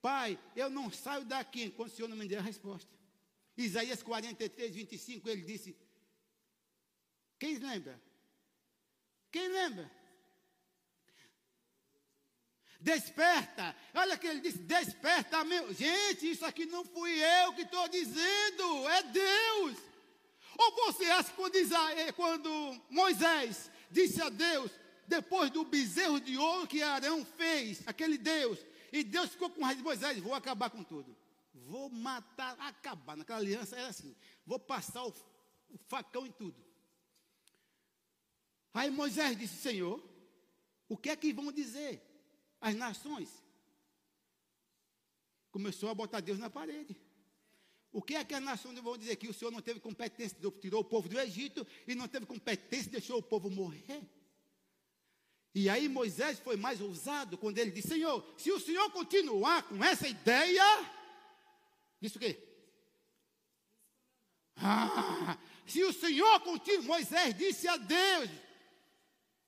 Pai, 0.01 0.39
eu 0.55 0.69
não 0.69 0.91
saio 0.91 1.25
daqui 1.25 1.63
enquanto 1.63 1.91
o 1.91 1.95
Senhor 1.95 2.07
não 2.07 2.15
me 2.15 2.27
der 2.27 2.37
a 2.37 2.43
resposta. 2.43 2.95
Isaías 3.57 4.03
43, 4.03 4.75
25, 4.75 5.27
ele 5.29 5.41
disse: 5.41 5.75
Quem 7.39 7.57
lembra? 7.57 7.99
Quem 9.31 9.47
lembra? 9.47 9.91
Desperta. 12.79 13.75
Olha 13.93 14.17
que 14.17 14.27
ele 14.27 14.39
disse: 14.39 14.59
Desperta, 14.59 15.43
meu. 15.43 15.73
Gente, 15.73 16.29
isso 16.29 16.45
aqui 16.45 16.65
não 16.65 16.85
fui 16.85 17.11
eu 17.11 17.53
que 17.53 17.63
estou 17.63 17.87
dizendo, 17.87 18.89
é 18.89 19.03
Deus. 19.03 19.77
Ou 20.57 20.71
você 20.85 21.05
acha 21.05 21.31
que 21.31 22.13
quando, 22.13 22.81
Moisés 22.89 23.69
disse 23.91 24.21
a 24.21 24.29
Deus, 24.29 24.71
depois 25.07 25.51
do 25.51 25.63
bezerro 25.63 26.19
de 26.19 26.37
ouro 26.37 26.67
que 26.67 26.81
Arão 26.81 27.23
fez, 27.23 27.83
aquele 27.87 28.17
Deus, 28.17 28.59
e 28.91 29.03
Deus 29.03 29.31
ficou 29.31 29.49
com 29.49 29.63
raiva 29.63 29.77
de 29.77 29.83
Moisés: 29.83 30.19
Vou 30.19 30.33
acabar 30.33 30.69
com 30.69 30.83
tudo. 30.83 31.15
Vou 31.53 31.89
matar, 31.89 32.55
acabar. 32.59 33.17
Naquela 33.17 33.39
aliança 33.39 33.75
era 33.75 33.87
assim: 33.87 34.15
Vou 34.45 34.59
passar 34.59 35.03
o, 35.03 35.09
o 35.09 35.77
facão 35.87 36.25
em 36.25 36.31
tudo. 36.31 36.66
Aí 38.73 38.89
Moisés 38.89 39.37
disse: 39.37 39.57
Senhor, 39.57 40.03
o 40.87 40.97
que 40.97 41.09
é 41.09 41.15
que 41.15 41.33
vão 41.33 41.51
dizer? 41.51 42.07
as 42.59 42.75
nações. 42.75 43.29
Começou 45.51 45.89
a 45.89 45.95
botar 45.95 46.19
Deus 46.19 46.39
na 46.39 46.49
parede. 46.49 46.95
O 47.91 48.01
que 48.01 48.15
é 48.15 48.23
que 48.23 48.33
as 48.33 48.43
nações 48.43 48.77
vão 48.79 48.97
dizer? 48.97 49.15
Que 49.15 49.27
o 49.27 49.33
Senhor 49.33 49.51
não 49.51 49.61
teve 49.61 49.79
competência, 49.79 50.37
tirou 50.59 50.81
o 50.81 50.85
povo 50.85 51.07
do 51.09 51.19
Egito 51.19 51.65
e 51.87 51.95
não 51.95 52.07
teve 52.07 52.25
competência, 52.25 52.91
deixou 52.91 53.19
o 53.19 53.23
povo 53.23 53.49
morrer. 53.49 54.03
E 55.55 55.69
aí 55.69 55.87
Moisés 55.89 56.37
foi 56.39 56.55
mais 56.55 56.81
ousado 56.81 57.37
quando 57.37 57.57
ele 57.57 57.71
disse: 57.71 57.87
Senhor, 57.87 58.23
se 58.37 58.51
o 58.51 58.59
Senhor 58.59 58.91
continuar 58.91 59.63
com 59.63 59.83
essa 59.83 60.07
ideia, 60.07 60.63
disse 61.99 62.17
o 62.17 62.19
quê? 62.19 62.43
Ah, 64.57 65.37
se 65.65 65.83
o 65.83 65.93
Senhor 65.93 66.39
continuar, 66.41 66.83
Moisés 66.83 67.35
disse 67.35 67.67
a 67.67 67.77
Deus: 67.77 68.29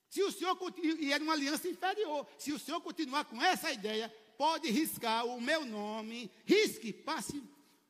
se 0.09 0.23
o 0.23 0.31
senhor 0.31 0.57
e 0.83 1.13
era 1.13 1.23
uma 1.23 1.33
aliança 1.33 1.67
inferior. 1.67 2.27
Se 2.37 2.51
o 2.51 2.59
senhor 2.59 2.81
continuar 2.81 3.25
com 3.25 3.41
essa 3.41 3.71
ideia, 3.71 4.09
pode 4.37 4.69
riscar 4.71 5.25
o 5.25 5.39
meu 5.39 5.63
nome, 5.63 6.31
risque, 6.45 6.91
passe 6.91 7.41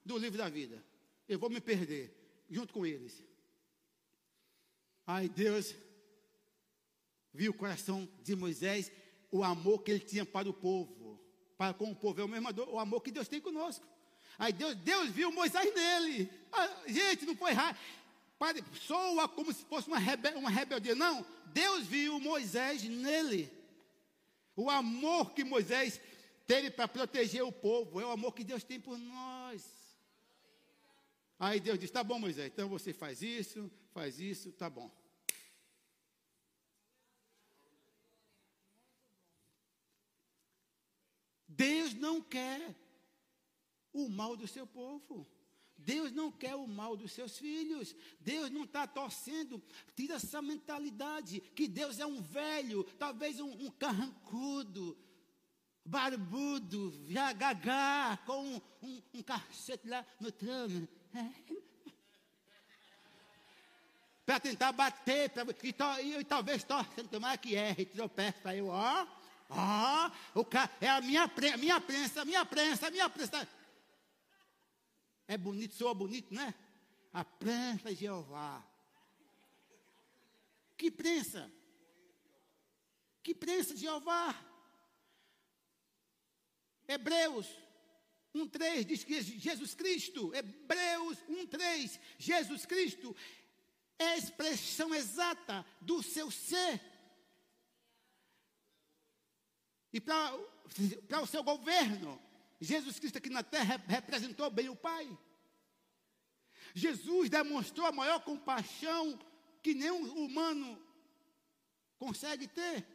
do 0.03 0.17
livro 0.17 0.37
da 0.37 0.49
vida. 0.49 0.83
Eu 1.27 1.39
vou 1.39 1.49
me 1.49 1.61
perder 1.61 2.13
junto 2.49 2.73
com 2.73 2.85
eles. 2.85 3.23
Ai, 5.07 5.29
Deus 5.29 5.73
viu 7.33 7.51
o 7.51 7.55
coração 7.55 8.07
de 8.21 8.35
Moisés, 8.35 8.91
o 9.31 9.43
amor 9.43 9.81
que 9.81 9.91
ele 9.91 9.99
tinha 10.01 10.25
para 10.25 10.49
o 10.49 10.53
povo. 10.53 11.17
Para 11.57 11.73
com 11.73 11.91
o 11.91 11.95
povo 11.95 12.19
é 12.19 12.23
o 12.23 12.27
mesmo 12.27 12.49
o 12.69 12.79
amor 12.79 13.01
que 13.01 13.11
Deus 13.11 13.29
tem 13.29 13.39
conosco. 13.39 13.87
Aí 14.37 14.51
Deus, 14.51 14.75
Deus 14.75 15.09
viu 15.09 15.31
Moisés 15.31 15.73
nele. 15.73 16.29
Ah, 16.51 16.83
gente, 16.87 17.25
não 17.25 17.35
foi 17.35 17.51
errado 17.51 17.77
soa 18.73 19.27
como 19.27 19.51
se 19.51 19.63
fosse 19.65 19.87
uma, 19.87 19.99
rebel, 19.99 20.37
uma 20.37 20.49
rebeldia. 20.49 20.95
Não, 20.95 21.25
Deus 21.47 21.85
viu 21.85 22.19
Moisés 22.19 22.83
nele. 22.83 23.51
O 24.55 24.69
amor 24.69 25.33
que 25.33 25.43
Moisés 25.43 25.99
teve 26.45 26.71
para 26.71 26.87
proteger 26.87 27.43
o 27.43 27.51
povo 27.51 27.99
é 27.99 28.05
o 28.05 28.11
amor 28.11 28.33
que 28.33 28.43
Deus 28.43 28.63
tem 28.63 28.79
por 28.79 28.97
nós. 28.97 29.79
Aí 31.37 31.59
Deus 31.59 31.79
diz: 31.79 31.91
Tá 31.91 32.03
bom, 32.03 32.19
Moisés, 32.19 32.51
então 32.51 32.67
você 32.67 32.93
faz 32.93 33.21
isso, 33.21 33.71
faz 33.93 34.19
isso, 34.19 34.51
tá 34.53 34.69
bom. 34.69 34.91
Deus 41.47 41.93
não 41.93 42.21
quer 42.21 42.73
o 43.91 44.07
mal 44.07 44.37
do 44.37 44.47
seu 44.47 44.65
povo. 44.65 45.27
Deus 45.85 46.11
não 46.11 46.31
quer 46.31 46.55
o 46.55 46.67
mal 46.67 46.95
dos 46.95 47.11
seus 47.11 47.37
filhos. 47.37 47.95
Deus 48.19 48.49
não 48.49 48.63
está 48.63 48.85
torcendo. 48.85 49.61
Tira 49.95 50.15
essa 50.15 50.41
mentalidade 50.41 51.39
que 51.55 51.67
Deus 51.67 51.99
é 51.99 52.05
um 52.05 52.21
velho, 52.21 52.83
talvez 52.97 53.39
um, 53.39 53.51
um 53.65 53.71
carrancudo, 53.71 54.97
barbudo, 55.85 56.93
gagá, 57.37 58.19
com 58.25 58.43
um, 58.43 58.61
um, 58.83 59.01
um 59.15 59.23
cacete 59.23 59.87
lá 59.87 60.05
no 60.19 60.31
trono. 60.31 60.87
Para 64.25 64.39
tentar 64.39 64.71
bater, 64.71 65.29
pra, 65.31 65.43
e, 65.63 65.73
to, 65.73 65.83
e, 66.03 66.17
e, 66.17 66.23
talvez 66.23 66.63
torcendo, 66.63 67.09
tomar 67.09 67.35
que 67.39 67.55
erre, 67.55 67.85
tropeça, 67.85 68.49
aí 68.49 68.59
eu, 68.59 68.67
ó, 68.67 69.07
ó, 69.49 70.11
é 70.79 70.87
a 70.87 71.01
minha, 71.01 71.27
minha 71.57 71.81
prensa, 71.81 72.23
minha 72.23 72.45
prensa, 72.45 72.91
minha 72.91 73.09
prensa. 73.09 73.47
É 75.29 75.37
bonito, 75.37 75.75
soa 75.75 75.93
bonito, 75.93 76.33
não 76.33 76.41
é? 76.41 76.55
A 77.13 77.23
prensa 77.23 77.89
de 77.89 77.95
Jeová. 78.01 78.67
Que 80.75 80.89
prensa? 80.89 81.53
Que 83.21 83.35
prensa 83.35 83.75
de 83.75 83.81
Jeová? 83.81 84.33
Hebreus 86.87 87.45
1,3 88.33 88.83
diz 88.85 89.03
que 89.03 89.21
Jesus 89.21 89.75
Cristo, 89.75 90.33
Hebreus 90.33 91.19
1,3, 91.29 91.99
Jesus 92.17 92.65
Cristo 92.65 93.15
é 93.99 94.07
a 94.07 94.17
expressão 94.17 94.95
exata 94.95 95.63
do 95.79 96.01
seu 96.01 96.31
ser. 96.31 96.81
E 99.93 100.01
para 100.01 101.21
o 101.21 101.27
seu 101.27 101.43
governo, 101.43 102.19
Jesus 102.59 102.99
Cristo 102.99 103.17
aqui 103.17 103.29
na 103.29 103.43
terra 103.43 103.81
representou 103.87 104.49
bem 104.49 104.69
o 104.69 104.75
Pai. 104.75 105.17
Jesus 106.73 107.29
demonstrou 107.29 107.87
a 107.87 107.91
maior 107.91 108.19
compaixão 108.23 109.17
que 109.63 109.73
nenhum 109.73 110.25
humano 110.25 110.79
consegue 111.97 112.47
ter. 112.47 112.85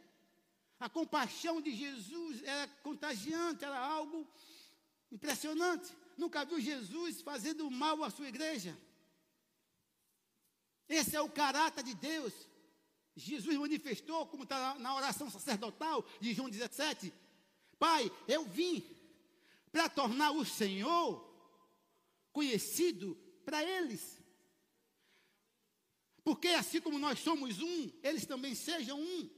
A 0.79 0.89
compaixão 0.89 1.61
de 1.61 1.73
Jesus 1.73 2.43
era 2.43 2.67
contagiante, 2.83 3.63
era 3.63 3.79
algo 3.79 4.27
impressionante. 5.11 5.95
Nunca 6.17 6.45
viu 6.45 6.59
Jesus 6.59 7.21
fazendo 7.21 7.69
mal 7.71 8.03
à 8.03 8.09
sua 8.09 8.27
igreja. 8.27 8.77
Esse 10.87 11.15
é 11.15 11.21
o 11.21 11.29
caráter 11.29 11.83
de 11.83 11.95
Deus. 11.95 12.33
Jesus 13.15 13.57
manifestou, 13.57 14.27
como 14.27 14.43
está 14.43 14.75
na 14.75 14.93
oração 14.93 15.29
sacerdotal 15.29 16.05
de 16.19 16.33
João 16.33 16.49
17: 16.49 17.13
Pai, 17.79 18.11
eu 18.27 18.45
vim 18.45 18.83
para 19.75 19.89
tornar 19.89 20.31
o 20.31 20.45
Senhor 20.45 21.21
conhecido 22.31 23.13
para 23.43 23.61
eles. 23.61 24.21
Porque 26.23 26.47
assim 26.47 26.79
como 26.79 26.97
nós 26.97 27.19
somos 27.19 27.59
um, 27.59 27.91
eles 28.01 28.25
também 28.25 28.55
sejam 28.55 28.97
um. 28.97 29.29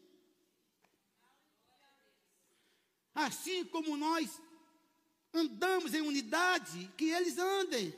Assim 3.15 3.65
como 3.65 3.97
nós 3.97 4.39
andamos 5.33 5.95
em 5.95 6.01
unidade, 6.01 6.87
que 6.95 7.05
eles 7.05 7.39
andem. 7.39 7.91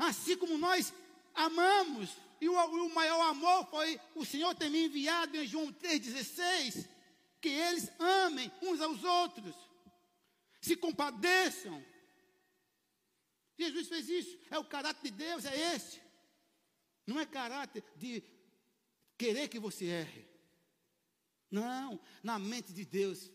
Assim 0.00 0.36
como 0.36 0.58
nós 0.58 0.92
amamos, 1.32 2.10
e 2.40 2.48
o, 2.48 2.54
o 2.54 2.92
maior 2.92 3.20
amor 3.28 3.64
foi 3.66 4.00
o 4.16 4.24
Senhor 4.24 4.52
ter 4.56 4.68
me 4.68 4.86
enviado 4.86 5.36
em 5.36 5.46
João 5.46 5.72
3,16, 5.74 6.88
que 7.40 7.50
eles 7.50 7.88
amem 8.00 8.50
uns 8.62 8.80
aos 8.80 9.04
outros 9.04 9.67
se 10.60 10.76
compadeçam. 10.76 11.84
Jesus 13.56 13.88
fez 13.88 14.08
isso. 14.08 14.38
É 14.50 14.58
o 14.58 14.64
caráter 14.64 15.10
de 15.10 15.16
Deus, 15.16 15.44
é 15.44 15.74
esse. 15.74 16.00
Não 17.06 17.18
é 17.18 17.26
caráter 17.26 17.82
de 17.96 18.22
querer 19.16 19.48
que 19.48 19.58
você 19.58 19.86
erre. 19.86 20.26
Não, 21.50 22.00
na 22.22 22.38
mente 22.38 22.72
de 22.72 22.84
Deus, 22.84 23.30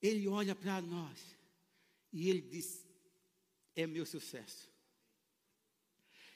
Ele 0.00 0.26
olha 0.26 0.54
para 0.54 0.80
nós 0.80 1.20
e 2.12 2.28
Ele 2.28 2.40
diz: 2.40 2.86
é 3.76 3.86
meu 3.86 4.06
sucesso. 4.06 4.70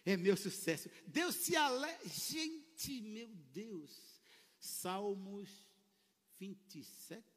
É 0.05 0.17
meu 0.17 0.37
sucesso. 0.37 0.89
Deus 1.07 1.35
se 1.35 1.57
alegra. 1.57 2.09
Gente, 2.09 3.01
meu 3.01 3.29
Deus. 3.53 4.21
Salmos 4.59 5.51
27 6.39 7.36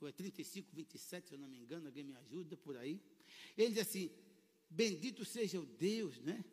ou 0.00 0.08
é 0.08 0.12
35, 0.12 0.68
27, 0.72 1.28
se 1.28 1.34
eu 1.34 1.38
não 1.38 1.48
me 1.48 1.58
engano, 1.58 1.86
alguém 1.86 2.04
me 2.04 2.14
ajuda 2.14 2.56
por 2.56 2.76
aí. 2.76 3.00
Ele 3.56 3.70
diz 3.70 3.86
assim: 3.86 4.10
Bendito 4.70 5.24
seja 5.24 5.58
o 5.60 5.66
Deus, 5.66 6.18
né? 6.20 6.44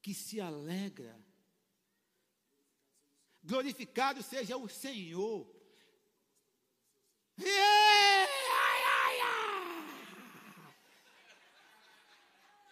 Que 0.00 0.12
se 0.12 0.40
alegra. 0.40 1.18
Glorificado 3.42 4.22
seja 4.22 4.56
o 4.56 4.68
Senhor. 4.68 5.50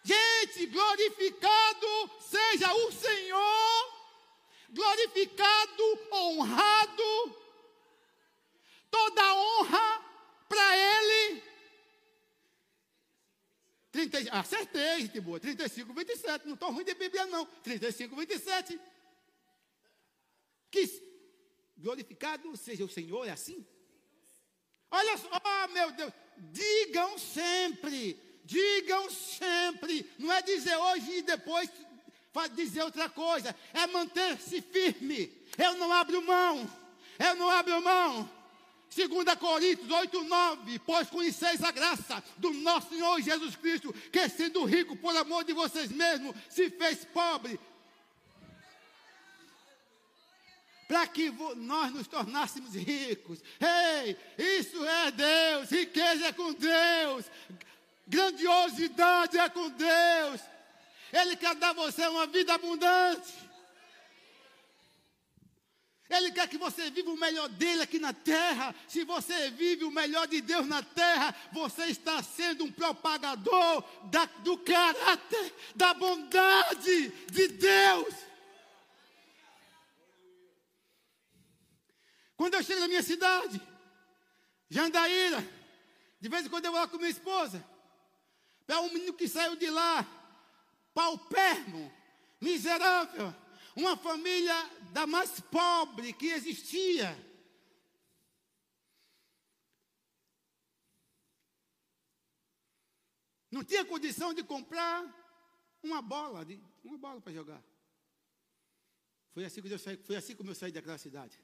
Gente, 0.03 0.65
glorificado 0.67 1.87
seja 2.19 2.73
o 2.73 2.91
Senhor, 2.91 3.93
glorificado, 4.69 5.83
honrado, 6.11 7.35
toda 8.91 9.35
honra 9.35 10.05
para 10.47 10.77
Ele. 10.77 11.43
30, 13.91 14.31
acertei, 14.31 15.01
gente 15.01 15.19
boa. 15.19 15.39
35, 15.39 15.91
27. 15.93 16.45
Não 16.45 16.53
estou 16.53 16.71
ruim 16.71 16.83
de 16.83 16.93
Bíblia, 16.93 17.25
não. 17.25 17.45
35, 17.63 18.15
27. 18.15 18.79
Glorificado 21.81 22.55
seja 22.55 22.85
o 22.85 22.89
Senhor, 22.89 23.27
é 23.27 23.31
assim? 23.31 23.65
Olha 24.91 25.17
só, 25.17 25.29
oh, 25.29 25.67
meu 25.69 25.91
Deus, 25.91 26.13
digam 26.37 27.17
sempre, 27.17 28.19
digam 28.43 29.09
sempre, 29.09 30.09
não 30.19 30.31
é 30.31 30.41
dizer 30.41 30.75
hoje 30.75 31.11
e 31.17 31.21
depois 31.21 31.69
dizer 32.53 32.83
outra 32.83 33.09
coisa, 33.09 33.55
é 33.73 33.87
manter-se 33.87 34.61
firme. 34.61 35.45
Eu 35.57 35.75
não 35.75 35.91
abro 35.91 36.21
mão, 36.21 36.69
eu 37.17 37.35
não 37.35 37.49
abro 37.49 37.81
mão. 37.81 38.40
2 38.93 39.35
Coríntios 39.39 39.89
8, 39.89 40.23
9, 40.23 40.79
pois 40.79 41.09
conheceis 41.09 41.63
a 41.63 41.71
graça 41.71 42.21
do 42.37 42.51
nosso 42.51 42.89
Senhor 42.89 43.21
Jesus 43.21 43.55
Cristo, 43.55 43.93
que 44.11 44.27
sendo 44.27 44.65
rico 44.65 44.97
por 44.97 45.15
amor 45.15 45.45
de 45.45 45.53
vocês 45.53 45.89
mesmos, 45.89 46.35
se 46.49 46.69
fez 46.69 47.05
pobre, 47.05 47.57
para 50.89 51.07
que 51.07 51.31
nós 51.55 51.93
nos 51.93 52.05
tornássemos 52.05 52.75
ricos. 52.75 53.39
Ei, 53.61 54.17
isso 54.37 54.85
é 54.85 55.11
Deus, 55.11 55.69
riqueza 55.69 56.27
é 56.27 56.33
com 56.33 56.51
Deus, 56.51 57.25
grandiosidade 58.05 59.37
é 59.37 59.47
com 59.47 59.69
Deus. 59.69 60.41
Ele 61.13 61.37
quer 61.37 61.55
dar 61.55 61.69
a 61.69 61.73
você 61.73 62.05
uma 62.07 62.27
vida 62.27 62.53
abundante. 62.53 63.50
Ele 66.11 66.29
quer 66.29 66.45
que 66.49 66.57
você 66.57 66.91
viva 66.91 67.09
o 67.09 67.15
melhor 67.15 67.47
dele 67.47 67.83
aqui 67.83 67.97
na 67.97 68.11
terra. 68.11 68.75
Se 68.85 69.05
você 69.05 69.49
vive 69.49 69.85
o 69.85 69.91
melhor 69.91 70.27
de 70.27 70.41
Deus 70.41 70.67
na 70.67 70.83
terra, 70.83 71.33
você 71.53 71.85
está 71.85 72.21
sendo 72.21 72.65
um 72.65 72.71
propagador 72.71 73.81
da, 74.09 74.25
do 74.25 74.57
caráter, 74.57 75.55
da 75.73 75.93
bondade 75.93 77.09
de 77.31 77.47
Deus. 77.47 78.13
Quando 82.35 82.55
eu 82.55 82.63
chego 82.63 82.81
na 82.81 82.89
minha 82.89 83.03
cidade, 83.03 83.61
Jandaíra, 84.69 85.47
de 86.19 86.27
vez 86.27 86.45
em 86.45 86.49
quando 86.49 86.65
eu 86.65 86.71
vou 86.73 86.81
lá 86.81 86.87
com 86.89 86.97
minha 86.97 87.09
esposa, 87.09 87.63
para 88.67 88.81
um 88.81 88.91
menino 88.91 89.13
que 89.13 89.29
saiu 89.29 89.55
de 89.55 89.69
lá, 89.69 90.05
paupermo, 90.93 91.89
miserável, 92.41 93.33
uma 93.75 93.95
família 93.97 94.55
da 94.91 95.07
mais 95.07 95.39
pobre 95.39 96.13
que 96.13 96.27
existia. 96.27 97.17
Não 103.49 103.63
tinha 103.63 103.83
condição 103.83 104.33
de 104.33 104.43
comprar 104.43 105.03
uma 105.83 106.01
bola, 106.01 106.45
de, 106.45 106.61
uma 106.83 106.97
bola 106.97 107.19
para 107.19 107.33
jogar. 107.33 107.61
Foi 109.33 109.45
assim, 109.45 109.61
que 109.61 109.71
eu 109.71 109.79
saí, 109.79 109.97
foi 109.97 110.15
assim 110.15 110.35
como 110.35 110.51
eu 110.51 110.55
saí 110.55 110.71
daquela 110.71 110.97
cidade. 110.97 111.37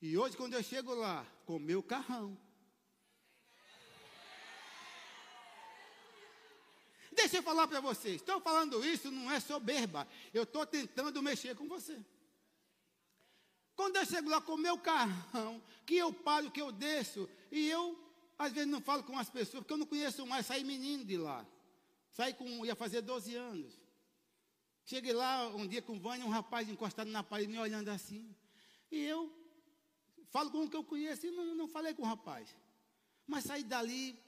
E 0.00 0.18
hoje, 0.18 0.36
quando 0.36 0.54
eu 0.54 0.62
chego 0.62 0.92
lá 0.94 1.24
com 1.46 1.58
meu 1.58 1.82
carrão, 1.82 2.38
Deixa 7.14 7.38
eu 7.38 7.42
falar 7.42 7.66
para 7.66 7.80
vocês. 7.80 8.16
Estou 8.16 8.40
falando 8.40 8.84
isso, 8.84 9.10
não 9.10 9.30
é 9.30 9.40
soberba. 9.40 10.06
Eu 10.32 10.42
estou 10.42 10.66
tentando 10.66 11.22
mexer 11.22 11.54
com 11.56 11.66
você. 11.68 11.98
Quando 13.76 13.96
eu 13.96 14.06
chego 14.06 14.28
lá 14.28 14.40
com 14.40 14.56
meu 14.56 14.78
carrão, 14.78 15.62
que 15.84 15.96
eu 15.96 16.12
paro, 16.12 16.50
que 16.50 16.60
eu 16.60 16.70
desço, 16.70 17.28
e 17.50 17.68
eu, 17.68 17.98
às 18.38 18.52
vezes, 18.52 18.68
não 18.68 18.80
falo 18.80 19.02
com 19.02 19.18
as 19.18 19.28
pessoas, 19.28 19.62
porque 19.62 19.72
eu 19.72 19.78
não 19.78 19.86
conheço 19.86 20.26
mais, 20.26 20.46
saí 20.46 20.62
menino 20.64 21.04
de 21.04 21.16
lá. 21.16 21.46
Saí 22.10 22.34
com, 22.34 22.64
ia 22.64 22.76
fazer 22.76 23.00
12 23.00 23.34
anos. 23.34 23.80
Cheguei 24.84 25.12
lá 25.12 25.48
um 25.48 25.66
dia 25.66 25.82
com 25.82 25.96
o 25.96 26.00
Vânia, 26.00 26.26
um 26.26 26.30
rapaz 26.30 26.68
encostado 26.68 27.10
na 27.10 27.22
parede, 27.22 27.50
me 27.50 27.58
olhando 27.58 27.88
assim. 27.88 28.34
E 28.90 29.02
eu 29.02 29.32
Falo 30.34 30.50
com 30.50 30.64
o 30.64 30.68
que 30.68 30.76
eu 30.76 30.82
conheço 30.82 31.28
e 31.28 31.30
não, 31.30 31.54
não 31.54 31.68
falei 31.68 31.94
com 31.94 32.02
o 32.02 32.06
rapaz. 32.06 32.56
Mas 33.24 33.44
saí 33.44 33.62
dali, 33.62 34.18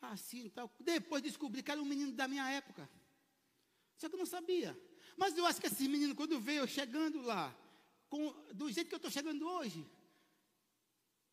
assim 0.00 0.46
e 0.46 0.50
tal. 0.50 0.72
Depois 0.80 1.22
descobri 1.22 1.62
que 1.62 1.70
era 1.70 1.80
um 1.80 1.84
menino 1.84 2.12
da 2.12 2.26
minha 2.26 2.48
época. 2.50 2.88
Só 3.96 4.08
que 4.08 4.14
eu 4.14 4.18
não 4.18 4.26
sabia. 4.26 4.78
Mas 5.16 5.36
eu 5.36 5.44
acho 5.44 5.60
que 5.60 5.66
esse 5.66 5.86
menino, 5.88 6.14
quando 6.14 6.40
veio 6.40 6.66
chegando 6.66 7.20
lá, 7.20 7.54
com, 8.08 8.32
do 8.54 8.70
jeito 8.70 8.88
que 8.88 8.94
eu 8.94 8.98
estou 8.98 9.10
chegando 9.10 9.46
hoje, 9.46 9.86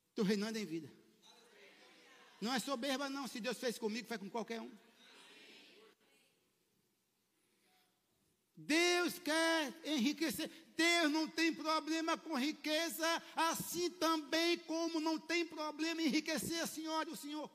estou 0.10 0.26
reinando 0.26 0.58
em 0.58 0.66
vida. 0.66 0.92
Não 2.42 2.54
é 2.54 2.60
soberba, 2.60 3.10
não. 3.10 3.28
Se 3.28 3.40
Deus 3.40 3.58
fez 3.58 3.78
comigo, 3.78 4.08
faz 4.08 4.20
com 4.20 4.30
qualquer 4.30 4.62
um. 4.62 4.72
Deus 8.56 9.20
quer 9.20 9.74
enriquecer. 9.86 10.50
Deus 10.76 11.12
não 11.12 11.28
tem 11.28 11.54
problema 11.54 12.18
com 12.18 12.38
riqueza, 12.38 13.24
assim 13.36 13.90
também 13.92 14.58
como 14.60 15.00
não 15.00 15.20
tem 15.20 15.46
problema 15.46 16.02
em 16.02 16.08
enriquecer 16.08 16.62
a 16.62 16.68
senhora 16.68 17.10
e 17.10 17.14
o 17.14 17.16
senhor. 17.16 17.50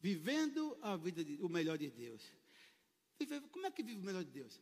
Vivendo 0.00 0.78
a 0.80 0.96
vida, 0.96 1.24
de, 1.24 1.38
o 1.42 1.48
melhor 1.48 1.76
de 1.76 1.90
Deus. 1.90 2.22
Como 3.50 3.66
é 3.66 3.70
que 3.70 3.82
vive 3.82 4.00
o 4.00 4.04
melhor 4.04 4.24
de 4.24 4.30
Deus? 4.30 4.60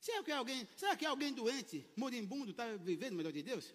Será 0.00 0.22
que 0.22 0.32
alguém, 0.32 0.68
será 0.76 0.96
que 0.96 1.06
alguém 1.06 1.32
doente, 1.32 1.86
moribundo, 1.96 2.50
está 2.50 2.76
vivendo 2.76 3.14
o 3.14 3.16
melhor 3.16 3.32
de 3.32 3.42
Deus? 3.42 3.72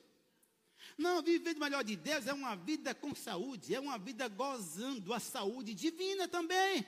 Não, 0.98 1.22
viver 1.22 1.56
o 1.56 1.60
melhor 1.60 1.84
de 1.84 1.96
Deus 1.96 2.28
é 2.28 2.34
uma 2.34 2.56
vida 2.56 2.94
com 2.94 3.16
saúde, 3.16 3.74
é 3.74 3.80
uma 3.80 3.98
vida 3.98 4.28
gozando 4.28 5.14
a 5.14 5.20
saúde 5.20 5.74
divina 5.74 6.28
também. 6.28 6.86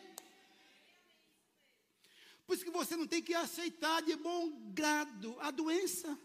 Por 2.45 2.56
isso 2.56 2.65
que 2.65 2.71
você 2.71 2.95
não 2.95 3.08
tem 3.08 3.21
que 3.21 3.34
aceitar 3.34 4.02
de 4.02 4.15
bom 4.15 4.71
grado 4.71 5.38
a 5.39 5.52
doença. 5.52 6.17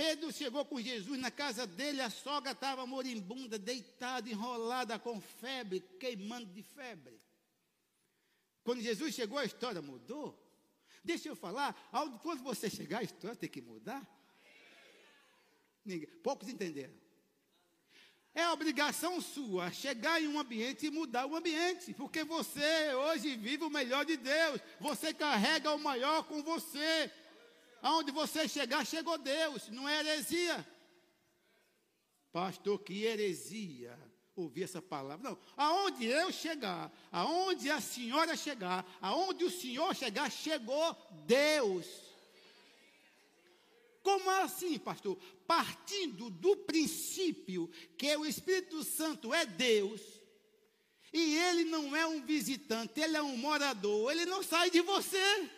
Pedro 0.00 0.32
chegou 0.32 0.64
com 0.64 0.80
Jesus 0.80 1.20
na 1.20 1.30
casa 1.30 1.66
dele, 1.66 2.00
a 2.00 2.08
sogra 2.08 2.52
estava 2.52 2.86
moribunda, 2.86 3.58
deitada, 3.58 4.30
enrolada 4.30 4.98
com 4.98 5.20
febre, 5.20 5.80
queimando 6.00 6.46
de 6.46 6.62
febre. 6.62 7.20
Quando 8.64 8.80
Jesus 8.80 9.14
chegou, 9.14 9.36
a 9.36 9.44
história 9.44 9.82
mudou. 9.82 10.42
Deixa 11.04 11.28
eu 11.28 11.36
falar, 11.36 11.74
quando 12.22 12.42
você 12.42 12.70
chegar, 12.70 13.00
a 13.00 13.02
história 13.02 13.36
tem 13.36 13.50
que 13.50 13.60
mudar. 13.60 14.02
Ninguém, 15.84 16.08
poucos 16.22 16.48
entenderam. 16.48 16.94
É 18.34 18.48
obrigação 18.48 19.20
sua 19.20 19.70
chegar 19.70 20.18
em 20.22 20.28
um 20.28 20.38
ambiente 20.38 20.86
e 20.86 20.90
mudar 20.90 21.26
o 21.26 21.36
ambiente, 21.36 21.92
porque 21.92 22.24
você 22.24 22.94
hoje 22.94 23.36
vive 23.36 23.64
o 23.64 23.70
melhor 23.70 24.06
de 24.06 24.16
Deus, 24.16 24.62
você 24.80 25.12
carrega 25.12 25.74
o 25.74 25.78
maior 25.78 26.22
com 26.24 26.42
você. 26.42 27.12
Aonde 27.82 28.10
você 28.10 28.48
chegar, 28.48 28.86
chegou 28.86 29.16
Deus, 29.18 29.68
não 29.68 29.88
é 29.88 30.00
heresia. 30.00 30.66
Pastor, 32.32 32.78
que 32.80 33.04
heresia 33.04 33.98
ouvir 34.36 34.64
essa 34.64 34.80
palavra. 34.80 35.30
Não, 35.30 35.38
aonde 35.56 36.06
eu 36.06 36.32
chegar, 36.32 36.92
aonde 37.10 37.70
a 37.70 37.80
senhora 37.80 38.36
chegar, 38.36 38.86
aonde 39.00 39.44
o 39.44 39.50
senhor 39.50 39.94
chegar, 39.94 40.30
chegou 40.30 40.96
Deus. 41.26 41.86
Como 44.02 44.30
assim, 44.30 44.78
pastor? 44.78 45.18
Partindo 45.46 46.30
do 46.30 46.56
princípio 46.56 47.70
que 47.98 48.16
o 48.16 48.24
Espírito 48.24 48.82
Santo 48.82 49.34
é 49.34 49.44
Deus, 49.44 50.00
e 51.12 51.36
ele 51.36 51.64
não 51.64 51.94
é 51.94 52.06
um 52.06 52.24
visitante, 52.24 53.00
ele 53.00 53.16
é 53.16 53.22
um 53.22 53.36
morador, 53.36 54.10
ele 54.10 54.24
não 54.24 54.42
sai 54.42 54.70
de 54.70 54.80
você. 54.80 55.50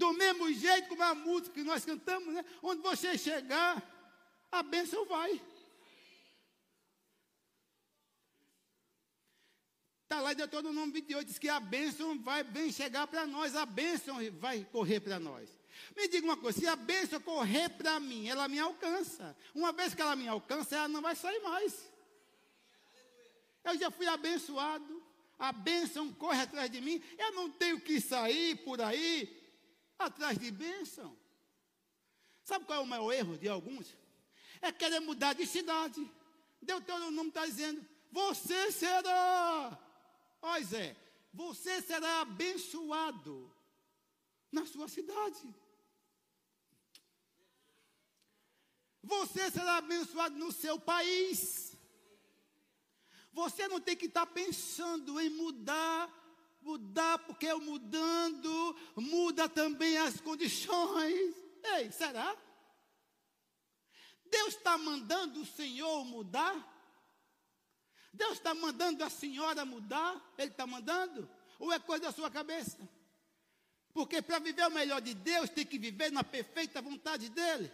Do 0.00 0.14
mesmo 0.14 0.50
jeito 0.50 0.88
como 0.88 1.02
a 1.02 1.14
música 1.14 1.56
que 1.56 1.62
nós 1.62 1.84
cantamos, 1.84 2.32
né? 2.32 2.42
Onde 2.62 2.80
você 2.80 3.18
chegar, 3.18 3.70
a 4.50 4.62
bênção 4.62 5.04
vai. 5.04 5.38
Está 10.04 10.22
lá 10.22 10.32
em 10.32 10.36
Deuteronômio 10.36 10.90
28, 10.94 11.26
diz 11.26 11.38
que 11.38 11.50
a 11.50 11.60
bênção 11.60 12.18
vai 12.18 12.42
vem 12.42 12.72
chegar 12.72 13.06
para 13.08 13.26
nós, 13.26 13.54
a 13.54 13.66
bênção 13.66 14.16
vai 14.38 14.66
correr 14.72 15.00
para 15.00 15.20
nós. 15.20 15.50
Me 15.94 16.08
diga 16.08 16.24
uma 16.24 16.36
coisa, 16.38 16.58
se 16.58 16.66
a 16.66 16.76
bênção 16.76 17.20
correr 17.20 17.68
para 17.68 18.00
mim, 18.00 18.26
ela 18.26 18.48
me 18.48 18.58
alcança. 18.58 19.36
Uma 19.54 19.70
vez 19.70 19.94
que 19.94 20.00
ela 20.00 20.16
me 20.16 20.26
alcança, 20.26 20.76
ela 20.76 20.88
não 20.88 21.02
vai 21.02 21.14
sair 21.14 21.40
mais. 21.40 21.92
Eu 23.62 23.78
já 23.78 23.90
fui 23.90 24.06
abençoado, 24.06 25.02
a 25.38 25.52
bênção 25.52 26.10
corre 26.14 26.40
atrás 26.40 26.70
de 26.70 26.80
mim, 26.80 27.02
eu 27.18 27.32
não 27.32 27.50
tenho 27.50 27.78
que 27.78 28.00
sair 28.00 28.56
por 28.64 28.80
aí 28.80 29.39
atrás 30.06 30.38
de 30.38 30.50
bênção. 30.50 31.16
Sabe 32.44 32.64
qual 32.64 32.80
é 32.80 32.82
o 32.82 32.86
maior 32.86 33.12
erro 33.12 33.38
de 33.38 33.48
alguns? 33.48 33.96
É 34.60 34.72
querer 34.72 35.00
mudar 35.00 35.34
de 35.34 35.46
cidade. 35.46 36.10
Deuteronômio 36.60 37.28
está 37.28 37.46
dizendo, 37.46 37.84
você 38.10 38.70
será 38.72 39.78
Ó 40.42 40.60
Zé, 40.60 40.96
você 41.32 41.82
será 41.82 42.22
abençoado 42.22 43.50
na 44.50 44.64
sua 44.66 44.88
cidade. 44.88 45.54
Você 49.02 49.50
será 49.50 49.76
abençoado 49.76 50.36
no 50.36 50.50
seu 50.50 50.78
país. 50.78 51.76
Você 53.32 53.68
não 53.68 53.80
tem 53.80 53.96
que 53.96 54.06
estar 54.06 54.26
pensando 54.26 55.20
em 55.20 55.30
mudar, 55.30 56.10
mudar, 56.60 57.18
porque 57.20 57.46
eu 57.46 57.60
mudando, 57.60 58.76
muda 58.96 59.48
também 59.48 59.96
as 59.98 60.20
condições. 60.20 61.34
Ei, 61.76 61.90
será? 61.90 62.36
Deus 64.26 64.54
está 64.54 64.78
mandando 64.78 65.40
o 65.40 65.46
Senhor 65.46 66.04
mudar? 66.04 66.70
Deus 68.12 68.32
está 68.32 68.54
mandando 68.54 69.04
a 69.04 69.10
senhora 69.10 69.64
mudar? 69.64 70.20
Ele 70.36 70.50
está 70.50 70.66
mandando? 70.66 71.28
Ou 71.58 71.72
é 71.72 71.78
coisa 71.78 72.04
da 72.04 72.12
sua 72.12 72.30
cabeça? 72.30 72.78
Porque 73.92 74.20
para 74.22 74.38
viver 74.38 74.66
o 74.66 74.70
melhor 74.70 75.00
de 75.00 75.14
Deus, 75.14 75.50
tem 75.50 75.66
que 75.66 75.78
viver 75.78 76.10
na 76.10 76.24
perfeita 76.24 76.80
vontade 76.80 77.28
dEle. 77.28 77.70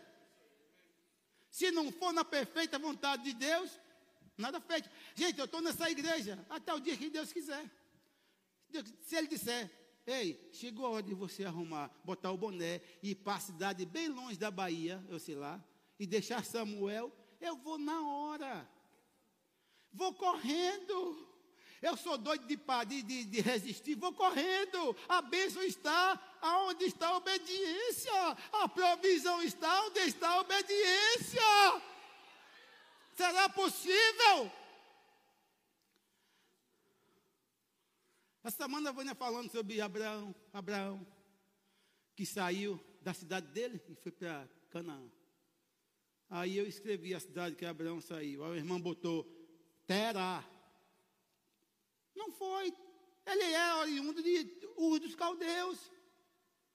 Se 1.51 1.71
não 1.71 1.91
for 1.91 2.13
na 2.13 2.25
perfeita 2.25 2.79
vontade 2.79 3.23
de 3.25 3.33
Deus, 3.33 3.71
nada 4.37 4.61
feito. 4.61 4.91
Gente, 5.15 5.39
eu 5.39 5.47
estou 5.47 5.61
nessa 5.61 5.91
igreja 5.91 6.45
até 6.51 6.73
o 6.75 6.81
dia 6.81 6.97
que 6.97 7.09
Deus 7.09 7.33
quiser. 7.33 7.65
Se 9.01 9.17
Ele 9.17 9.27
disser, 9.27 9.71
ei, 10.07 10.49
chegou 10.53 10.87
a 10.87 10.91
hora 10.91 11.03
de 11.03 11.15
você 11.15 11.45
arrumar, 11.45 11.91
botar 12.05 12.31
o 12.31 12.37
boné 12.37 12.81
e 13.03 13.11
ir 13.11 13.15
para 13.17 13.37
a 13.37 13.41
cidade 13.41 13.85
bem 13.85 14.09
longe 14.09 14.39
da 14.39 14.51
Bahia, 14.51 15.05
eu 15.09 15.19
sei 15.19 15.35
lá, 15.35 15.63
e 15.99 16.07
deixar 16.07 16.45
Samuel, 16.45 17.13
eu 17.41 17.57
vou 17.57 17.79
na 17.79 18.01
hora. 18.07 18.69
Vou 19.93 20.13
correndo. 20.15 21.27
Eu 21.81 21.97
sou 21.97 22.17
doido 22.17 22.47
de, 22.47 22.57
de, 23.03 23.25
de, 23.25 23.41
resistir, 23.41 23.95
vou 23.95 24.13
correndo. 24.13 24.97
A 25.09 25.21
bênção 25.21 25.63
está 25.63 26.21
aonde 26.41 26.85
está 26.85 27.09
a 27.09 27.17
obediência. 27.17 28.13
A 28.53 28.69
provisão 28.69 29.43
está 29.43 29.85
onde 29.85 30.01
está 30.01 30.29
a 30.31 30.41
obediência. 30.41 31.83
Será 33.15 33.49
possível? 33.49 34.51
Essa 38.47 38.59
semana 38.63 38.95
eu 38.97 39.17
falando 39.17 39.51
sobre 39.51 39.81
Abraão, 39.81 40.33
Abraão, 40.53 41.05
que 42.15 42.25
saiu 42.25 42.81
da 43.03 43.13
cidade 43.13 43.49
dele 43.49 43.83
e 43.89 43.97
foi 43.97 44.13
para 44.13 44.49
Canaã. 44.71 45.11
Aí 46.31 46.57
eu 46.57 46.65
escrevi 46.65 47.13
a 47.13 47.19
cidade 47.19 47.57
que 47.57 47.65
Abraão 47.65 48.01
saiu. 48.01 48.45
Aí 48.45 48.53
o 48.53 48.55
irmão 48.55 48.81
botou 48.81 49.27
Terá. 49.85 50.49
Não 52.15 52.31
foi. 52.31 52.73
Ele 53.27 53.43
é 53.43 53.75
oriundo 53.75 54.23
de 54.23 54.57
Ur 54.77 55.01
dos 55.01 55.17
Caldeus. 55.17 55.91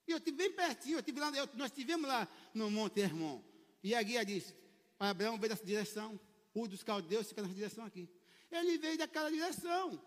E 0.06 0.10
eu 0.10 0.18
estive 0.18 0.36
bem 0.36 0.52
pertinho, 0.52 0.98
eu 0.98 1.02
tive 1.02 1.20
lá, 1.20 1.30
eu, 1.30 1.48
nós 1.54 1.70
estivemos 1.70 2.06
lá 2.06 2.28
no 2.52 2.70
Monte 2.70 3.00
Hermon. 3.00 3.42
E 3.82 3.94
a 3.94 4.02
guia 4.02 4.26
disse, 4.26 4.54
Abraão 4.98 5.38
veio 5.38 5.48
dessa 5.48 5.64
direção. 5.64 6.20
Ur 6.54 6.68
dos 6.68 6.82
Caldeus 6.82 7.28
fica 7.28 7.40
nessa 7.40 7.54
direção 7.54 7.86
aqui. 7.86 8.10
Ele 8.50 8.76
veio 8.76 8.98
daquela 8.98 9.30
direção. 9.30 9.98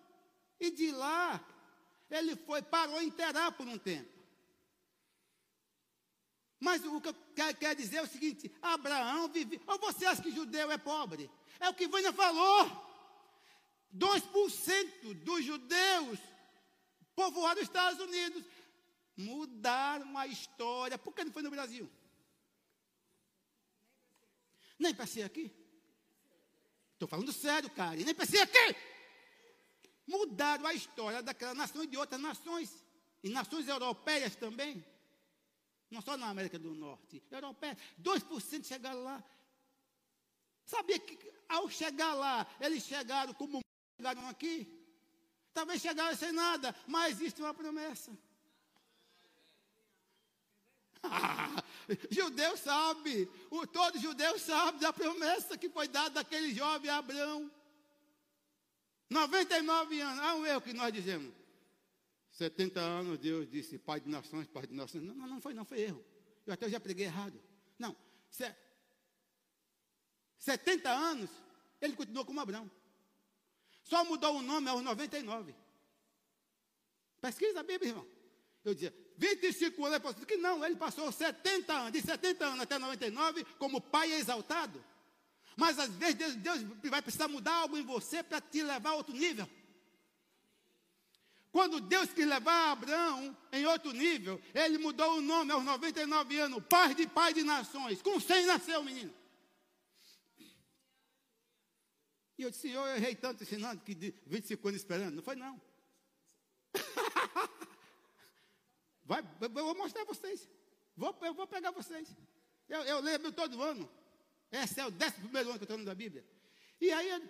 E 0.60 0.70
de 0.70 0.92
lá, 0.92 1.44
ele 2.10 2.36
foi, 2.36 2.62
parou 2.62 3.02
em 3.02 3.10
Terá 3.10 3.52
por 3.52 3.68
um 3.68 3.78
tempo. 3.78 4.14
Mas 6.60 6.84
o 6.86 7.02
que 7.02 7.14
quero 7.56 7.76
dizer 7.76 7.98
é 7.98 8.02
o 8.02 8.08
seguinte: 8.08 8.52
Abraão 8.62 9.28
vive. 9.28 9.62
Ou 9.68 9.78
você 9.80 10.06
acha 10.06 10.22
que 10.22 10.32
judeu 10.32 10.72
é 10.72 10.78
pobre? 10.78 11.30
É 11.60 11.70
o 11.70 11.74
que 11.74 11.88
Vânia 11.88 12.14
falou. 12.14 12.86
2% 13.96 15.14
dos 15.24 15.46
judeus 15.46 16.20
povoaram 17.16 17.62
os 17.62 17.68
Estados 17.68 18.00
Unidos 18.00 18.44
mudaram 19.16 20.18
a 20.18 20.28
história. 20.28 20.98
Por 20.98 21.14
que 21.14 21.24
não 21.24 21.32
foi 21.32 21.42
no 21.42 21.50
Brasil? 21.50 21.90
Nem 24.78 24.94
para 24.94 25.06
ser 25.06 25.24
aqui. 25.24 25.52
Estou 26.94 27.08
falando 27.08 27.32
sério, 27.32 27.70
cara. 27.70 27.96
Nem 27.96 28.14
para 28.14 28.26
ser 28.26 28.40
aqui. 28.40 28.76
Mudaram 30.08 30.66
a 30.66 30.74
história 30.74 31.22
daquela 31.22 31.54
nação 31.54 31.84
e 31.84 31.88
de 31.88 31.98
outras 31.98 32.22
nações. 32.22 32.84
E 33.24 33.30
nações 33.30 33.68
europeias 33.68 34.36
também. 34.36 34.86
Não 35.90 36.02
só 36.02 36.16
na 36.18 36.28
América 36.28 36.60
do 36.60 36.76
Norte. 36.76 37.24
Europeia. 37.32 37.78
2% 38.02 38.66
chegaram 38.66 39.04
lá. 39.04 39.24
Sabia 40.66 41.00
que 41.00 41.34
ao 41.48 41.70
chegar 41.70 42.14
lá, 42.14 42.48
eles 42.60 42.84
chegaram 42.84 43.34
como 43.34 43.62
chegaram 43.98 44.28
aqui? 44.28 44.68
Talvez 45.54 45.82
chegaram 45.82 46.16
sem 46.18 46.32
nada, 46.32 46.76
mas 46.88 47.16
existe 47.16 47.42
uma 47.42 47.54
promessa. 47.54 48.12
Judeu 52.10 52.58
sabe, 52.58 53.30
o, 53.52 53.66
todo 53.68 54.00
judeu 54.00 54.40
sabe 54.40 54.80
da 54.80 54.92
promessa 54.92 55.56
que 55.58 55.70
foi 55.70 55.88
dada 55.88 56.10
daquele 56.10 56.54
jovem 56.54 56.90
Abraão. 56.90 57.52
99 59.10 60.02
anos, 60.02 60.20
ah, 60.20 60.36
um 60.36 60.46
erro 60.46 60.62
que 60.62 60.74
nós 60.74 60.94
dizemos. 60.94 61.34
70 62.32 62.80
anos 62.82 63.18
Deus 63.20 63.50
disse, 63.50 63.78
pai 63.78 64.00
de 64.00 64.10
nações, 64.10 64.48
pai 64.48 64.68
de 64.68 64.74
nações. 64.74 65.04
Não, 65.04 65.16
não, 65.16 65.28
não 65.28 65.42
foi, 65.42 65.54
não 65.54 65.64
foi 65.64 65.82
erro. 65.82 66.04
Eu 66.46 66.54
até 66.54 66.70
já 66.70 66.80
preguei 66.80 67.06
errado. 67.06 67.42
Não, 67.80 67.96
70 70.38 70.90
anos, 70.90 71.30
ele 71.82 71.96
continuou 71.96 72.26
como 72.26 72.40
Abraão. 72.40 72.70
Só 73.84 74.04
mudou 74.04 74.38
o 74.38 74.42
nome 74.42 74.70
aos 74.70 74.82
99. 74.84 75.56
Pesquisa 77.22 77.60
a 77.60 77.64
Bíblia, 77.64 77.90
irmão. 77.92 78.08
Eu 78.64 78.74
dizia, 78.74 78.94
25 79.18 79.86
anos, 79.86 80.16
ele 80.18 80.26
que 80.26 80.38
não, 80.38 80.66
ele 80.66 80.76
passou 80.76 81.12
70 81.12 81.72
anos, 81.74 81.92
de 81.94 82.02
70 82.02 82.46
anos 82.46 82.62
até 82.62 82.78
99, 82.78 83.46
como 83.58 83.80
pai 83.80 84.12
exaltado. 84.14 84.84
Mas 85.56 85.80
às 85.80 85.90
vezes 85.90 86.16
Deus, 86.16 86.36
Deus 86.36 86.64
vai 86.84 87.02
precisar 87.02 87.28
mudar 87.28 87.54
algo 87.54 87.78
em 87.78 87.84
você 87.84 88.22
para 88.22 88.42
te 88.42 88.62
levar 88.62 88.92
a 88.92 88.96
outro 88.96 89.16
nível. 89.16 89.48
Quando 91.52 91.80
Deus 91.80 92.12
quis 92.12 92.28
levar 92.28 92.74
Abraão 92.74 93.36
em 93.54 93.66
outro 93.66 93.94
nível, 93.94 94.42
ele 94.54 94.78
mudou 94.78 95.18
o 95.18 95.22
nome 95.22 95.54
aos 95.54 95.64
99 95.64 96.38
anos, 96.38 96.64
pai 96.68 96.94
de 96.94 97.08
pai 97.08 97.34
de 97.34 97.44
nações. 97.44 98.02
Com 98.02 98.20
100 98.20 98.46
nasceu 98.46 98.82
o 98.82 98.84
menino. 98.84 99.14
E 102.38 102.44
eu 102.44 102.50
disse, 102.50 102.64
Senhor, 102.64 102.86
eu 102.86 102.98
errei 102.98 103.16
tanto 103.16 103.44
ensinando 103.44 103.82
que 103.82 103.96
de 103.96 104.14
25 104.26 104.68
anos 104.68 104.82
esperando. 104.82 105.16
Não 105.16 105.24
foi, 105.24 105.38
não. 105.38 105.62
Vai, 109.06 109.24
eu 109.40 109.50
vou 109.50 109.76
mostrar 109.76 110.02
a 110.02 110.06
vocês. 110.06 110.50
Vou, 110.98 111.18
eu 111.22 111.34
vou 111.34 111.48
pegar 111.48 111.72
vocês. 111.72 112.14
Eu, 112.68 112.82
eu 112.82 113.00
leio 113.00 113.32
todo 113.32 113.62
ano. 113.62 113.90
Esse 114.52 114.80
é 114.80 114.86
o 114.86 114.92
décimo 114.92 115.24
primeiro 115.24 115.50
ano 115.50 115.60
que 115.60 115.64
eu 115.64 115.66
estou 115.66 115.78
lendo 115.78 115.92
a 115.92 115.96
Bíblia. 115.96 116.26
E 116.80 116.92
aí, 116.92 117.22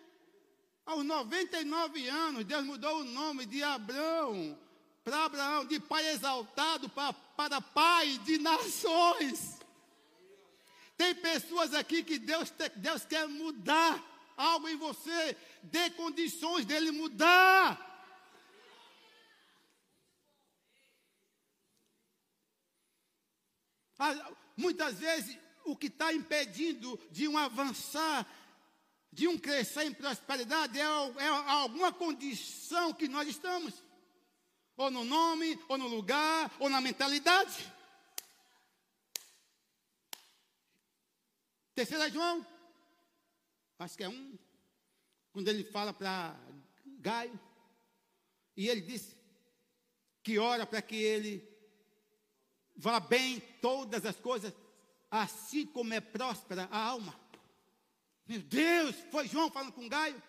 aos 0.85 1.03
99 1.03 2.07
anos, 2.07 2.45
Deus 2.45 2.63
mudou 2.63 3.01
o 3.01 3.03
nome 3.03 3.45
de 3.45 3.63
Abraão 3.63 4.57
para 5.05 5.25
Abraão, 5.25 5.65
de 5.65 5.79
pai 5.79 6.07
exaltado 6.07 6.89
para, 6.89 7.13
para 7.13 7.61
pai 7.61 8.17
de 8.19 8.39
nações. 8.39 9.59
Tem 10.97 11.13
pessoas 11.13 11.75
aqui 11.75 12.03
que 12.03 12.17
Deus, 12.17 12.51
Deus 12.75 13.05
quer 13.05 13.27
mudar 13.27 14.03
algo 14.35 14.67
em 14.67 14.75
você, 14.75 15.37
dê 15.61 15.91
condições 15.91 16.65
dele 16.65 16.89
mudar. 16.89 17.79
Ah, 23.99 24.31
muitas 24.57 24.99
vezes 24.99 25.37
o 25.65 25.75
que 25.75 25.87
está 25.87 26.13
impedindo 26.13 26.99
de 27.11 27.27
um 27.27 27.37
avançar, 27.37 28.27
de 29.11 29.27
um 29.27 29.37
crescer 29.37 29.85
em 29.85 29.93
prosperidade, 29.93 30.79
é, 30.79 30.83
é 30.83 31.27
alguma 31.27 31.91
condição 31.91 32.93
que 32.93 33.07
nós 33.07 33.27
estamos. 33.27 33.73
Ou 34.77 34.91
no 34.91 35.03
nome, 35.03 35.59
ou 35.67 35.77
no 35.77 35.87
lugar, 35.87 36.51
ou 36.59 36.69
na 36.69 36.81
mentalidade. 36.81 37.73
Terceira 41.73 42.09
João 42.09 42.45
acho 43.79 43.97
que 43.97 44.03
é 44.03 44.09
um, 44.09 44.37
quando 45.31 45.47
ele 45.47 45.63
fala 45.63 45.93
para 45.93 46.35
Gaio, 46.99 47.39
e 48.55 48.69
ele 48.69 48.81
disse 48.81 49.15
que 50.23 50.39
ora 50.39 50.65
para 50.65 50.81
que 50.81 50.95
ele 50.95 51.47
vá 52.75 52.99
bem 52.99 53.39
todas 53.61 54.05
as 54.05 54.15
coisas, 54.15 54.53
assim 55.23 55.65
como 55.65 55.93
é 55.93 55.99
próspera 55.99 56.67
a 56.71 56.77
alma. 56.77 57.15
Meu 58.27 58.41
Deus, 58.41 58.95
foi 59.11 59.27
João 59.27 59.51
falando 59.51 59.71
com 59.71 59.87
Gaio, 59.87 60.21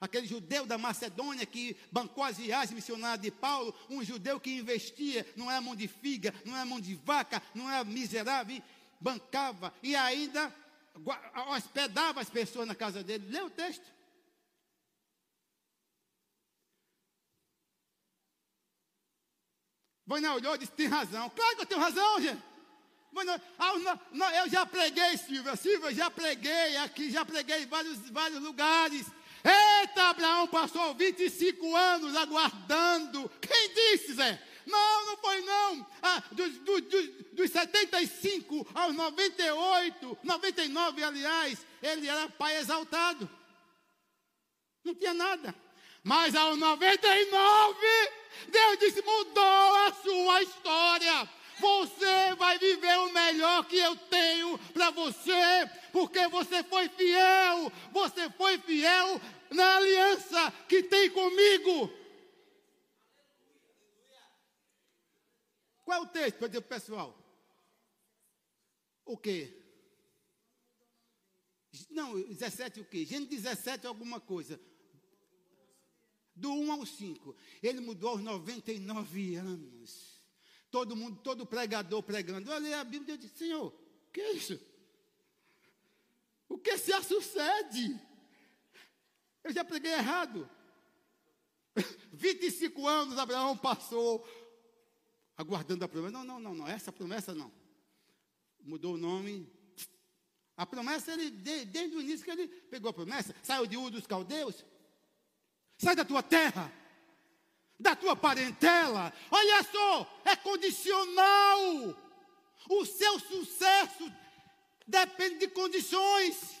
aquele 0.00 0.26
judeu 0.26 0.64
da 0.64 0.78
Macedônia 0.78 1.44
que 1.44 1.76
bancou 1.90 2.24
as 2.24 2.38
viagens 2.38 2.72
missionárias 2.72 3.20
de 3.20 3.30
Paulo, 3.30 3.74
um 3.88 4.02
judeu 4.04 4.40
que 4.40 4.56
investia, 4.56 5.26
não 5.36 5.50
é 5.50 5.58
mão 5.60 5.74
de 5.74 5.88
figa, 5.88 6.34
não 6.44 6.56
é 6.56 6.64
mão 6.64 6.80
de 6.80 6.94
vaca, 6.94 7.42
não 7.54 7.70
é 7.70 7.82
miserável, 7.84 8.62
bancava 9.00 9.74
e 9.82 9.96
ainda 9.96 10.54
hospedava 11.48 12.20
as 12.20 12.30
pessoas 12.30 12.66
na 12.66 12.74
casa 12.74 13.02
dele. 13.02 13.26
Lê 13.28 13.42
o 13.42 13.50
texto. 13.50 13.84
Vânia 20.06 20.32
olhou 20.32 20.54
e 20.56 20.58
disse: 20.58 20.72
tem 20.72 20.88
razão. 20.88 21.30
Claro 21.30 21.54
que 21.56 21.62
eu 21.62 21.66
tenho 21.66 21.80
razão, 21.80 22.20
gente. 22.20 22.42
Vânia, 22.42 22.42
ah, 22.42 22.48
não, 22.48 22.48
não, 22.48 22.99
eu 23.12 24.48
já 24.48 24.64
preguei, 24.64 25.16
Silvia. 25.16 25.56
Silvia, 25.56 25.94
já 25.94 26.10
preguei 26.10 26.76
aqui, 26.78 27.10
já 27.10 27.24
preguei 27.24 27.62
em 27.62 27.66
vários, 27.66 27.98
vários 28.10 28.40
lugares. 28.40 29.06
Eita, 29.42 30.10
Abraão 30.10 30.46
passou 30.46 30.94
25 30.94 31.74
anos 31.74 32.14
aguardando. 32.14 33.30
Quem 33.40 33.74
disse, 33.74 34.14
Zé? 34.14 34.40
Não, 34.66 35.06
não 35.06 35.16
foi 35.16 35.40
não. 35.40 35.86
Ah, 36.02 36.22
dos, 36.32 36.58
dos, 36.58 36.82
dos 37.32 37.50
75 37.50 38.68
aos 38.74 38.94
98, 38.94 40.18
99, 40.22 41.02
aliás, 41.02 41.66
ele 41.82 42.06
era 42.06 42.28
pai 42.28 42.58
exaltado. 42.58 43.28
Não 44.84 44.94
tinha 44.94 45.14
nada. 45.14 45.54
Mas 46.02 46.34
aos 46.34 46.56
99, 46.58 47.78
Deus 48.48 48.78
disse: 48.78 49.02
mudou 49.02 49.76
a 49.86 49.92
sua 49.94 50.42
história. 50.42 51.28
Você 51.60 52.34
vai 52.36 52.58
viver 52.58 52.98
o 52.98 53.12
melhor 53.12 53.66
que 53.66 53.76
eu 53.76 53.96
tenho 53.96 54.58
para 54.72 54.90
você, 54.90 55.70
porque 55.92 56.26
você 56.28 56.64
foi 56.64 56.88
fiel. 56.88 57.70
Você 57.92 58.30
foi 58.30 58.58
fiel 58.58 59.20
na 59.50 59.76
aliança 59.76 60.50
que 60.68 60.82
tem 60.82 61.10
comigo. 61.10 61.90
Qual 65.84 65.98
é 65.98 66.00
o 66.02 66.06
texto 66.06 66.38
para 66.38 66.48
dizer 66.48 66.62
pessoal? 66.62 67.16
O 69.04 69.16
quê? 69.16 69.56
Não, 71.90 72.20
17 72.20 72.80
o 72.80 72.84
quê? 72.84 73.04
Gênesis 73.04 73.42
17 73.42 73.86
alguma 73.86 74.20
coisa. 74.20 74.60
Do 76.34 76.52
1 76.52 76.72
ao 76.72 76.86
5. 76.86 77.36
Ele 77.62 77.80
mudou 77.80 78.10
aos 78.10 78.22
99 78.22 79.34
anos. 79.34 80.09
Todo 80.70 80.96
mundo, 80.96 81.20
todo 81.22 81.46
pregador 81.46 82.02
pregando. 82.02 82.50
Eu 82.50 82.58
li 82.58 82.72
a 82.72 82.84
Bíblia 82.84 83.14
e 83.14 83.18
disse, 83.18 83.38
Senhor, 83.38 83.66
o 83.66 84.12
que 84.12 84.20
é 84.20 84.32
isso? 84.32 84.60
O 86.48 86.58
que 86.58 86.78
se 86.78 86.92
sucede? 87.02 88.00
Eu 89.42 89.52
já 89.52 89.64
preguei 89.64 89.92
errado. 89.92 90.48
25 92.12 92.86
anos 92.86 93.18
Abraão 93.18 93.56
passou 93.56 94.26
aguardando 95.36 95.84
a 95.84 95.88
promessa. 95.88 96.12
Não, 96.12 96.24
não, 96.24 96.40
não, 96.40 96.54
não, 96.54 96.68
essa 96.68 96.92
promessa 96.92 97.34
não. 97.34 97.52
Mudou 98.60 98.94
o 98.94 98.98
nome. 98.98 99.50
A 100.56 100.66
promessa, 100.66 101.12
ele, 101.12 101.30
desde 101.30 101.96
o 101.96 102.00
início 102.00 102.24
que 102.24 102.30
ele 102.30 102.46
pegou 102.46 102.90
a 102.90 102.92
promessa, 102.92 103.34
saiu 103.42 103.66
de 103.66 103.76
Ur 103.76 103.90
dos 103.90 104.06
Caldeus, 104.06 104.64
Sai 105.80 105.96
da 105.96 106.04
tua 106.04 106.22
terra, 106.22 106.70
da 107.80 107.96
tua 107.96 108.14
parentela. 108.14 109.12
Olha 109.30 109.62
só, 109.64 110.20
é 110.24 110.36
condicional. 110.36 111.96
O 112.68 112.84
seu 112.84 113.18
sucesso 113.18 114.12
depende 114.86 115.38
de 115.38 115.48
condições. 115.48 116.60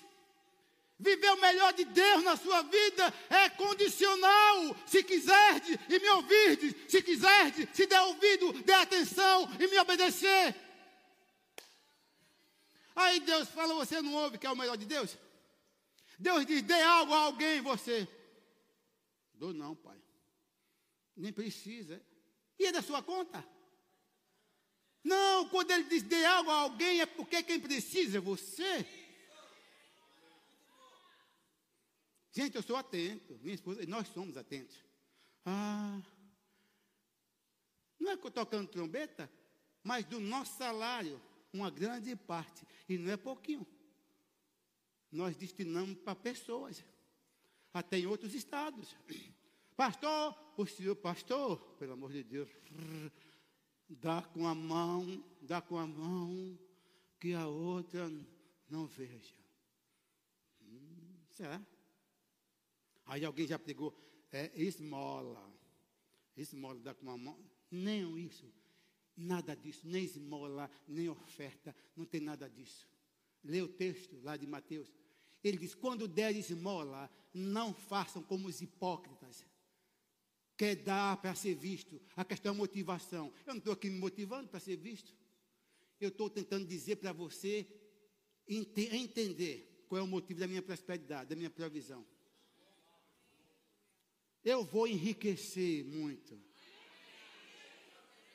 Viver 0.98 1.30
o 1.30 1.40
melhor 1.40 1.72
de 1.72 1.84
Deus 1.84 2.22
na 2.24 2.36
sua 2.36 2.62
vida 2.62 3.14
é 3.28 3.48
condicional. 3.50 4.76
Se 4.86 5.02
quiserdes 5.02 5.78
e 5.88 5.98
me 5.98 6.08
ouvirdes, 6.10 6.74
se 6.88 7.02
quiserdes, 7.02 7.68
se 7.72 7.86
der 7.86 8.00
ouvido, 8.00 8.52
dê 8.64 8.72
atenção 8.72 9.48
e 9.58 9.68
me 9.68 9.78
obedecer. 9.78 10.54
Aí 12.96 13.20
Deus 13.20 13.48
fala, 13.48 13.74
você 13.74 14.02
não 14.02 14.14
ouve 14.14 14.36
que 14.36 14.46
é 14.46 14.50
o 14.50 14.56
melhor 14.56 14.76
de 14.76 14.84
Deus? 14.84 15.16
Deus 16.18 16.44
diz, 16.44 16.60
dê 16.62 16.82
algo 16.82 17.14
a 17.14 17.18
alguém, 17.20 17.62
você. 17.62 18.06
Dou 19.34 19.54
não, 19.54 19.74
pai. 19.74 19.96
Nem 21.20 21.32
precisa. 21.32 22.02
E 22.58 22.66
é 22.66 22.72
da 22.72 22.82
sua 22.82 23.02
conta? 23.02 23.46
Não, 25.04 25.48
quando 25.48 25.70
ele 25.70 25.84
diz 25.84 26.02
dê 26.02 26.24
algo 26.24 26.50
a 26.50 26.54
alguém, 26.54 27.00
é 27.00 27.06
porque 27.06 27.42
quem 27.42 27.60
precisa 27.60 28.18
é 28.18 28.20
você. 28.20 28.86
Gente, 32.32 32.56
eu 32.56 32.62
sou 32.62 32.76
atento. 32.76 33.38
Minha 33.42 33.54
esposa, 33.54 33.84
nós 33.86 34.08
somos 34.08 34.36
atentos. 34.36 34.76
Ah, 35.44 36.00
não 37.98 38.10
é 38.10 38.14
eu 38.14 38.30
tocando 38.30 38.68
trombeta, 38.68 39.30
mas 39.82 40.04
do 40.06 40.20
nosso 40.20 40.56
salário, 40.56 41.20
uma 41.52 41.70
grande 41.70 42.14
parte, 42.16 42.66
e 42.88 42.96
não 42.96 43.10
é 43.12 43.16
pouquinho, 43.16 43.66
nós 45.10 45.36
destinamos 45.36 45.98
para 45.98 46.14
pessoas 46.14 46.84
até 47.72 47.98
em 47.98 48.06
outros 48.06 48.34
estados. 48.34 48.94
Pastor, 49.76 50.34
o 50.62 50.66
senhor 50.66 50.96
pastor, 50.96 51.58
pelo 51.78 51.92
amor 51.92 52.12
de 52.12 52.22
Deus, 52.22 52.48
dá 53.88 54.22
com 54.22 54.46
a 54.46 54.54
mão, 54.54 55.24
dá 55.40 55.60
com 55.60 55.76
a 55.76 55.86
mão, 55.86 56.58
que 57.18 57.34
a 57.34 57.46
outra 57.46 58.10
não 58.68 58.86
veja. 58.86 59.34
Hum, 60.62 61.18
será? 61.30 61.60
Aí 63.06 63.24
alguém 63.24 63.46
já 63.46 63.58
pegou, 63.58 63.94
é 64.30 64.50
esmola. 64.54 65.42
Esmola 66.36 66.78
dá 66.80 66.94
com 66.94 67.10
a 67.10 67.18
mão. 67.18 67.38
Nem 67.70 68.18
isso. 68.18 68.50
Nada 69.16 69.54
disso, 69.54 69.86
nem 69.86 70.04
esmola, 70.04 70.70
nem 70.88 71.08
oferta, 71.08 71.74
não 71.94 72.06
tem 72.06 72.20
nada 72.20 72.48
disso. 72.48 72.88
Lê 73.42 73.60
o 73.60 73.68
texto 73.68 74.18
lá 74.22 74.36
de 74.36 74.46
Mateus. 74.46 74.90
Ele 75.42 75.58
diz: 75.58 75.74
quando 75.74 76.06
der 76.06 76.34
esmola, 76.36 77.10
não 77.34 77.74
façam 77.74 78.22
como 78.22 78.48
os 78.48 78.60
hipócritas. 78.60 79.44
Quer 80.60 80.76
dar 80.76 81.16
para 81.16 81.34
ser 81.34 81.54
visto. 81.54 81.98
A 82.14 82.22
questão 82.22 82.52
é 82.52 82.54
motivação. 82.54 83.32
Eu 83.46 83.54
não 83.54 83.60
estou 83.60 83.72
aqui 83.72 83.88
me 83.88 83.98
motivando 83.98 84.46
para 84.46 84.60
ser 84.60 84.76
visto. 84.76 85.10
Eu 85.98 86.10
estou 86.10 86.28
tentando 86.28 86.66
dizer 86.66 86.96
para 86.96 87.14
você 87.14 87.66
ente 88.46 88.94
entender 88.94 89.86
qual 89.88 90.00
é 90.00 90.02
o 90.02 90.06
motivo 90.06 90.38
da 90.38 90.46
minha 90.46 90.60
prosperidade, 90.60 91.30
da 91.30 91.34
minha 91.34 91.48
provisão. 91.48 92.06
Eu 94.44 94.62
vou 94.62 94.86
enriquecer 94.86 95.82
muito. 95.86 96.38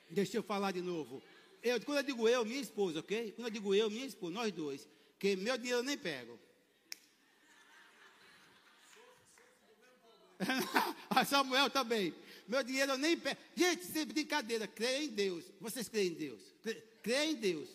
Deixa 0.09 0.38
eu 0.38 0.41
falar 0.41 0.71
de 0.71 0.82
novo. 0.82 1.21
Eu, 1.61 1.80
quando 1.82 1.99
eu 1.99 2.03
digo 2.03 2.28
eu, 2.28 2.43
minha 2.43 2.59
esposa, 2.59 3.01
ok? 3.01 3.34
Quando 3.34 3.49
eu 3.49 3.53
digo 3.53 3.76
eu, 3.76 3.88
minha 3.91 4.07
esposa, 4.07 4.34
nós 4.34 4.51
dois, 4.51 4.89
que 5.19 5.36
meu 5.36 5.59
dinheiro 5.59 5.82
eu 5.82 5.84
nem 5.84 5.95
pego. 5.95 6.39
A 11.09 11.23
Samuel 11.25 11.69
também. 11.69 12.13
Meu 12.47 12.63
dinheiro 12.63 12.93
eu 12.93 12.97
nem 12.97 13.17
pego. 13.17 13.39
Gente, 13.55 13.86
sem 13.86 14.05
brincadeira, 14.05 14.67
creia 14.67 15.03
em 15.03 15.09
Deus. 15.09 15.45
Vocês 15.59 15.89
creem 15.89 16.11
em 16.11 16.13
Deus? 16.13 16.41
Creia 17.01 17.31
em 17.31 17.36
Deus. 17.36 17.69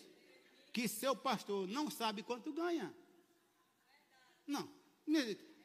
Que 0.71 0.87
seu 0.87 1.15
pastor 1.15 1.67
não 1.67 1.89
sabe 1.89 2.23
quanto 2.23 2.53
ganha. 2.53 2.93
Não. 4.47 4.69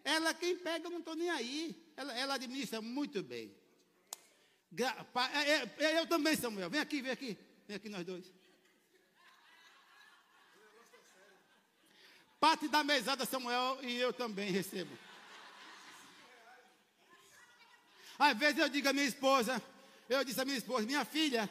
Ela 0.02 0.34
quem 0.34 0.56
pega, 0.56 0.86
eu 0.86 0.90
não 0.90 0.98
estou 0.98 1.14
nem 1.14 1.30
aí. 1.30 1.90
Ela, 1.96 2.18
ela, 2.18 2.34
administra 2.34 2.80
muito 2.80 3.22
bem. 3.22 3.54
É, 4.76 5.50
é, 5.50 5.84
é, 5.84 5.98
eu 5.98 6.06
também, 6.06 6.36
Samuel. 6.36 6.68
Vem 6.68 6.80
aqui, 6.80 7.00
vem 7.00 7.12
aqui. 7.12 7.38
Vem 7.66 7.76
aqui 7.76 7.88
nós 7.88 8.04
dois. 8.04 8.32
Parte 12.38 12.68
da 12.68 12.84
mesada, 12.84 13.24
Samuel, 13.24 13.78
e 13.82 13.96
eu 13.96 14.12
também 14.12 14.50
recebo. 14.50 14.96
Às 18.18 18.36
vezes 18.36 18.58
eu 18.58 18.68
digo 18.68 18.88
à 18.88 18.92
minha 18.92 19.06
esposa, 19.06 19.62
eu 20.08 20.24
disse 20.24 20.40
à 20.40 20.44
minha 20.44 20.56
esposa, 20.56 20.86
minha 20.86 21.04
filha, 21.04 21.50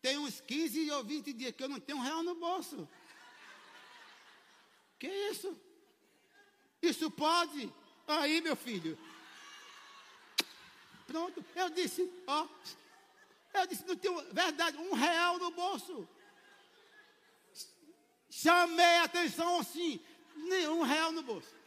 tem 0.00 0.16
uns 0.18 0.40
15 0.40 0.90
ou 0.92 1.04
20 1.04 1.32
dias 1.32 1.54
que 1.54 1.62
eu 1.62 1.68
não 1.68 1.80
tenho 1.80 1.98
um 1.98 2.02
real 2.02 2.22
no 2.22 2.34
bolso. 2.34 2.88
Que 4.98 5.08
isso? 5.08 5.58
Isso 6.80 7.10
pode? 7.10 7.72
Aí, 8.06 8.40
meu 8.40 8.56
filho. 8.56 8.98
Pronto, 11.06 11.44
eu 11.54 11.70
disse, 11.70 12.10
ó. 12.26 12.46
Eu 13.54 13.66
disse, 13.66 13.84
não 13.86 13.96
tenho, 13.96 14.20
verdade, 14.32 14.76
um 14.76 14.92
real 14.94 15.38
no 15.38 15.50
bolso. 15.50 16.08
Chamei 18.30 18.84
a 18.98 19.04
atenção 19.04 19.58
assim, 19.58 20.00
nenhum 20.36 20.82
real 20.82 21.10
no 21.12 21.22
bolso. 21.22 21.57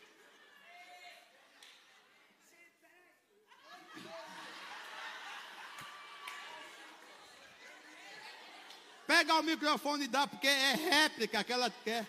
Pega 9.12 9.36
o 9.36 9.44
microfone 9.44 10.06
e 10.06 10.08
dá, 10.08 10.26
porque 10.26 10.48
é 10.48 10.74
réplica 10.74 11.44
que 11.44 11.52
ela 11.52 11.70
quer. 11.84 12.08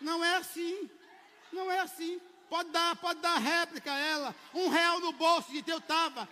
Não 0.00 0.24
é 0.24 0.38
assim. 0.38 0.90
Não 1.52 1.70
é 1.70 1.78
assim. 1.78 2.20
Pode 2.50 2.70
dar, 2.70 2.96
pode 2.96 3.20
dar 3.20 3.38
réplica 3.38 3.92
a 3.92 3.96
ela. 3.96 4.34
Um 4.52 4.68
real 4.68 4.98
no 4.98 5.12
bolso 5.12 5.52
de 5.52 5.62
teu 5.62 5.80
tava. 5.80 6.28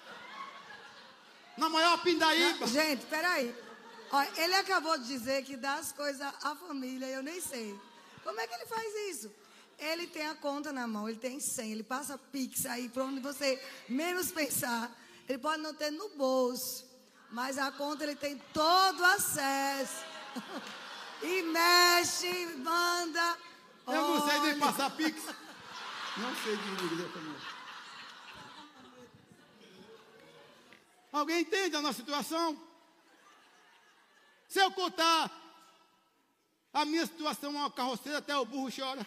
Na 1.57 1.69
maior 1.69 2.03
pindaíba. 2.03 2.67
Gente, 2.67 3.07
peraí. 3.07 3.55
Olha, 4.11 4.33
ele 4.37 4.57
acabou 4.57 4.99
de 4.99 5.07
dizer 5.07 5.45
que 5.45 5.57
dá 5.57 5.75
as 5.75 5.93
coisas 5.93 6.21
à 6.21 6.57
família, 6.57 7.07
eu 7.07 7.23
nem 7.23 7.41
sei. 7.41 7.79
Como 8.25 8.41
é 8.41 8.49
que 8.49 8.55
ele 8.55 8.67
faz 8.67 8.93
isso? 9.11 9.33
Ele 9.79 10.09
tem 10.09 10.27
a 10.27 10.35
conta 10.35 10.73
na 10.73 10.89
mão, 10.89 11.09
ele 11.09 11.21
tem 11.21 11.39
100, 11.39 11.71
ele 11.71 11.85
passa 11.85 12.19
pix 12.19 12.67
aí 12.67 12.89
para 12.89 13.05
onde 13.05 13.21
você 13.21 13.63
menos 13.89 14.33
pensar. 14.33 14.91
Ele 15.29 15.39
pode 15.39 15.63
não 15.63 15.73
ter 15.73 15.93
no 15.93 16.09
bolso. 16.17 16.91
Mas 17.33 17.57
a 17.57 17.73
conta 17.73 18.05
ele 18.05 18.15
tem 18.15 18.39
todo 18.53 19.05
acesso. 19.05 20.05
E 21.25 21.41
mexe, 21.43 22.47
manda. 22.57 23.39
Eu 23.87 24.09
não 24.09 24.29
sei 24.29 24.41
nem 24.41 24.59
passar 24.59 24.91
pix. 24.91 25.25
Não 26.17 26.35
sei 26.43 26.57
dividir 26.57 27.13
como. 27.13 27.37
Alguém 31.13 31.43
entende 31.43 31.77
a 31.77 31.81
nossa 31.81 31.99
situação? 31.99 32.61
Se 34.49 34.59
eu 34.59 34.73
contar 34.73 35.31
a 36.73 36.85
minha 36.85 37.07
situação, 37.07 37.53
uma 37.53 37.71
carroceira, 37.71 38.19
até 38.19 38.37
o 38.37 38.45
burro 38.45 38.69
chora. 38.75 39.07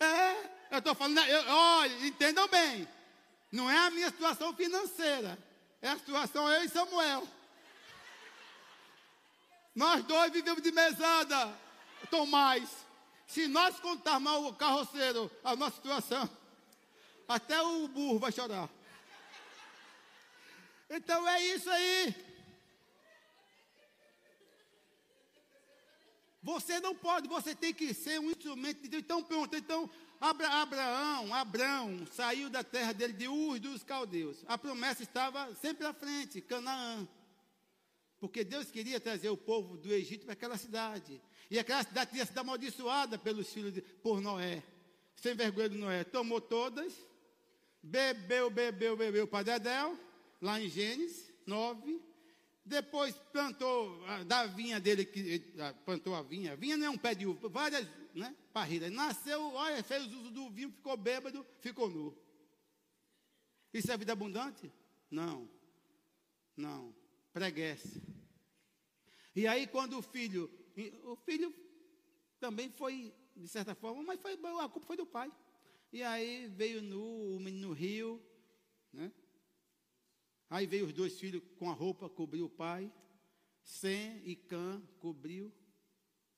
É, 0.00 0.50
eu 0.70 0.78
estou 0.78 0.94
falando, 0.94 1.18
eu, 1.18 1.44
olha, 1.48 2.06
entendam 2.06 2.48
bem. 2.48 2.88
Não 3.54 3.70
é 3.70 3.78
a 3.86 3.90
minha 3.90 4.10
situação 4.10 4.52
financeira. 4.52 5.38
É 5.80 5.90
a 5.90 5.96
situação 5.96 6.50
eu 6.50 6.64
e 6.64 6.68
Samuel. 6.68 7.22
Nós 9.72 10.02
dois 10.02 10.32
vivemos 10.32 10.60
de 10.60 10.72
mesada, 10.72 11.56
Tomás. 12.10 12.68
Se 13.28 13.46
nós 13.46 13.78
contarmos 13.78 14.48
o 14.48 14.54
carroceiro 14.54 15.30
a 15.44 15.54
nossa 15.54 15.76
situação, 15.76 16.28
até 17.28 17.62
o 17.62 17.86
burro 17.86 18.18
vai 18.18 18.32
chorar. 18.32 18.68
Então 20.90 21.28
é 21.28 21.40
isso 21.46 21.70
aí. 21.70 22.12
Você 26.42 26.80
não 26.80 26.92
pode, 26.92 27.28
você 27.28 27.54
tem 27.54 27.72
que 27.72 27.94
ser 27.94 28.18
um 28.18 28.32
instrumento 28.32 28.82
de 28.82 28.88
Deus. 28.88 29.02
Então, 29.04 29.22
pronto. 29.22 29.56
Então, 29.56 29.88
Abra, 30.20 30.48
Abraão, 30.48 31.34
Abraão 31.34 32.06
saiu 32.12 32.48
da 32.48 32.64
terra 32.64 32.92
dele 32.92 33.12
de 33.12 33.28
Ur 33.28 33.58
dos 33.58 33.82
caldeus. 33.82 34.44
A 34.46 34.56
promessa 34.56 35.02
estava 35.02 35.54
sempre 35.56 35.86
à 35.86 35.92
frente, 35.92 36.40
Canaã. 36.40 37.06
Porque 38.18 38.42
Deus 38.42 38.70
queria 38.70 38.98
trazer 38.98 39.28
o 39.28 39.36
povo 39.36 39.76
do 39.76 39.92
Egito 39.92 40.24
para 40.24 40.32
aquela 40.32 40.56
cidade. 40.56 41.20
E 41.50 41.58
aquela 41.58 41.82
cidade 41.82 42.12
tinha 42.12 42.24
sido 42.24 42.38
amaldiçoada 42.38 43.18
pelos 43.18 43.52
filhos 43.52 43.72
de, 43.72 43.82
por 43.82 44.20
Noé. 44.20 44.62
Sem 45.16 45.34
vergonha 45.34 45.68
de 45.68 45.76
Noé. 45.76 46.04
Tomou 46.04 46.40
todas, 46.40 46.94
bebeu, 47.82 48.48
bebeu, 48.50 48.96
bebeu 48.96 49.26
para 49.26 49.58
Dedéu, 49.58 49.98
lá 50.40 50.60
em 50.60 50.68
Gênesis 50.68 51.30
9. 51.46 52.00
Depois 52.64 53.14
plantou 53.30 54.00
da 54.26 54.46
vinha 54.46 54.80
dele, 54.80 55.04
que 55.04 55.40
plantou 55.84 56.14
a 56.14 56.22
vinha. 56.22 56.52
A 56.52 56.56
vinha 56.56 56.78
não 56.78 56.86
é 56.86 56.90
um 56.90 56.96
pé 56.96 57.14
de 57.14 57.26
uva, 57.26 57.48
várias 57.48 57.86
né, 58.14 58.34
parrilhas. 58.54 58.92
Nasceu, 58.92 59.52
olha, 59.52 59.82
fez 59.82 60.06
uso 60.06 60.30
do 60.30 60.48
vinho, 60.48 60.70
ficou 60.70 60.96
bêbado, 60.96 61.44
ficou 61.60 61.90
nu. 61.90 62.16
Isso 63.72 63.90
é 63.90 63.96
vida 63.98 64.12
abundante? 64.12 64.72
Não. 65.10 65.50
Não. 66.56 66.94
Preguece. 67.32 68.00
E 69.34 69.48
aí, 69.48 69.66
quando 69.66 69.98
o 69.98 70.02
filho, 70.02 70.48
o 71.02 71.16
filho 71.16 71.52
também 72.38 72.70
foi, 72.70 73.12
de 73.36 73.48
certa 73.48 73.74
forma, 73.74 74.00
mas 74.04 74.20
foi, 74.20 74.34
a 74.34 74.68
culpa 74.68 74.86
foi 74.86 74.96
do 74.96 75.04
pai. 75.04 75.32
E 75.92 76.00
aí 76.04 76.46
veio 76.46 76.80
nu, 76.80 77.36
o 77.36 77.40
menino 77.40 77.72
rio, 77.72 78.22
né? 78.92 79.12
Aí 80.48 80.66
veio 80.66 80.86
os 80.86 80.92
dois 80.92 81.18
filhos 81.18 81.42
com 81.58 81.68
a 81.68 81.72
roupa, 81.72 82.08
cobriu 82.08 82.44
o 82.46 82.50
pai. 82.50 82.92
Sem 83.64 84.22
e 84.24 84.36
Cã 84.36 84.80
cobriu. 85.00 85.52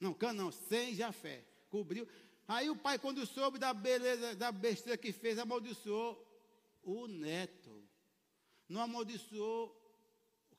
Não, 0.00 0.14
Cã 0.14 0.32
não, 0.32 0.50
sem 0.50 0.94
Jafé. 0.94 1.44
Cobriu. 1.68 2.08
Aí 2.48 2.70
o 2.70 2.76
pai, 2.76 2.98
quando 2.98 3.26
soube 3.26 3.58
da 3.58 3.74
beleza, 3.74 4.36
da 4.36 4.52
besteira 4.52 4.96
que 4.96 5.12
fez, 5.12 5.38
amaldiçoou 5.38 6.24
o 6.82 7.06
neto. 7.08 7.82
Não 8.68 8.80
amaldiçoou 8.80 9.82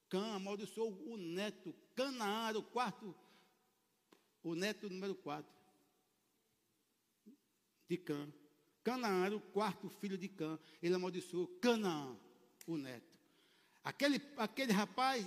Cã, 0.10 0.36
amaldiçoou 0.36 0.92
o 1.06 1.18
neto. 1.18 1.76
Canaã 1.96 2.58
o 2.58 2.64
quarto, 2.64 3.16
o 4.44 4.56
neto 4.56 4.90
número 4.90 5.16
4 5.16 5.52
de 7.90 7.98
Cã. 7.98 8.32
Canaã 8.84 9.36
o 9.36 9.42
quarto 9.42 9.90
filho 9.90 10.18
de 10.18 10.30
Cã. 10.30 10.60
Ele 10.82 10.96
amaldiçoou 10.96 11.48
Canaã, 11.60 12.16
o 12.66 12.78
neto. 12.78 13.18
Aquele, 13.84 14.22
aquele 14.38 14.74
rapaz 14.74 15.26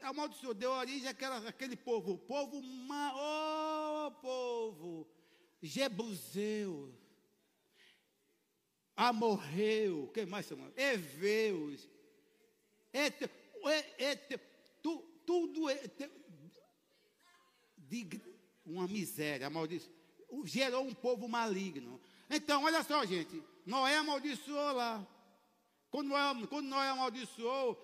amaldiçoou, 0.00 0.54
deu 0.54 0.70
origem 0.70 1.08
àquela, 1.08 1.48
àquele 1.48 1.76
povo. 1.76 2.12
O 2.12 2.18
povo, 2.18 2.58
ô 2.58 4.06
oh, 4.06 4.10
povo, 4.12 5.08
Jebuseu, 5.62 6.92
Amorreu, 8.96 10.10
quem 10.12 10.26
mais 10.26 10.46
chama? 10.46 10.72
Eveus, 10.76 11.88
et, 12.92 13.30
et, 13.98 14.38
tu, 14.82 14.98
tudo 15.24 15.70
et, 15.70 16.10
de 17.76 18.20
uma 18.64 18.86
miséria, 18.86 19.46
amaldiçoou. 19.46 19.92
Gerou 20.44 20.84
um 20.86 20.94
povo 20.94 21.28
maligno. 21.28 22.00
Então, 22.28 22.64
olha 22.64 22.82
só, 22.82 23.04
gente. 23.04 23.42
Noé 23.66 23.96
amaldiçoou 23.96 24.72
lá. 24.72 25.06
Quando 25.90 26.08
Noé, 26.08 26.46
quando 26.48 26.66
Noé 26.66 26.88
amaldiçoou, 26.88 27.78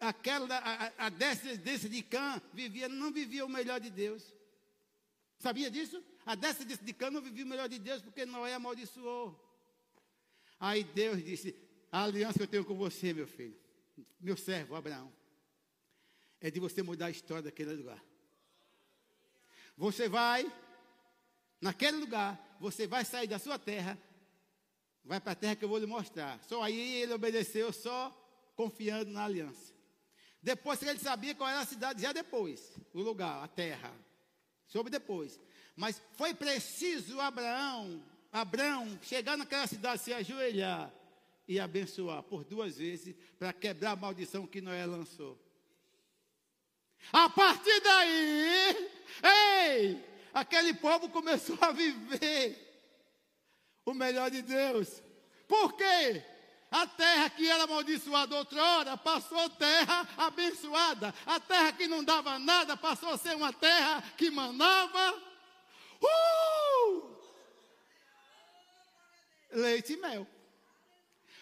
aquela, 0.00 0.56
a, 0.56 1.06
a 1.06 1.08
descendência 1.08 1.88
de 1.88 2.02
Cã 2.02 2.40
vivia, 2.52 2.88
não 2.88 3.12
vivia 3.12 3.44
o 3.44 3.48
melhor 3.48 3.80
de 3.80 3.90
Deus. 3.90 4.34
Sabia 5.38 5.70
disso? 5.70 6.02
A 6.26 6.34
descendência 6.34 6.84
de 6.84 6.92
Cã 6.92 7.08
não 7.08 7.22
vivia 7.22 7.44
o 7.44 7.48
melhor 7.48 7.68
de 7.68 7.78
Deus 7.78 8.02
porque 8.02 8.26
Noé 8.26 8.52
amaldiçoou. 8.52 9.40
Aí 10.58 10.82
Deus 10.82 11.24
disse: 11.24 11.54
A 11.92 12.02
aliança 12.02 12.38
que 12.38 12.42
eu 12.42 12.48
tenho 12.48 12.64
com 12.64 12.74
você, 12.74 13.14
meu 13.14 13.28
filho, 13.28 13.56
meu 14.18 14.36
servo 14.36 14.74
Abraão, 14.74 15.12
é 16.40 16.50
de 16.50 16.58
você 16.58 16.82
mudar 16.82 17.06
a 17.06 17.10
história 17.10 17.44
daquele 17.44 17.74
lugar. 17.74 18.02
Você 19.76 20.08
vai, 20.08 20.50
naquele 21.60 21.98
lugar, 21.98 22.56
você 22.58 22.88
vai 22.88 23.04
sair 23.04 23.28
da 23.28 23.38
sua 23.38 23.56
terra, 23.56 23.96
vai 25.04 25.20
para 25.20 25.32
a 25.32 25.36
terra 25.36 25.54
que 25.54 25.64
eu 25.64 25.68
vou 25.68 25.78
lhe 25.78 25.86
mostrar. 25.86 26.42
Só 26.42 26.60
aí 26.60 27.02
ele 27.02 27.12
obedeceu, 27.12 27.72
só 27.72 28.10
confiando 28.56 29.12
na 29.12 29.24
aliança. 29.24 29.72
Depois 30.42 30.82
ele 30.82 30.98
sabia 30.98 31.36
qual 31.36 31.48
era 31.48 31.60
a 31.60 31.66
cidade, 31.66 32.02
já 32.02 32.12
depois, 32.12 32.72
o 32.92 33.00
lugar, 33.00 33.44
a 33.44 33.48
terra. 33.48 33.92
Soube 34.66 34.90
depois. 34.90 35.38
Mas 35.76 36.02
foi 36.14 36.32
preciso 36.32 37.20
Abraão, 37.20 38.02
Abraão, 38.32 38.98
chegar 39.02 39.36
naquela 39.36 39.66
cidade, 39.66 40.02
se 40.02 40.12
ajoelhar 40.12 40.90
e 41.46 41.60
abençoar 41.60 42.22
por 42.22 42.44
duas 42.44 42.78
vezes 42.78 43.14
para 43.38 43.52
quebrar 43.52 43.92
a 43.92 43.96
maldição 43.96 44.46
que 44.46 44.62
Noé 44.62 44.86
lançou. 44.86 45.38
A 47.12 47.28
partir 47.28 47.80
daí, 47.80 48.90
ei, 49.22 50.04
aquele 50.32 50.72
povo 50.74 51.10
começou 51.10 51.58
a 51.60 51.70
viver 51.70 52.66
o 53.84 53.92
melhor 53.94 54.30
de 54.30 54.42
Deus. 54.42 55.02
Por 55.46 55.74
quê? 55.74 56.24
A 56.70 56.86
terra 56.86 57.30
que 57.30 57.48
era 57.48 57.64
amaldiçoada 57.64 58.34
outrora 58.34 58.96
passou 58.96 59.48
terra 59.50 60.08
abençoada. 60.16 61.14
A 61.24 61.38
terra 61.38 61.72
que 61.72 61.86
não 61.86 62.02
dava 62.02 62.38
nada 62.38 62.76
passou 62.76 63.10
a 63.10 63.18
ser 63.18 63.36
uma 63.36 63.52
terra 63.52 64.02
que 64.16 64.30
manava 64.30 65.25
uh! 66.06 67.16
leite 69.52 69.92
e 69.92 69.96
mel. 69.96 70.26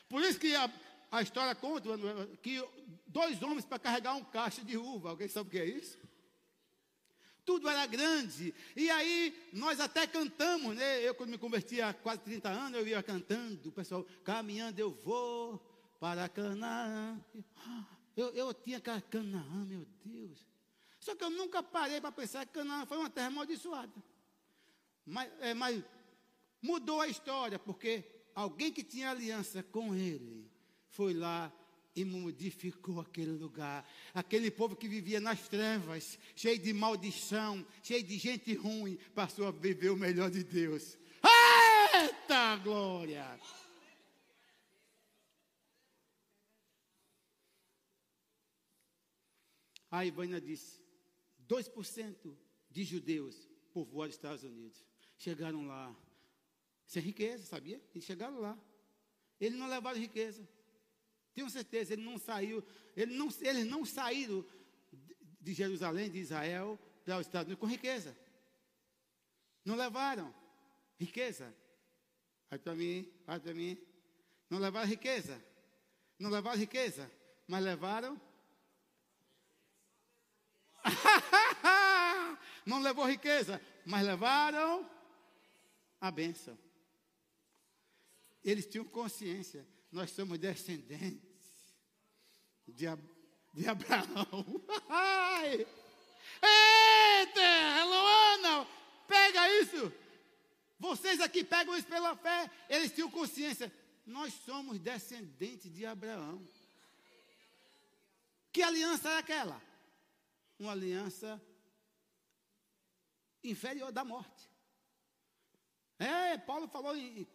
Por 0.08 0.22
isso 0.22 0.38
que 0.38 0.54
a, 0.54 0.70
a 1.10 1.22
história 1.22 1.54
conta 1.54 1.88
que 2.42 2.62
dois 3.06 3.42
homens 3.42 3.64
para 3.64 3.78
carregar 3.78 4.14
um 4.14 4.24
caixa 4.24 4.62
de 4.64 4.76
uva. 4.76 5.10
Alguém 5.10 5.28
sabe 5.28 5.48
o 5.48 5.50
que 5.50 5.58
é 5.58 5.64
isso? 5.64 5.98
tudo 7.44 7.68
era 7.68 7.86
grande. 7.86 8.54
E 8.74 8.90
aí 8.90 9.48
nós 9.52 9.78
até 9.78 10.06
cantamos, 10.06 10.74
né? 10.74 11.06
Eu 11.06 11.14
quando 11.14 11.30
me 11.30 11.38
converti 11.38 11.80
há 11.80 11.92
quase 11.92 12.22
30 12.22 12.48
anos, 12.48 12.78
eu 12.78 12.86
ia 12.86 13.02
cantando, 13.02 13.68
o 13.68 13.72
pessoal, 13.72 14.04
caminhando 14.24 14.78
eu 14.78 14.90
vou 14.90 15.58
para 16.00 16.28
Canaã. 16.28 17.20
Eu, 18.16 18.30
eu 18.30 18.54
tinha 18.54 18.80
Canaã, 18.80 19.64
meu 19.66 19.86
Deus. 20.04 20.46
Só 20.98 21.14
que 21.14 21.22
eu 21.22 21.30
nunca 21.30 21.62
parei 21.62 22.00
para 22.00 22.12
pensar 22.12 22.46
que 22.46 22.52
Canaã 22.52 22.86
foi 22.86 22.96
uma 22.96 23.10
terra 23.10 23.26
amaldiçoada. 23.26 23.92
Mas, 25.06 25.30
é, 25.40 25.54
mas 25.54 25.82
mudou 26.62 27.00
a 27.00 27.08
história, 27.08 27.58
porque 27.58 28.04
alguém 28.34 28.72
que 28.72 28.82
tinha 28.82 29.10
aliança 29.10 29.62
com 29.62 29.94
ele 29.94 30.50
foi 30.88 31.12
lá 31.12 31.52
e 31.94 32.04
modificou 32.04 33.00
aquele 33.00 33.32
lugar. 33.32 33.88
Aquele 34.12 34.50
povo 34.50 34.74
que 34.74 34.88
vivia 34.88 35.20
nas 35.20 35.48
trevas, 35.48 36.18
cheio 36.34 36.58
de 36.58 36.72
maldição, 36.72 37.64
cheio 37.82 38.02
de 38.02 38.18
gente 38.18 38.54
ruim, 38.54 38.96
passou 39.14 39.46
a 39.46 39.50
viver 39.50 39.90
o 39.90 39.96
melhor 39.96 40.30
de 40.30 40.42
Deus. 40.42 40.98
Eita 41.94 42.56
glória! 42.56 43.38
A 49.90 50.04
Ivana 50.04 50.40
disse: 50.40 50.82
2% 51.48 52.36
de 52.68 52.82
judeus 52.82 53.48
povoaram 53.72 54.10
os 54.10 54.16
Estados 54.16 54.42
Unidos. 54.42 54.84
Chegaram 55.24 55.66
lá, 55.66 55.96
sem 56.86 57.02
riqueza, 57.02 57.46
sabia? 57.46 57.80
Eles 57.94 58.04
chegaram 58.04 58.40
lá. 58.40 58.58
Eles 59.40 59.58
não 59.58 59.66
levaram 59.66 59.98
riqueza. 59.98 60.46
Tenho 61.32 61.48
certeza, 61.48 61.94
ele 61.94 62.02
não 62.02 62.18
saiu, 62.18 62.62
ele 62.94 63.14
não, 63.14 63.30
eles 63.40 63.64
não 63.64 63.86
saíram 63.86 64.44
de 65.40 65.54
Jerusalém, 65.54 66.10
de 66.10 66.18
Israel, 66.18 66.78
para 67.06 67.16
os 67.16 67.26
Estados 67.26 67.46
Unidos 67.46 67.58
com 67.58 67.66
riqueza. 67.66 68.14
Não 69.64 69.76
levaram 69.76 70.32
riqueza. 70.98 71.56
Olha 72.50 72.58
para 72.58 72.74
mim, 72.74 73.10
olha 73.26 73.40
para 73.40 73.54
mim. 73.54 73.78
Não 74.50 74.58
levaram 74.58 74.86
riqueza. 74.86 75.42
Não 76.18 76.28
levaram 76.28 76.58
riqueza, 76.58 77.10
mas 77.48 77.64
levaram. 77.64 78.20
Não 82.66 82.80
levou 82.80 83.06
riqueza, 83.06 83.60
mas 83.84 84.04
levaram 84.04 84.93
a 86.04 86.10
bênção. 86.10 86.58
Eles 88.44 88.66
tinham 88.66 88.84
consciência. 88.84 89.66
Nós 89.90 90.10
somos 90.10 90.38
descendentes 90.38 91.22
de, 92.68 92.84
de 93.54 93.66
Abraão. 93.66 94.44
Ai! 94.90 95.66
Eita, 96.42 97.84
Luana, 97.86 98.68
pega 99.08 99.48
isso. 99.62 99.90
Vocês 100.78 101.22
aqui 101.22 101.42
pegam 101.42 101.74
isso 101.74 101.86
pela 101.86 102.14
fé. 102.14 102.50
Eles 102.68 102.92
tinham 102.92 103.10
consciência. 103.10 103.72
Nós 104.04 104.34
somos 104.34 104.78
descendentes 104.78 105.72
de 105.72 105.86
Abraão. 105.86 106.46
Que 108.52 108.62
aliança 108.62 109.08
é 109.08 109.18
aquela? 109.18 109.62
Uma 110.58 110.72
aliança 110.72 111.40
inferior 113.42 113.90
da 113.90 114.04
morte. 114.04 114.53
É, 116.04 116.36
Paulo 116.36 116.68
falou 116.68 116.94
em 116.94 117.26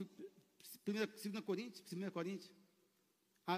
2 0.86 1.43
Coríntios, 1.43 1.91
1 1.91 2.11
Coríntios. 2.11 2.51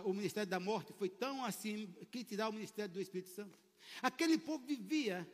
o 0.05 0.14
ministério 0.14 0.49
da 0.49 0.59
morte 0.59 0.93
foi 0.93 1.09
tão 1.09 1.43
assim 1.43 1.93
que 2.09 2.24
tirar 2.24 2.47
o 2.47 2.53
ministério 2.53 2.93
do 2.93 3.01
Espírito 3.01 3.30
Santo. 3.30 3.59
Aquele 4.01 4.38
povo 4.38 4.66
vivia, 4.66 5.30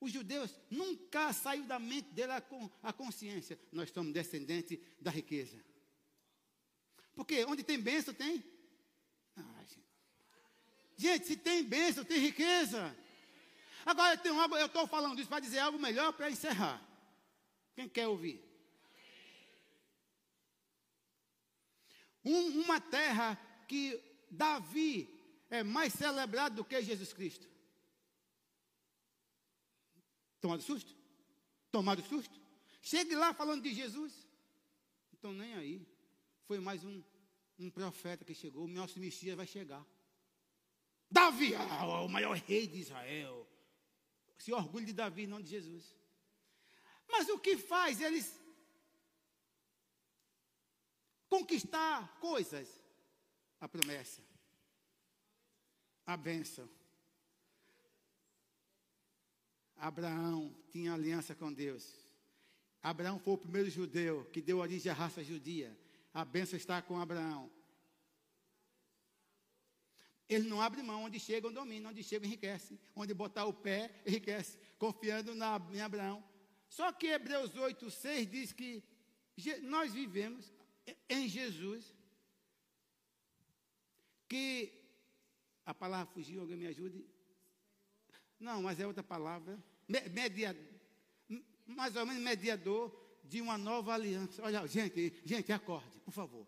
os 0.00 0.12
judeus 0.12 0.54
nunca 0.70 1.32
saiu 1.32 1.64
da 1.64 1.80
mente 1.80 2.10
dele 2.10 2.30
a, 2.30 2.42
a 2.82 2.92
consciência. 2.92 3.58
Nós 3.72 3.90
somos 3.90 4.12
descendentes 4.12 4.78
da 5.00 5.10
riqueza. 5.10 5.58
Porque 7.16 7.44
onde 7.44 7.64
tem 7.64 7.80
bênção, 7.80 8.14
tem. 8.14 8.44
Ah, 9.36 9.64
gente. 9.64 9.86
gente, 10.96 11.26
se 11.26 11.36
tem 11.36 11.64
bênção, 11.64 12.04
tem 12.04 12.20
riqueza. 12.20 12.96
Agora 13.84 14.14
eu 14.14 14.18
tenho 14.18 14.40
algo, 14.40 14.56
eu 14.56 14.66
estou 14.66 14.86
falando 14.86 15.18
isso 15.18 15.28
para 15.28 15.40
dizer 15.40 15.58
algo 15.58 15.78
melhor 15.78 16.12
para 16.12 16.30
encerrar. 16.30 16.80
Quem 17.74 17.88
quer 17.88 18.06
ouvir? 18.06 18.47
Um, 22.24 22.62
uma 22.62 22.80
terra 22.80 23.38
que 23.66 24.00
Davi 24.30 25.08
é 25.50 25.62
mais 25.62 25.92
celebrado 25.92 26.56
do 26.56 26.64
que 26.64 26.82
Jesus 26.82 27.12
Cristo. 27.12 27.48
Tomado 30.40 30.62
susto? 30.62 30.94
Tomado 31.70 32.02
susto? 32.02 32.40
Chegue 32.80 33.14
lá 33.14 33.34
falando 33.34 33.62
de 33.62 33.74
Jesus. 33.74 34.26
Então 35.12 35.32
nem 35.32 35.54
aí. 35.54 35.86
Foi 36.46 36.60
mais 36.60 36.84
um, 36.84 37.02
um 37.58 37.70
profeta 37.70 38.24
que 38.24 38.34
chegou. 38.34 38.64
O 38.64 38.68
nosso 38.68 38.98
Messias 39.00 39.36
vai 39.36 39.46
chegar. 39.46 39.84
Davi, 41.10 41.54
ah, 41.54 42.02
o 42.02 42.08
maior 42.08 42.36
rei 42.36 42.66
de 42.66 42.78
Israel. 42.78 43.46
Se 44.38 44.52
orgulho 44.52 44.86
de 44.86 44.92
Davi, 44.92 45.26
não 45.26 45.40
de 45.40 45.48
Jesus. 45.48 45.94
Mas 47.08 47.28
o 47.28 47.38
que 47.38 47.56
faz 47.56 48.00
eles 48.00 48.38
conquistar 51.28 52.18
coisas? 52.20 52.68
A 53.60 53.68
promessa, 53.68 54.22
a 56.06 56.16
bênção. 56.16 56.68
Abraão 59.76 60.54
tinha 60.70 60.92
aliança 60.92 61.34
com 61.34 61.52
Deus. 61.52 61.94
Abraão 62.82 63.18
foi 63.18 63.34
o 63.34 63.38
primeiro 63.38 63.68
judeu 63.68 64.24
que 64.32 64.40
deu 64.40 64.58
origem 64.58 64.90
à 64.90 64.94
raça 64.94 65.22
judia. 65.22 65.76
A 66.14 66.24
bênção 66.24 66.56
está 66.56 66.80
com 66.80 67.00
Abraão. 67.00 67.50
Ele 70.28 70.46
não 70.46 70.60
abre 70.60 70.82
mão, 70.82 71.04
onde 71.04 71.18
chega, 71.18 71.50
domina, 71.50 71.88
onde 71.88 72.02
chega, 72.02 72.26
enriquece. 72.26 72.78
Onde 72.94 73.14
botar 73.14 73.46
o 73.46 73.52
pé, 73.52 73.90
enriquece. 74.06 74.58
Confiando 74.78 75.34
na, 75.34 75.60
em 75.72 75.80
Abraão. 75.80 76.22
Só 76.68 76.92
que 76.92 77.06
Hebreus 77.06 77.56
8, 77.56 77.90
6 77.90 78.30
diz 78.30 78.52
que 78.52 78.84
nós 79.62 79.94
vivemos 79.94 80.52
em 81.08 81.28
Jesus. 81.28 81.94
Que 84.28 84.72
a 85.64 85.74
palavra 85.74 86.12
fugiu, 86.12 86.40
alguém 86.40 86.56
me 86.56 86.66
ajude? 86.66 87.04
Não, 88.38 88.62
mas 88.62 88.78
é 88.78 88.86
outra 88.86 89.02
palavra. 89.02 89.58
Mediador, 89.88 90.62
mais 91.66 91.96
ou 91.96 92.06
menos 92.06 92.22
mediador 92.22 92.94
de 93.24 93.40
uma 93.40 93.58
nova 93.58 93.94
aliança. 93.94 94.42
Olha, 94.42 94.66
gente, 94.66 95.14
gente, 95.24 95.52
acorde, 95.52 96.00
por 96.00 96.12
favor. 96.12 96.46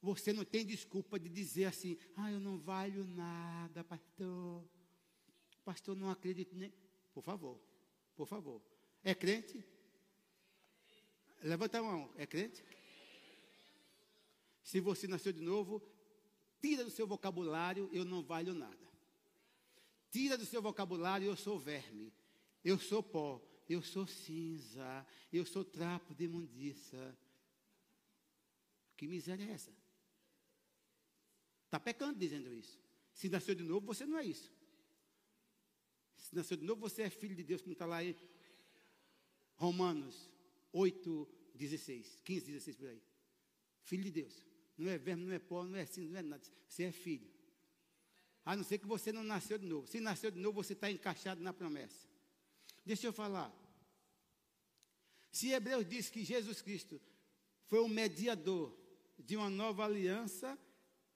Você 0.00 0.32
não 0.32 0.44
tem 0.44 0.66
desculpa 0.66 1.18
de 1.18 1.28
dizer 1.28 1.66
assim, 1.66 1.96
ah, 2.16 2.30
eu 2.30 2.40
não 2.40 2.58
valho 2.58 3.04
nada, 3.04 3.84
pastor. 3.84 4.64
Pastor, 5.64 5.96
não 5.96 6.10
acredito 6.10 6.56
nem. 6.56 6.72
Por 7.14 7.22
favor, 7.22 7.60
por 8.16 8.26
favor. 8.26 8.60
É 9.04 9.14
crente? 9.14 9.64
Levanta 11.42 11.78
a 11.78 11.82
mão. 11.82 12.12
É 12.16 12.26
crente? 12.26 12.64
Se 14.62 14.80
você 14.80 15.06
nasceu 15.06 15.32
de 15.32 15.40
novo, 15.40 15.82
tira 16.60 16.84
do 16.84 16.90
seu 16.90 17.06
vocabulário, 17.06 17.88
eu 17.92 18.04
não 18.04 18.22
valho 18.22 18.54
nada. 18.54 18.78
Tira 20.10 20.36
do 20.36 20.46
seu 20.46 20.62
vocabulário, 20.62 21.26
eu 21.26 21.36
sou 21.36 21.58
verme. 21.58 22.12
Eu 22.64 22.78
sou 22.78 23.02
pó 23.02 23.42
eu 23.68 23.82
sou 23.82 24.06
cinza, 24.06 25.06
eu 25.32 25.44
sou 25.46 25.64
trapo 25.64 26.14
de 26.14 26.24
imundiça. 26.24 27.18
Que 28.96 29.06
miséria 29.06 29.44
é 29.44 29.50
essa? 29.50 29.72
Está 31.64 31.80
pecando 31.80 32.18
dizendo 32.18 32.52
isso. 32.52 32.78
Se 33.14 33.28
nasceu 33.28 33.54
de 33.54 33.62
novo, 33.62 33.86
você 33.86 34.04
não 34.04 34.18
é 34.18 34.24
isso. 34.24 34.52
Se 36.16 36.34
nasceu 36.34 36.56
de 36.56 36.64
novo, 36.64 36.80
você 36.80 37.02
é 37.02 37.10
filho 37.10 37.34
de 37.34 37.42
Deus, 37.42 37.62
como 37.62 37.72
está 37.72 37.86
lá 37.86 38.04
em 38.04 38.16
Romanos 39.56 40.30
8, 40.72 41.28
16, 41.54 42.20
15, 42.24 42.46
16 42.46 42.76
por 42.76 42.88
aí. 42.88 43.02
Filho 43.82 44.04
de 44.04 44.10
Deus. 44.10 44.51
Não 44.76 44.90
é 44.90 44.98
verme, 44.98 45.24
não 45.24 45.34
é 45.34 45.38
pó, 45.38 45.64
não 45.64 45.78
é 45.78 45.86
cinza, 45.86 46.10
não 46.10 46.18
é 46.18 46.22
nada. 46.22 46.42
Você 46.68 46.84
é 46.84 46.92
filho. 46.92 47.30
A 48.44 48.56
não 48.56 48.64
ser 48.64 48.78
que 48.78 48.86
você 48.86 49.12
não 49.12 49.22
nasceu 49.22 49.58
de 49.58 49.66
novo. 49.66 49.86
Se 49.86 50.00
nasceu 50.00 50.30
de 50.30 50.38
novo, 50.38 50.62
você 50.62 50.72
está 50.72 50.90
encaixado 50.90 51.42
na 51.42 51.52
promessa. 51.52 52.08
Deixa 52.84 53.06
eu 53.06 53.12
falar. 53.12 53.52
Se 55.30 55.50
Hebreus 55.50 55.88
diz 55.88 56.10
que 56.10 56.24
Jesus 56.24 56.60
Cristo 56.60 57.00
foi 57.66 57.80
o 57.80 57.88
mediador 57.88 58.76
de 59.18 59.36
uma 59.36 59.48
nova 59.48 59.84
aliança 59.84 60.58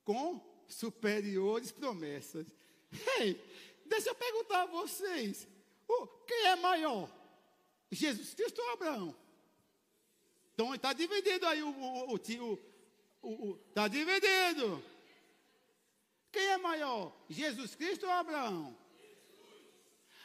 com 0.04 0.40
superiores 0.68 1.72
promessas. 1.72 2.46
Ei, 3.18 3.40
deixa 3.84 4.10
eu 4.10 4.14
perguntar 4.14 4.62
a 4.62 4.66
vocês: 4.66 5.46
o, 5.88 6.06
quem 6.06 6.46
é 6.46 6.56
maior? 6.56 7.10
Jesus 7.90 8.34
Cristo 8.34 8.60
ou 8.60 8.72
Abraão? 8.72 9.16
Então 10.54 10.74
está 10.74 10.92
dividido 10.92 11.46
aí 11.46 11.62
o, 11.62 11.68
o, 11.68 12.14
o, 12.14 12.52
o 12.52 12.58
está 13.68 13.88
dividido. 13.88 14.82
Quem 16.32 16.46
é 16.48 16.58
maior? 16.58 17.16
Jesus 17.28 17.74
Cristo 17.74 18.06
ou 18.06 18.12
Abraão? 18.12 18.76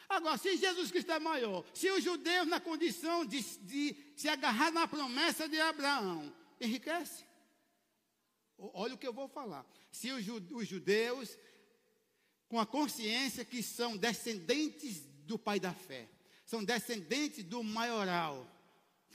Agora, 0.09 0.37
se 0.37 0.57
Jesus 0.57 0.91
Cristo 0.91 1.11
é 1.11 1.19
maior, 1.19 1.63
se 1.73 1.89
os 1.89 2.03
judeus 2.03 2.45
na 2.45 2.59
condição 2.59 3.25
de, 3.25 3.41
de 3.41 3.95
se 4.17 4.27
agarrar 4.27 4.69
na 4.69 4.85
promessa 4.85 5.47
de 5.47 5.57
Abraão, 5.59 6.33
enriquece? 6.59 7.25
Olha 8.57 8.93
o 8.93 8.97
que 8.97 9.07
eu 9.07 9.13
vou 9.13 9.29
falar. 9.29 9.65
Se 9.89 10.11
os, 10.11 10.27
os 10.51 10.67
judeus, 10.67 11.37
com 12.49 12.59
a 12.59 12.65
consciência 12.65 13.45
que 13.45 13.63
são 13.63 13.95
descendentes 13.95 15.01
do 15.25 15.39
pai 15.39 15.61
da 15.61 15.73
fé, 15.73 16.09
são 16.45 16.61
descendentes 16.61 17.45
do 17.45 17.63
maioral, 17.63 18.45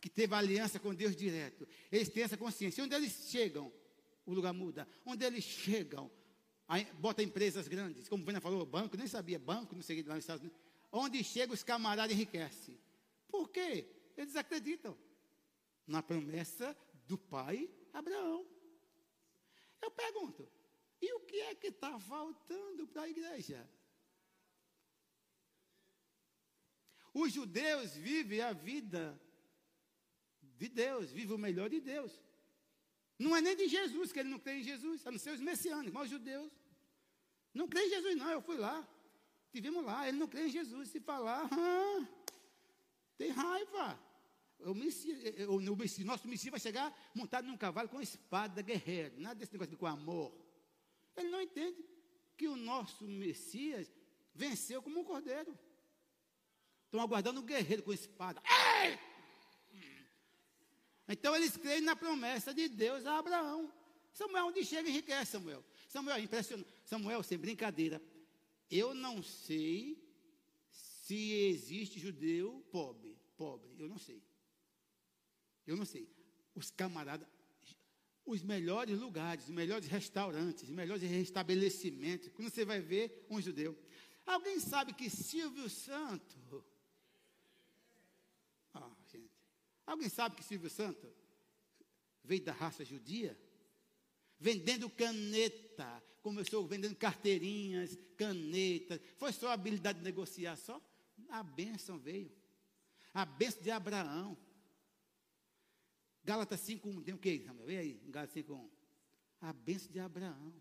que 0.00 0.08
teve 0.08 0.34
aliança 0.34 0.78
com 0.78 0.94
Deus 0.94 1.16
direto, 1.16 1.66
eles 1.90 2.08
têm 2.08 2.22
essa 2.22 2.36
consciência. 2.36 2.82
Onde 2.82 2.94
eles 2.94 3.28
chegam, 3.30 3.72
o 4.24 4.32
lugar 4.32 4.52
muda. 4.52 4.86
Onde 5.04 5.24
eles 5.24 5.44
chegam, 5.44 6.10
bota 6.98 7.22
empresas 7.22 7.68
grandes, 7.68 8.08
como 8.08 8.22
o 8.22 8.26
Vânia 8.26 8.40
falou, 8.40 8.64
banco, 8.66 8.96
nem 8.96 9.06
sabia, 9.06 9.38
banco, 9.38 9.74
não 9.74 9.82
sei 9.82 10.02
lá 10.02 10.14
nos 10.14 10.24
Estados 10.24 10.42
Unidos 10.42 10.66
onde 10.96 11.22
chega 11.22 11.52
os 11.52 11.62
camaradas 11.62 12.14
enriquecem. 12.14 12.78
Por 13.28 13.50
quê? 13.50 13.86
Eles 14.16 14.36
acreditam 14.36 14.96
na 15.86 16.02
promessa 16.02 16.76
do 17.06 17.18
pai 17.18 17.70
Abraão. 17.92 18.46
Eu 19.80 19.90
pergunto, 19.90 20.50
e 21.00 21.12
o 21.12 21.20
que 21.20 21.40
é 21.40 21.54
que 21.54 21.68
está 21.68 21.98
faltando 22.00 22.86
para 22.86 23.02
a 23.02 23.08
igreja? 23.08 23.68
Os 27.12 27.32
judeus 27.32 27.94
vivem 27.94 28.40
a 28.40 28.52
vida 28.52 29.20
de 30.58 30.68
Deus, 30.68 31.10
vivem 31.10 31.34
o 31.34 31.38
melhor 31.38 31.68
de 31.68 31.80
Deus. 31.80 32.12
Não 33.18 33.34
é 33.36 33.40
nem 33.40 33.56
de 33.56 33.68
Jesus, 33.68 34.12
que 34.12 34.20
ele 34.20 34.28
não 34.28 34.38
crê 34.38 34.58
em 34.60 34.62
Jesus, 34.62 35.06
a 35.06 35.10
não 35.10 35.18
ser 35.18 35.30
os 35.30 35.40
messiânicos, 35.40 35.92
mas 35.92 36.04
os 36.04 36.10
judeus. 36.10 36.52
Não 37.54 37.66
crê 37.66 37.86
em 37.86 37.90
Jesus, 37.90 38.16
não, 38.16 38.30
eu 38.30 38.42
fui 38.42 38.56
lá. 38.56 38.86
Tivemos 39.50 39.84
lá, 39.84 40.06
ele 40.06 40.18
não 40.18 40.28
crê 40.28 40.46
em 40.46 40.50
Jesus. 40.50 40.90
Se 40.90 41.00
falar, 41.00 41.48
ah, 41.50 42.08
tem 43.16 43.30
raiva. 43.30 43.98
o, 44.58 44.74
Messias, 44.74 45.18
o, 45.48 45.56
o 45.56 46.04
nosso 46.04 46.28
Messias 46.28 46.50
vai 46.50 46.60
chegar 46.60 46.94
montado 47.14 47.46
num 47.46 47.56
cavalo 47.56 47.88
com 47.88 48.00
espada, 48.00 48.60
guerreiro, 48.60 49.18
nada 49.18 49.36
desse 49.36 49.52
negócio 49.52 49.70
de 49.70 49.76
com 49.76 49.86
amor. 49.86 50.36
Ele 51.16 51.30
não 51.30 51.40
entende 51.40 51.82
que 52.36 52.46
o 52.46 52.56
nosso 52.56 53.04
Messias 53.06 53.90
venceu 54.34 54.82
como 54.82 55.00
um 55.00 55.04
cordeiro. 55.04 55.58
Estão 56.84 57.00
aguardando 57.00 57.40
um 57.40 57.44
guerreiro 57.44 57.82
com 57.82 57.92
espada. 57.92 58.42
Ei! 58.84 58.98
Então 61.08 61.34
eles 61.36 61.56
creem 61.56 61.82
na 61.82 61.94
promessa 61.94 62.52
de 62.52 62.68
Deus 62.68 63.06
a 63.06 63.18
Abraão. 63.18 63.72
Samuel, 64.12 64.46
onde 64.46 64.64
chega, 64.64 64.88
enriquece 64.88 65.32
Samuel. 65.32 65.64
Samuel, 65.88 66.18
impressionante. 66.18 66.68
Samuel, 66.84 67.22
sem 67.22 67.38
brincadeira. 67.38 68.02
Eu 68.70 68.94
não 68.94 69.22
sei 69.22 70.02
se 70.70 71.32
existe 71.32 72.00
judeu 72.00 72.64
pobre. 72.70 73.16
Pobre, 73.36 73.70
eu 73.78 73.88
não 73.88 73.98
sei. 73.98 74.22
Eu 75.66 75.76
não 75.76 75.84
sei. 75.84 76.08
Os 76.54 76.70
camaradas, 76.70 77.28
os 78.24 78.42
melhores 78.42 78.98
lugares, 78.98 79.44
os 79.44 79.50
melhores 79.50 79.86
restaurantes, 79.86 80.64
os 80.64 80.70
melhores 80.70 81.02
restabelecimentos. 81.02 82.28
Quando 82.34 82.50
você 82.50 82.64
vai 82.64 82.80
ver 82.80 83.26
um 83.30 83.40
judeu. 83.40 83.78
Alguém 84.24 84.58
sabe 84.58 84.92
que 84.92 85.08
Silvio 85.08 85.68
Santo. 85.70 86.64
Ah, 88.74 88.90
gente. 89.12 89.30
Alguém 89.86 90.08
sabe 90.08 90.36
que 90.36 90.44
Silvio 90.44 90.68
Santo 90.68 91.10
veio 92.24 92.44
da 92.44 92.52
raça 92.52 92.84
judia? 92.84 93.38
Vendendo 94.38 94.90
caneta, 94.90 96.02
começou 96.20 96.66
vendendo 96.66 96.96
carteirinhas, 96.96 97.96
canetas. 98.16 99.00
Foi 99.16 99.32
só 99.32 99.48
a 99.48 99.52
habilidade 99.52 100.00
de 100.00 100.04
negociar 100.04 100.56
só? 100.56 100.82
A 101.28 101.42
bênção 101.42 101.98
veio. 101.98 102.30
A 103.14 103.24
bênção 103.24 103.62
de 103.62 103.70
Abraão. 103.70 104.36
Gálatas 106.24 106.60
5.1, 106.60 107.04
tem 107.04 107.14
o 107.14 107.46
Samuel? 107.46 107.66
Vem 107.66 107.78
aí, 107.78 107.92
Gálatas 108.08 108.34
5.1. 108.34 108.68
A 109.40 109.52
bênção 109.52 109.92
de 109.92 110.00
Abraão. 110.00 110.52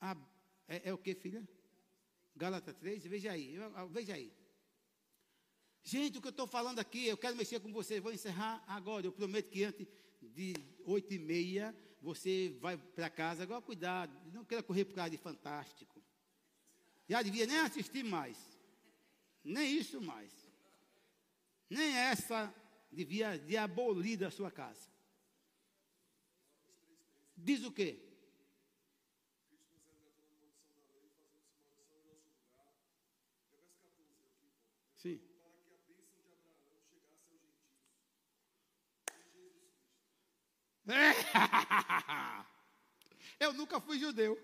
A, 0.00 0.16
é, 0.66 0.88
é, 0.88 0.94
o 0.94 0.98
que, 0.98 1.14
filha? 1.14 1.46
Gálatas 2.34 2.74
3, 2.76 3.04
veja 3.04 3.32
aí, 3.32 3.56
veja 3.90 4.14
aí. 4.14 4.32
Gente, 5.90 6.18
o 6.18 6.20
que 6.20 6.26
eu 6.26 6.36
estou 6.36 6.46
falando 6.46 6.80
aqui, 6.80 7.06
eu 7.06 7.16
quero 7.16 7.34
mexer 7.34 7.60
com 7.60 7.72
vocês, 7.72 8.02
vou 8.02 8.12
encerrar 8.12 8.62
agora. 8.66 9.06
Eu 9.06 9.12
prometo 9.12 9.48
que 9.48 9.64
antes 9.64 9.86
de 10.20 10.52
oito 10.84 11.14
e 11.14 11.18
meia, 11.18 11.74
você 12.02 12.54
vai 12.60 12.76
para 12.76 13.08
casa. 13.08 13.44
Agora, 13.44 13.62
cuidado, 13.62 14.12
não 14.34 14.44
queira 14.44 14.62
correr 14.62 14.84
por 14.84 14.94
causa 14.94 15.08
de 15.08 15.16
fantástico. 15.16 15.98
Já 17.08 17.22
devia 17.22 17.46
nem 17.46 17.60
assistir 17.60 18.04
mais. 18.04 18.36
Nem 19.42 19.78
isso 19.78 19.98
mais. 19.98 20.30
Nem 21.70 21.96
essa 21.96 22.54
devia 22.92 23.38
de 23.38 23.56
abolir 23.56 24.18
da 24.18 24.30
sua 24.30 24.50
casa. 24.50 24.90
Diz 27.34 27.64
o 27.64 27.72
quê? 27.72 27.98
Sim. 34.98 35.18
Para 40.88 40.94
que 40.94 40.94
a 40.94 40.94
bênção 40.94 40.94
de 40.94 40.94
Abraão 40.94 40.94
chegasse 40.94 40.94
aos 40.94 41.14
gentios. 41.14 41.17
Eu 43.40 43.52
nunca 43.52 43.80
fui 43.80 43.98
judeu. 43.98 44.36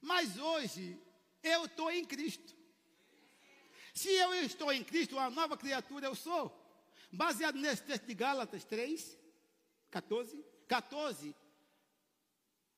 Mas 0.00 0.36
hoje 0.38 1.00
eu 1.42 1.64
estou 1.64 1.90
em 1.90 2.04
Cristo. 2.04 2.56
Se 3.94 4.10
eu 4.10 4.34
estou 4.34 4.72
em 4.72 4.84
Cristo, 4.84 5.16
uma 5.16 5.30
nova 5.30 5.56
criatura 5.56 6.06
eu 6.06 6.14
sou. 6.14 6.54
Baseado 7.10 7.56
nesse 7.56 7.82
texto 7.82 8.06
de 8.06 8.14
Gálatas 8.14 8.64
3, 8.64 9.18
14. 9.90 10.44
14. 10.68 11.34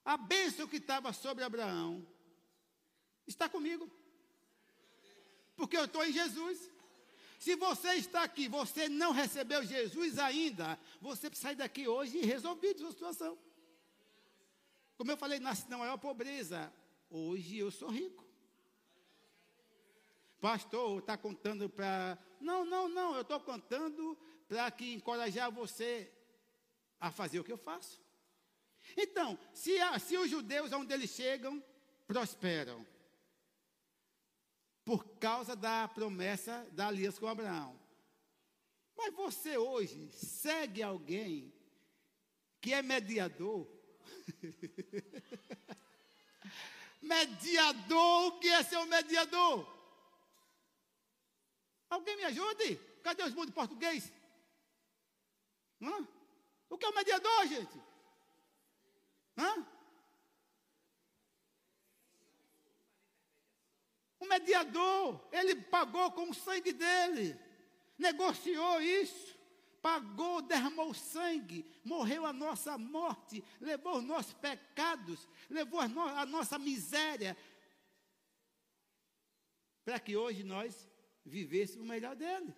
A 0.05 0.17
bênção 0.17 0.67
que 0.69 0.77
estava 0.77 1.13
sobre 1.13 1.45
Abraão 1.45 2.07
está 3.27 3.49
comigo. 3.49 3.91
Porque 5.57 5.77
eu 5.77 5.85
estou 5.85 6.05
em 6.05 6.13
Jesus. 6.13 6.71
Se 7.41 7.57
você 7.57 7.95
está 7.95 8.23
aqui, 8.23 8.49
você 8.49 8.87
não 8.87 9.13
recebeu 9.13 9.65
Jesus 9.65 10.19
ainda, 10.19 10.79
você 11.01 11.31
precisa 11.31 11.49
sair 11.49 11.57
daqui 11.57 11.89
hoje 11.89 12.19
e 12.19 12.27
resolver 12.27 12.69
a 12.69 12.79
sua 12.79 12.91
situação. 12.91 13.39
Como 14.99 15.11
eu 15.11 15.17
falei, 15.17 15.41
nasci 15.41 15.67
na 15.71 15.79
maior 15.79 15.97
pobreza. 15.97 16.71
Hoje 17.09 17.57
eu 17.57 17.71
sou 17.71 17.89
rico. 17.89 18.23
Pastor, 20.39 20.99
está 20.99 21.17
contando 21.17 21.67
para. 21.71 22.19
Não, 22.39 22.63
não, 22.67 22.91
não, 22.91 23.15
eu 23.15 23.23
estou 23.23 23.41
contando 23.41 24.19
para 24.47 24.71
que 24.71 24.93
encorajar 24.93 25.51
você 25.51 26.13
a 27.01 27.11
fazer 27.11 27.41
o 27.41 27.45
que 27.45 27.53
eu 27.53 27.57
faço. 27.57 28.03
Então, 28.95 29.39
se, 29.55 29.79
se 30.01 30.15
os 30.19 30.29
judeus, 30.29 30.73
onde 30.73 30.93
eles 30.93 31.09
chegam, 31.09 31.65
prosperam, 32.07 32.87
por 34.91 35.05
causa 35.21 35.55
da 35.55 35.87
promessa 35.87 36.69
da 36.73 36.89
aliança 36.89 37.21
com 37.21 37.29
Abraão. 37.29 37.81
Mas 38.97 39.15
você 39.15 39.57
hoje 39.57 40.11
segue 40.11 40.83
alguém 40.83 41.55
que 42.61 42.75
é 42.75 42.83
mediador. 42.83 43.69
mediador, 47.01 48.27
o 48.27 48.41
que 48.41 48.49
é 48.49 48.65
ser 48.65 48.79
um 48.79 48.87
mediador? 48.87 49.65
Alguém 51.89 52.17
me 52.17 52.25
ajude? 52.25 52.75
Cadê 53.05 53.23
os 53.23 53.33
mundos 53.33 53.55
português? 53.55 54.13
Hã? 55.81 56.09
O 56.69 56.77
que 56.77 56.85
é 56.85 56.89
o 56.89 56.95
mediador, 56.97 57.47
gente? 57.47 57.81
Hã? 59.39 59.65
O 64.21 64.27
mediador, 64.27 65.21
ele 65.33 65.57
pagou 65.57 66.13
com 66.13 66.29
o 66.29 66.35
sangue 66.35 66.73
dele, 66.75 67.35
negociou 67.99 68.81
isso, 68.83 69.39
pagou, 69.81 70.43
derramou 70.43 70.93
sangue, 70.93 71.65
morreu 71.83 72.27
a 72.27 72.33
nossa 72.33 72.77
morte, 72.77 73.43
levou 73.61 73.97
os 73.97 74.05
nossos 74.05 74.35
pecados, 74.35 75.27
levou 75.49 75.81
a, 75.81 75.89
no, 75.89 76.03
a 76.03 76.27
nossa 76.27 76.59
miséria, 76.59 77.35
para 79.85 79.99
que 79.99 80.15
hoje 80.15 80.45
nós 80.45 80.87
vivesse 81.25 81.79
o 81.79 81.85
melhor 81.85 82.15
dele. 82.15 82.55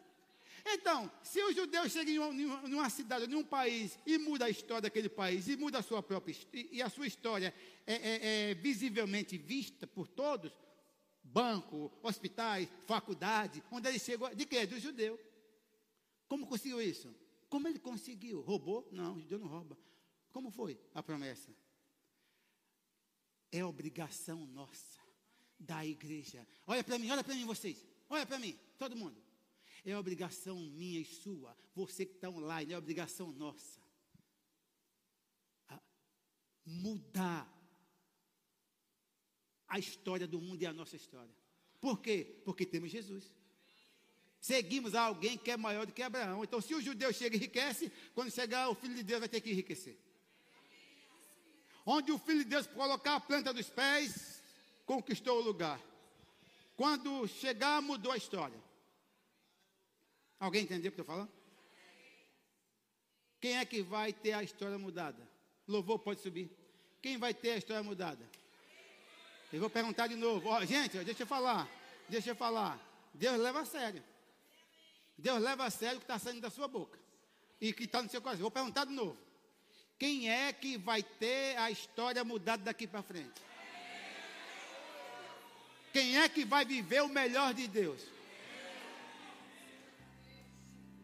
Então, 0.65 1.11
se 1.23 1.43
os 1.43 1.55
judeus 1.55 1.93
chegam 1.93 2.33
em 2.33 2.47
uma, 2.47 2.69
em 2.69 2.75
uma 2.75 2.91
cidade, 2.91 3.25
em 3.25 3.35
um 3.35 3.45
país, 3.45 3.99
e 4.07 4.19
muda 4.19 4.47
a 4.47 4.51
história 4.51 4.83
daquele 4.83 5.09
país, 5.09 5.49
e 5.49 5.57
muda 5.57 5.79
a 5.79 5.83
sua 5.83 6.03
própria 6.03 6.35
e 6.53 6.83
a 6.83 6.89
sua 6.89 7.07
história 7.07 7.55
é, 7.87 7.95
é, 7.95 8.51
é 8.51 8.55
visivelmente 8.55 9.37
vista 9.39 9.87
por 9.87 10.09
todos, 10.09 10.53
banco, 11.33 11.91
hospitais, 12.03 12.69
faculdade, 12.87 13.63
onde 13.71 13.89
ele 13.89 13.99
chegou, 13.99 14.35
de 14.35 14.47
quê? 14.47 14.67
Do 14.67 14.79
judeu. 14.79 15.19
Como 16.29 16.47
conseguiu 16.47 16.81
isso? 16.81 17.15
Como 17.49 17.69
ele 17.69 17.79
conseguiu? 17.79 18.41
Roubou? 18.41 18.89
Não, 18.93 19.15
o 19.15 19.21
judeu 19.21 19.39
não 19.39 19.49
rouba. 19.49 19.77
Como 20.33 20.51
foi 20.51 20.79
a 20.95 21.03
promessa? 21.03 21.51
É 23.51 23.65
obrigação 23.65 24.47
nossa 24.47 25.01
da 25.59 25.85
igreja. 25.85 26.47
Olha 26.67 26.83
para 26.83 26.99
mim, 26.99 27.11
olha 27.11 27.23
para 27.23 27.35
mim 27.35 27.45
vocês. 27.45 27.87
Olha 28.09 28.27
para 28.27 28.39
mim, 28.39 28.59
todo 28.79 28.97
mundo. 28.97 29.23
É 29.85 29.97
obrigação 29.97 30.59
minha 30.59 31.01
e 31.01 31.05
sua. 31.05 31.57
Você 31.75 32.07
que 32.07 32.15
está 32.15 32.31
online, 32.31 32.73
é 32.73 32.79
obrigação 32.79 33.33
nossa. 33.33 33.83
mudar 36.65 37.51
a 39.73 39.79
história 39.79 40.27
do 40.27 40.39
mundo 40.39 40.61
e 40.61 40.67
a 40.67 40.73
nossa 40.73 40.97
história. 40.97 41.35
Por 41.81 41.99
quê? 41.99 42.43
Porque 42.45 42.67
temos 42.67 42.91
Jesus. 42.91 43.25
Seguimos 44.39 44.95
alguém 44.95 45.39
que 45.39 45.51
é 45.51 45.57
maior 45.57 45.87
do 45.87 45.95
que 45.95 46.03
Abraão. 46.03 46.45
Então, 46.45 46.61
se 46.61 46.75
o 46.75 46.81
judeu 46.83 47.11
chega 47.11 47.37
e 47.37 47.39
enriquece, 47.39 47.91
quando 48.15 48.31
chegar 48.31 48.69
o 48.69 48.75
filho 48.75 48.95
de 48.95 49.03
Deus 49.03 49.21
vai 49.21 49.31
ter 49.31 49.41
que 49.41 49.51
enriquecer. 49.51 49.97
Onde 51.87 52.13
o 52.13 52.19
filho 52.19 52.41
de 52.41 52.51
Deus 52.51 52.67
colocar 52.67 53.17
a 53.17 53.21
planta 53.21 53.51
dos 53.51 53.71
pés, 53.71 54.43
conquistou 54.85 55.39
o 55.39 55.43
lugar. 55.43 55.81
Quando 56.77 57.27
chegar, 57.27 57.81
mudou 57.81 58.13
a 58.13 58.17
história. 58.19 58.63
Alguém 60.39 60.65
entendeu 60.65 60.91
o 60.91 60.95
que 60.95 61.01
eu 61.01 61.03
estou 61.03 61.17
falando? 61.17 61.33
Quem 63.41 63.57
é 63.57 63.65
que 63.65 63.81
vai 63.81 64.13
ter 64.13 64.35
a 64.35 64.43
história 64.43 64.77
mudada? 64.77 65.27
Louvor 65.67 65.99
pode 65.99 66.21
subir. 66.21 66.51
Quem 67.01 67.17
vai 67.17 67.33
ter 67.33 67.53
a 67.53 67.57
história 67.57 67.83
mudada? 67.83 68.42
Eu 69.53 69.61
vou 69.61 69.69
perguntar 69.69 70.07
de 70.07 70.17
novo. 70.17 70.49
Ó, 70.49 70.65
gente, 70.65 70.97
deixa 71.05 71.25
eu 71.25 71.27
falar. 71.27 71.69
Deixa 72.09 72.31
eu 72.31 72.37
falar. 72.37 72.81
Deus 73.13 73.39
leva 73.39 73.61
a 73.61 73.65
sério. 73.67 74.03
Deus 75.19 75.41
leva 75.43 75.65
a 75.65 75.71
sério 75.71 75.97
o 75.97 76.01
que 76.01 76.05
está 76.05 76.19
saindo 76.19 76.41
da 76.41 76.51
sua 76.51 76.67
boca. 76.67 76.99
E 77.61 77.73
que 77.73 77.85
está 77.85 78.03
no 78.03 78.09
seu 78.09 78.23
coração. 78.23 78.41
Vou 78.43 78.51
perguntar 78.51 78.87
de 78.87 78.93
novo. 78.93 79.19
Quem 79.99 80.31
é 80.31 80.53
que 80.53 80.79
vai 80.79 81.03
ter 81.03 81.57
a 81.59 81.71
história 81.71 82.25
mudada 82.25 82.65
daqui 82.65 82.87
para 82.87 83.03
frente? 83.03 83.41
Quem 85.93 86.19
é 86.19 86.29
que 86.29 86.45
vai 86.45 86.65
viver 86.65 87.03
o 87.03 87.09
melhor 87.09 87.53
de 87.53 87.69
Deus? 87.69 88.01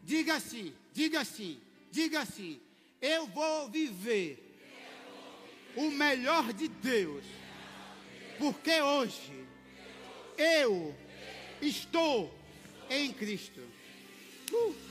Diga 0.02 0.36
assim, 0.36 0.74
diga 0.94 1.20
assim, 1.20 1.60
diga 1.90 2.20
assim. 2.20 2.58
Eu 3.00 3.26
vou 3.26 3.68
viver 3.68 4.58
o 5.76 5.90
melhor 5.90 6.52
de 6.54 6.66
Deus. 6.66 7.24
Porque 8.38 8.80
hoje 8.80 9.44
eu 10.36 10.94
estou 11.60 12.32
em 12.88 13.12
Cristo. 13.12 13.60
Uh. 14.52 14.87